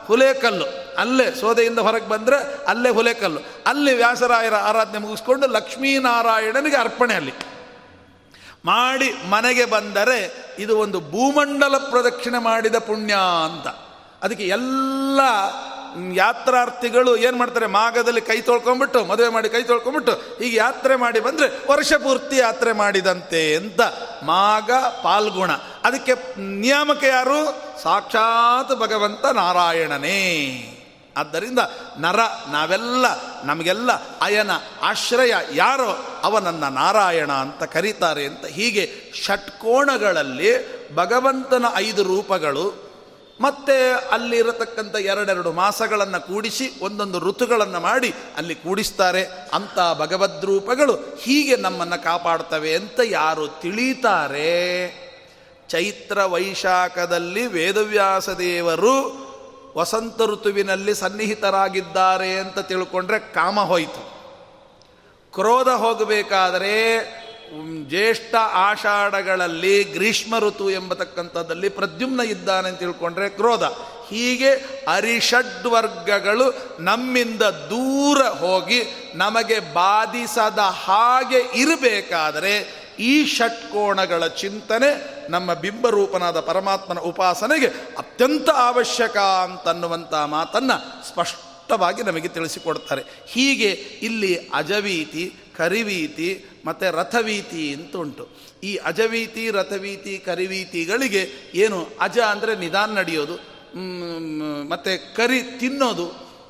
ಹುಲೇಕಲ್ಲು 0.05 0.65
ಅಲ್ಲೇ 0.97 1.31
ಸೋದೆಯಿಂದ 1.31 1.79
ಹೊರಗೆ 1.79 2.09
ಬಂದರೆ 2.09 2.65
ಅಲ್ಲೇ 2.65 2.89
ಹುಲೇಕಲ್ಲು 2.89 3.39
ಅಲ್ಲಿ 3.65 3.93
ವ್ಯಾಸರಾಯರ 3.93 4.55
ಆರಾಧನೆ 4.55 4.97
ಮುಗಿಸ್ಕೊಂಡು 4.97 5.47
ಲಕ್ಷ್ಮೀನಾರಾಯಣನಿಗೆ 5.47 6.75
ಅರ್ಪಣೆ 6.75 7.13
ಅಲ್ಲಿ. 7.13 7.33
ಮಾಡಿ 8.65 9.13
ಮನೆಗೆ 9.29 9.65
ಬಂದರೆ 9.65 10.45
ಇದು 10.59 10.77
ಒಂದು 10.77 10.99
ಭೂಮಂಡಲ 10.99 11.77
ಪ್ರದಕ್ಷಿಣೆ 11.77 12.41
ಮಾಡಿದ 12.41 12.75
ಪುಣ್ಯ 12.75 13.15
ಅಂತ. 13.45 13.67
ಅದಕ್ಕೆ 14.23 14.43
ಎಲ್ಲ 14.43 15.19
ಯಾತ್ರಾರ್ಥಿಗಳು 16.13 17.17
ಏನು 17.17 17.37
ಮಾಡ್ತಾರೆ? 17.37 17.65
ಮಾಗದಲ್ಲಿ 17.65 18.21
ಕೈ 18.21 18.41
ತೊಳ್ಕೊಂಬಿಟ್ಟು, 18.41 19.05
ಮದುವೆ 19.05 19.29
ಮಾಡಿ 19.29 19.49
ಕೈ 19.49 19.63
ತೊಳ್ಕೊಂಬಿಟ್ಟು, 19.63 20.37
ಈಗ 20.37 20.55
ಯಾತ್ರೆ 20.55 20.95
ಮಾಡಿ 20.95 21.19
ಬಂದರೆ 21.19 21.71
ವರ್ಷ 21.71 21.93
ಪೂರ್ತಿ 21.93 22.37
ಯಾತ್ರೆ 22.37 22.71
ಮಾಡಿದಂತೆ 22.71 23.55
ಅಂತ 23.55 23.81
ಮಾಗ 24.23 24.71
ಪಾಲ್ಗುಣ. 25.03 25.51
ಅದಕ್ಕೆ 25.83 26.13
ನಿಯಾಮಕ 26.41 27.03
ಯಾರು? 27.03 27.61
ಸಾಕ್ಷಾತ್ 27.83 28.79
ಭಗವಂತ 28.79 29.25
ನಾರಾಯಣನೇ. 29.25 30.39
ಆದ್ದರಿಂದ 31.17 31.59
ನರ 31.97 32.19
ನಾವೆಲ್ಲ, 32.51 33.05
ನಮಗೆಲ್ಲ 33.43 33.91
ಅಯನ 34.21 34.51
ಆಶ್ರಯ 34.81 35.33
ಯಾರೋ 35.53 36.05
ಅವನನ್ನು 36.23 36.69
ನಾರಾಯಣ 36.69 37.31
ಅಂತ 37.31 37.63
ಕರೀತಾರೆ 37.63 38.25
ಅಂತ 38.25 38.45
ಹೀಗೆ 38.45 38.91
ಷಟ್ಕೋಣಗಳಲ್ಲಿ 39.25 40.51
ಭಗವಂತನ 40.95 41.65
ಐದು 41.75 42.03
ರೂಪಗಳು, 42.03 42.93
ಮತ್ತೆ 43.41 43.91
ಅಲ್ಲಿರತಕ್ಕಂಥ 43.91 44.95
ಎರಡೆರಡು 44.95 45.51
ಮಾಸಗಳನ್ನು 45.51 46.27
ಕೂಡಿಸಿ 46.27 46.71
ಒಂದೊಂದು 46.81 47.19
ಋತುಗಳನ್ನು 47.19 47.79
ಮಾಡಿ 47.79 48.13
ಅಲ್ಲಿ 48.37 48.55
ಕೂಡಿಸ್ತಾರೆ. 48.55 49.23
ಅಂತ 49.53 49.79
ಭಗವದ್ರೂಪಗಳು 49.99 50.93
ಹೀಗೆ 51.19 51.55
ನಮ್ಮನ್ನು 51.55 52.03
ಕಾಪಾಡ್ತವೆ 52.03 52.75
ಅಂತ 52.75 52.99
ಯಾರು 53.05 53.47
ತಿಳಿತಾರೆ. 53.47 55.03
ಚೈತ್ರ 55.69 56.23
ವೈಶಾಖದಲ್ಲಿ 56.23 57.47
ವೇದವ್ಯಾಸ 57.47 58.29
ದೇವರು 58.29 59.22
ವಸಂತ 59.77 60.21
ಋತುವಿನಲ್ಲಿ 60.21 60.95
ಸನ್ನಿಹಿತರಾಗಿದ್ದಾರೆ 60.95 62.37
ಅಂತ 62.37 62.59
ತಿಳ್ಕೊಂಡ್ರೆ 62.59 63.19
ಕಾಮ 63.19 63.59
ಹೋಯಿತು. 63.59 64.13
ಕ್ರೋಧ 65.33 65.69
ಹೋಗಬೇಕಾದರೆ 65.69 67.01
ಜ್ಯೇಷ್ಠ 67.89 68.35
ಆಷಾಢಗಳಲ್ಲಿ 68.35 69.83
ಗ್ರೀಷ್ಮ 69.83 70.39
ಋತು 70.39 70.69
ಎಂಬತಕ್ಕಂಥದ್ದಲ್ಲಿ 70.69 71.69
ಪ್ರದ್ಯುಮ್ನ 71.69 72.21
ಇದ್ದಾನೆ 72.21 72.69
ಅಂತ 72.69 72.79
ತಿಳ್ಕೊಂಡ್ರೆ 72.79 73.29
ಕ್ರೋಧ. 73.29 73.63
ಹೀಗೆ 74.09 74.49
ಅರಿಷಡ್ವರ್ಗಗಳು 74.87 76.53
ನಮ್ಮಿಂದ 76.79 77.41
ದೂರ 77.41 78.21
ಹೋಗಿ 78.21 79.11
ನಮಗೆ 79.15 79.59
ಬಾಧಿಸದ 79.59 80.59
ಹಾಗೆ 80.59 81.59
ಇರಬೇಕಾದರೆ 81.59 82.82
ಈ 82.99 83.25
ಷಟ್ಕೋಣಗಳ 83.25 84.27
ಚಿಂತನೆ 84.27 84.89
ನಮ್ಮ 85.29 85.53
ಬಿಂಬರೂಪನಾದ 85.53 86.39
ಪರಮಾತ್ಮನ 86.39 86.99
ಉಪಾಸನೆಗೆ 86.99 87.67
ಅತ್ಯಂತ 87.97 88.49
ಅವಶ್ಯಕ 88.49 89.17
ಅಂತನ್ನುವಂಥ 89.17 90.13
ಮಾತನ್ನು 90.13 91.07
ಸ್ಪಷ್ಟವಾಗಿ 91.07 92.03
ನಮಗೆ 92.03 92.27
ತಿಳಿಸಿಕೊಡ್ತಾರೆ. 92.27 93.01
ಹೀಗೆ 93.27 93.69
ಇಲ್ಲಿ 94.01 94.35
ಅಜವೀತಿ, 94.35 95.33
ಕರಿವೀತಿ, 95.57 96.45
ಮತ್ತು 96.65 96.97
ರಥವೀತಿ 96.97 97.73
ಅಂತ 97.73 97.95
ಉಂಟು 97.95 98.29
ಈ 98.63 98.75
ಅಜವೀತಿ, 98.75 99.51
ರಥವೀತಿ, 99.51 100.17
ಕರಿವೀತಿಗಳಿಗೆ 100.17 101.51
ಏನು 101.55 101.87
ಅಜ 101.99 102.19
ಅಂದರೆ 102.19 102.55
ನಿಧಾನ 102.55 102.91
ನಡೆಯೋದು 102.97 103.35
ಮತ್ತು 104.69 105.15
ಕರಿ 105.15 105.41
ತಿನ್ನೋದು, 105.43 106.07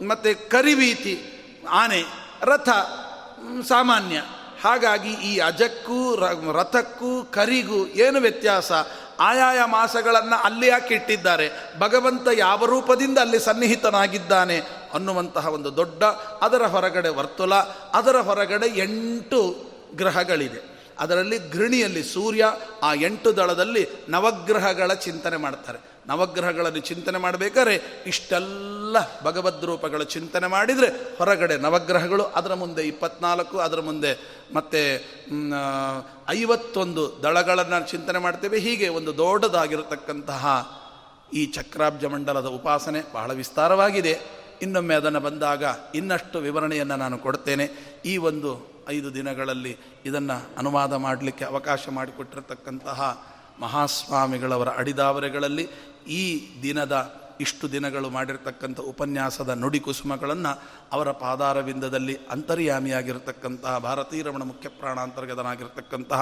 ಮತ್ತು 0.07 0.49
ಕರಿವೀತಿ, 0.49 1.19
ಆನೆ, 1.69 2.01
ರಥ 2.41 2.69
ಸಾಮಾನ್ಯ. 3.67 4.21
ಹಾಗಾಗಿ 4.63 5.09
ಈ 5.09 5.37
ಅಜಕ್ಕೂ 5.37 6.15
ರಥಕ್ಕೂ, 6.53 7.23
ಕರಿಗೂ 7.23 7.85
ಏನು 7.85 8.19
ವ್ಯತ್ಯಾಸ? 8.19 8.71
ಆಯಾಯ 9.19 9.57
ಮಾಸಗಳನ್ನು 9.65 10.43
ಅಲ್ಲಿ 10.43 10.67
ಯಾಕೆ 10.67 10.95
ಇಟ್ಟಿದ್ದಾರೆ? 10.95 11.49
ಭಗವಂತ 11.79 12.27
ಯಾವ 12.33 12.65
ರೂಪದಿಂದ 12.65 13.17
ಅಲ್ಲಿ 13.17 13.39
ಸನ್ನಿಹಿತನಾಗಿದ್ದಾನೆ 13.39 14.57
ಅನ್ನುವಂತಹ 14.93 15.47
ಒಂದು 15.47 15.75
ದೊಡ್ಡ, 15.75 16.03
ಅದರ 16.41 16.61
ಹೊರಗಡೆ 16.61 17.09
ವರ್ತುಲ, 17.09 17.55
ಅದರ 17.93 18.15
ಹೊರಗಡೆ 18.15 18.67
ಎಂಟು 18.67 19.71
ಗ್ರಹಗಳಿದೆ 19.95 20.73
ಅದರಲ್ಲಿ 20.99 21.37
ಗೃಣಿಯಲ್ಲಿ 21.37 22.03
ಸೂರ್ಯ, 22.03 22.45
ಆ 22.83 22.93
ಎಂಟು 22.93 23.37
ದಳದಲ್ಲಿ 23.37 23.87
ನವಗ್ರಹಗಳ 24.09 24.93
ಚಿಂತನೆ 24.93 25.37
ಮಾಡ್ತಾರೆ. 25.37 25.92
ನವಗ್ರಹಗಳನ್ನು 26.07 26.79
ಚಿಂತನೆ 26.79 27.17
ಮಾಡಬೇಕಾದ್ರೆ 27.17 28.03
ಇಷ್ಟೆಲ್ಲ 28.07 28.97
ಭಗವದ್ರೂಪಗಳ 29.23 30.03
ಚಿಂತನೆ 30.03 30.47
ಮಾಡಿದರೆ 30.47 30.87
ಹೊರಗಡೆ 31.17 31.57
ನವಗ್ರಹಗಳು, 31.57 32.23
ಅದರ 32.23 32.53
ಮುಂದೆ 32.53 32.81
ಇಪ್ಪತ್ನಾಲ್ಕು, 32.87 33.57
ಅದರ 33.59 33.79
ಮುಂದೆ 33.79 34.11
ಮತ್ತೆ 34.53 34.81
ಐವತ್ತೊಂದು 36.29 37.19
ದಳಗಳನ್ನು 37.23 37.87
ಚಿಂತನೆ 37.87 38.19
ಮಾಡ್ತೇವೆ. 38.19 38.59
ಹೀಗೆ 38.59 38.89
ಒಂದು 38.89 39.17
ದೊಡ್ಡದಾಗಿರತಕ್ಕಂತಹ 39.17 40.45
ಈ 41.33 41.45
ಚಕ್ರಾಬ್ಜ 41.45 42.05
ಮಂಡಲದ 42.05 42.45
ಉಪಾಸನೆ 42.45 43.01
ಬಹಳ 43.13 43.33
ವಿಸ್ತಾರವಾಗಿದೆ. 43.33 44.19
ಇನ್ನೊಮ್ಮೆ 44.61 44.95
ಅದನ್ನು 44.95 45.19
ಬಂದಾಗ 45.19 45.63
ಇನ್ನಷ್ಟು 45.95 46.39
ವಿವರಣೆಯನ್ನು 46.39 46.95
ನಾನು 46.95 47.17
ಕೊಡ್ತೇನೆ. 47.17 47.65
ಈ 48.05 48.17
ಒಂದು 48.17 48.49
ಐದು 48.89 49.13
ದಿನಗಳಲ್ಲಿ 49.13 49.77
ಇದನ್ನು 50.05 50.57
ಅನುವಾದ 50.57 50.93
ಮಾಡಲಿಕ್ಕೆ 50.93 51.45
ಅವಕಾಶ 51.45 51.89
ಮಾಡಿಕೊಟ್ಟಿರತಕ್ಕಂತಹ 51.89 53.27
ಮಹಾಸ್ವಾಮಿಗಳವರ 53.59 54.69
ಅಡಿದಾವರೆಗಳಲ್ಲಿ 54.77 55.67
ಈ 56.07 56.23
ದಿನದ 56.63 56.95
ಇಷ್ಟು 57.39 57.71
ದಿನಗಳು 57.71 58.09
ಮಾಡಿರತಕ್ಕಂಥ 58.09 58.79
ಉಪನ್ಯಾಸದ 58.79 59.49
ನುಡಿ 59.49 59.79
ಕುಸುಮಗಳನ್ನು 59.79 60.51
ಅವರ 60.91 61.11
ಪಾದಾರವಿಂದದಲ್ಲಿ 61.11 62.15
ಅಂತರ್ಯಾಮಿಯಾಗಿರ್ತಕ್ಕಂತಹ 62.29 63.77
ಭಾರತೀಯ 63.77 64.23
ರಮಣ 64.23 64.43
ಮುಖ್ಯ 64.43 64.69
ಪ್ರಾಣಾಂತರ್ಗತನಾಗಿರ್ತಕ್ಕಂತಹ 64.69 66.21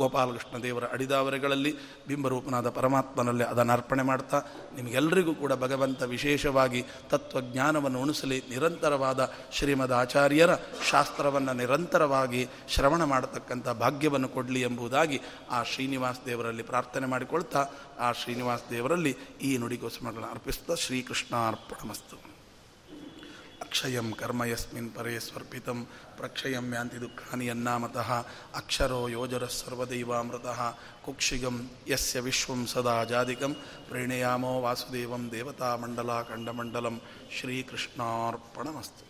ಗೋಪಾಲಕೃಷ್ಣ 0.00 0.62
ದೇವರ 0.62 0.84
ಅಡಿದಾವರೆಗಳಲ್ಲಿ 0.84 1.72
ಬಿಂಬರೂಪನಾದ 2.08 2.70
ಪರಮಾತ್ಮನಲ್ಲಿ 2.70 3.44
ಅದನ್ನು 3.44 3.72
ಅರ್ಪಣೆ 3.72 4.02
ಮಾಡ್ತಾ, 4.02 4.42
ನಿಮಗೆಲ್ಲರಿಗೂ 4.76 5.34
ಕೂಡ 5.34 5.52
ಭಗವಂತ 5.52 6.02
ವಿಶೇಷವಾಗಿ 6.02 6.84
ತತ್ವಜ್ಞಾನವನ್ನು 7.10 8.02
ಉಣಿಸಲಿ, 8.02 8.42
ನಿರಂತರವಾದ 8.50 9.30
ಶ್ರೀಮದ್ 9.52 9.92
ಆಚಾರ್ಯರ 9.92 10.54
ಶಾಸ್ತ್ರವನ್ನು 10.90 11.52
ನಿರಂತರವಾಗಿ 11.52 12.48
ಶ್ರವಣ 12.68 13.04
ಮಾಡತಕ್ಕಂಥ 13.04 13.68
ಭಾಗ್ಯವನ್ನು 13.68 14.28
ಕೊಡಲಿ 14.28 14.60
ಎಂಬುದಾಗಿ 14.60 15.20
ಆ 15.50 15.62
ಶ್ರೀನಿವಾಸ 15.62 16.16
ದೇವರಲ್ಲಿ 16.26 16.62
ಪ್ರಾರ್ಥನೆ 16.62 17.06
ಮಾಡಿಕೊಳ್ತಾ, 17.06 17.68
ಆ 17.98 18.12
ಶ್ರೀನಿವಾಸ 18.12 18.60
ದೇವರಲ್ಲಿ 18.70 19.16
ಈ 19.42 19.58
ನುಡಿಗೋಸ್ಮರಗಳನ್ನು 19.58 20.30
ಅರ್ಪಿಸ್ತಾ, 20.30 20.74
ಶ್ರೀಕೃಷ್ಣಾರ್ಪಣಮಸ್ತು. 20.74 22.29
ಅಕ್ಷಯಂ 23.70 24.06
ಕರ್ಮ 24.18 24.42
ಯಸ್ಮಿನ್ 24.44 24.88
ಪರೇ 24.94 25.12
ಸ್ವರ್ಪಿತಂ 25.24 25.80
ಪ್ರಕ್ಷಯಂ 26.16 26.64
ಯಾಂತಿ 26.72 26.98
ದುಃಖಾನಿ 27.00 27.46
ಅನ್ನಾಮತಃ 27.52 28.08
ಅಕ್ಷರೋ 28.60 28.98
ಯೋಜರ 29.08 29.44
ಸರ್ವದೈವಾಮೃತಃ 29.48 30.60
ಕುಕ್ಷಿಗಂ 31.04 31.56
ಯಸ್ಯ 31.90 32.20
ವಿಶ್ವಂ 32.20 32.62
ಸದಾ 32.72 32.96
ಜಾದಿಕಂ 33.04 33.52
ಪ್ರೇಣಯಾಮೋ 33.88 34.52
ವಾಸುದೇವಂ 34.60 35.24
ದೇವತಾ 35.32 35.70
ಮಂಡಲ 35.76 36.18
ಖಂಡಮಂಡಲಂ 36.30 36.96
ಶ್ರೀಕೃಷ್ಣಾರ್ಪಣಮಸ್ತು 37.36 39.06